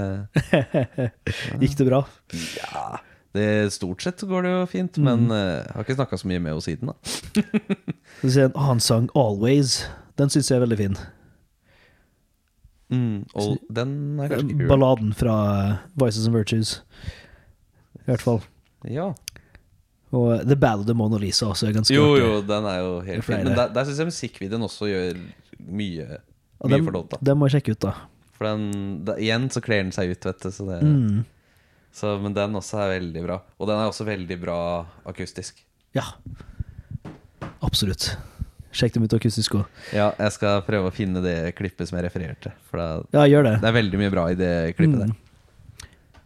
Gikk 1.61 1.75
det 1.77 1.85
bra? 1.91 1.99
ja, 2.33 2.85
det 3.33 3.71
Stort 3.73 4.01
sett 4.03 4.19
går 4.27 4.43
det 4.43 4.51
jo 4.51 4.65
fint, 4.67 4.97
Mm. 4.97 5.03
men 5.07 5.31
eh, 5.31 5.63
jeg 5.63 5.73
har 5.75 5.83
ikke 5.85 5.95
snakka 5.99 6.17
så 6.19 6.27
mye 6.27 6.39
med 6.43 6.51
henne 6.51 6.65
siden. 6.65 6.91
da 6.91 6.95
Så 8.21 8.29
sier 8.35 8.45
en 8.49 8.57
annen 8.59 8.79
sang, 8.83 9.09
'Always'. 9.15 9.85
Den 10.17 10.29
syns 10.29 10.49
jeg 10.51 10.57
er 10.59 10.65
veldig 10.65 10.77
fin. 10.77 10.97
mm, 12.91 13.25
Og 13.35 13.57
den 13.73 14.19
er 14.19 14.27
kanskje 14.31 14.49
ikke 14.49 14.59
kul. 14.59 14.67
Balladen 14.71 15.13
fra 15.17 15.35
eh, 15.71 15.75
Vices 16.03 16.27
and 16.27 16.35
Virtues. 16.35 16.73
I 18.01 18.03
hvert 18.09 18.21
fall. 18.25 18.41
Ja. 18.89 19.11
Og 20.11 20.41
The 20.47 20.57
Ballad 20.59 20.89
of 20.91 20.97
Mona 20.99 21.17
Lisa 21.21 21.45
også 21.47 21.69
er 21.69 21.75
ganske 21.77 21.95
Jo, 21.95 22.15
jo, 22.19 22.41
den 22.43 22.65
er 22.67 22.79
jo 22.81 22.95
helt 23.07 23.23
fin. 23.23 23.43
Men 23.45 23.55
der, 23.55 23.69
der 23.71 23.85
syns 23.87 24.01
jeg 24.01 24.09
musikkvideoen 24.11 24.65
også 24.67 24.89
gjør 24.91 25.19
mye, 25.71 26.07
mye 26.65 26.73
den, 26.75 26.83
for 26.83 26.91
låta. 26.97 27.17
den 27.23 27.37
må 27.39 27.47
jeg 27.47 27.61
sjekke 27.61 27.71
ut, 27.77 27.85
da. 27.87 27.93
For 28.35 28.49
den, 28.49 28.65
da, 29.07 29.15
igjen 29.21 29.47
så 29.53 29.61
kler 29.63 29.83
den 29.85 29.93
seg 29.95 30.11
ut, 30.11 30.25
vet 30.27 30.43
du. 30.43 30.49
Så 30.51 30.67
det, 30.67 30.81
Mm. 30.83 31.23
Så, 31.93 32.15
men 32.21 32.33
den 32.35 32.55
også 32.55 32.79
er 32.85 32.93
veldig 32.99 33.23
bra. 33.25 33.39
Og 33.59 33.67
den 33.69 33.77
er 33.81 33.89
også 33.91 34.05
veldig 34.07 34.37
bra 34.41 34.57
akustisk. 35.11 35.59
Ja. 35.97 36.05
Absolutt. 37.61 38.13
Sjekk 38.71 38.93
dem 38.95 39.03
ut 39.03 39.13
akustisk 39.17 39.57
òg. 39.59 39.65
Ja, 39.91 40.11
jeg 40.15 40.31
skal 40.37 40.61
prøve 40.63 40.87
å 40.87 40.95
finne 40.95 41.19
det 41.23 41.35
klippet 41.57 41.89
som 41.89 41.97
jeg 41.99 42.05
refererte. 42.07 42.53
For 42.69 42.79
det, 42.79 42.87
Ja, 43.17 43.25
gjør 43.27 43.43
det. 43.49 43.55
det 43.61 43.67
er 43.67 43.75
veldig 43.75 43.99
mye 43.99 44.13
bra 44.13 44.29
i 44.31 44.37
det 44.39 44.53
klippet 44.77 45.09
Mm. 45.11 45.15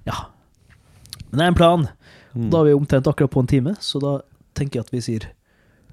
Ja. 0.06 0.28
Men 1.32 1.40
det 1.40 1.44
er 1.44 1.48
en 1.48 1.58
plan. 1.58 1.88
Mm. 2.36 2.50
Da 2.54 2.60
er 2.62 2.66
vi 2.70 2.74
omtrent 2.78 3.08
akkurat 3.10 3.32
på 3.34 3.40
en 3.42 3.48
time, 3.50 3.74
så 3.82 4.00
da 4.00 4.20
tenker 4.54 4.78
jeg 4.80 4.86
at 4.86 4.92
vi 4.94 5.02
sier 5.02 5.26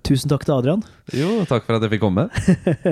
tusen 0.04 0.28
takk 0.28 0.44
til 0.44 0.52
Adrian. 0.58 0.82
Jo, 1.14 1.44
takk 1.48 1.64
for 1.64 1.78
at 1.78 1.82
jeg 1.86 1.94
fikk 1.94 2.02
komme. 2.04 2.28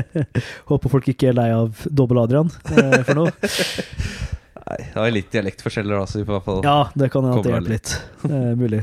Håper 0.71 0.89
folk 0.89 1.09
ikke 1.13 1.29
er 1.29 1.37
lei 1.37 1.51
av 1.53 1.85
Dobbel-Adrian 1.93 2.49
eh, 2.73 3.03
for 3.05 3.15
nå. 3.19 3.27
Nei, 4.71 4.79
Det 4.93 5.01
var 5.01 5.11
litt 5.11 5.31
dialektforskjeller, 5.35 5.99
da, 5.99 6.07
så 6.07 6.21
vi 6.21 6.25
får 6.29 6.31
i 6.31 6.37
hvert 6.39 6.47
fall 6.47 6.61
Ja, 6.67 6.79
det 6.95 7.11
kan 7.11 7.25
hende 7.27 7.39
at 7.41 7.47
det 7.47 7.55
hjelper 7.57 7.75
litt. 7.75 7.95
Det 8.23 8.39
er 8.39 8.59
mulig. 8.61 8.83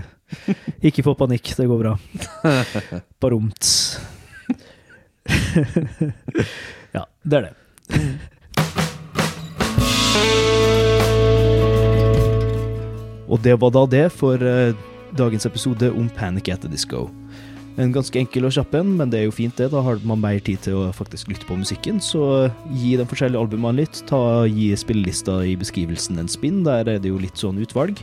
Ikke 0.90 1.06
få 1.06 1.14
panikk, 1.16 1.54
det 1.56 1.68
går 1.70 1.80
bra. 1.80 1.94
Barumts. 3.24 3.72
ja, 6.98 7.06
det 7.24 7.40
er 7.40 7.48
det. 7.48 7.54
Og 13.28 13.40
det 13.44 13.56
var 13.60 13.72
da 13.76 13.86
det 13.92 14.06
for 14.16 14.44
eh, 14.44 14.76
dagens 15.18 15.46
episode 15.48 15.92
om 15.92 16.10
Panic 16.16 16.50
at 16.52 16.64
the 16.64 16.72
Disco. 16.72 17.08
En 17.78 17.92
ganske 17.94 18.18
enkel 18.18 18.48
og 18.48 18.56
kjapp 18.56 18.72
en, 18.80 18.96
men 18.98 19.12
det 19.14 19.20
er 19.20 19.28
jo 19.28 19.36
fint 19.38 19.60
det. 19.60 19.68
Da 19.70 19.84
har 19.86 20.00
man 20.08 20.22
mer 20.24 20.40
tid 20.42 20.64
til 20.66 20.80
å 20.80 20.86
faktisk 20.98 21.30
lytte 21.30 21.46
på 21.46 21.60
musikken. 21.60 22.00
Så 22.02 22.50
gi 22.74 22.96
de 22.98 23.06
forskjellige 23.06 23.44
albumene 23.44 23.84
litt. 23.84 24.00
Ta, 24.10 24.20
gi 24.50 24.72
spillelista 24.78 25.44
i 25.46 25.54
beskrivelsen 25.60 26.18
en 26.18 26.32
spinn. 26.32 26.64
Der 26.66 26.90
er 26.90 27.04
det 27.04 27.12
jo 27.12 27.20
litt 27.22 27.38
sånn 27.38 27.60
utvalg. 27.62 28.02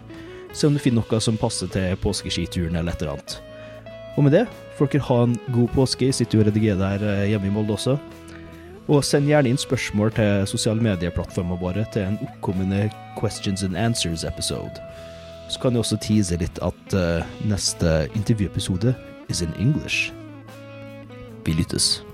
Se 0.54 0.68
om 0.68 0.76
du 0.76 0.82
finner 0.82 1.02
noe 1.02 1.18
som 1.18 1.38
passer 1.40 1.66
til 1.74 1.96
påskeskituren 2.04 2.78
eller 2.78 2.94
et 2.94 3.02
eller 3.02 3.16
annet. 3.16 3.40
Og 4.14 4.28
med 4.28 4.36
det 4.36 4.44
får 4.78 4.92
dere 4.92 5.06
ha 5.08 5.16
en 5.24 5.34
god 5.56 5.72
påske. 5.74 6.06
Jeg 6.06 6.20
sitter 6.20 6.38
jo 6.38 6.44
og 6.44 6.52
redigerer 6.52 6.84
her 6.94 7.06
eh, 7.10 7.24
hjemme 7.32 7.50
i 7.50 7.54
Molde 7.56 7.74
også. 7.74 7.96
Og 8.86 9.02
send 9.02 9.26
gjerne 9.26 9.50
inn 9.50 9.58
spørsmål 9.58 10.12
til 10.14 10.44
sosiale 10.46 10.84
medieplattformer 10.86 11.58
våre 11.58 11.82
til 11.90 12.04
en 12.04 12.20
oppkommende 12.22 12.84
Questions 13.18 13.64
and 13.66 13.74
Answers-episode. 13.80 14.78
Så 15.50 15.58
kan 15.58 15.74
jeg 15.74 15.82
også 15.82 15.98
tease 16.04 16.38
litt 16.40 16.60
at 16.62 16.96
uh, 16.96 17.24
neste 17.48 18.04
intervjuepisode 18.14 18.94
is 19.26 19.40
in 19.40 19.54
English. 19.54 20.12
Vi 21.42 21.52
lyttes. 21.52 22.04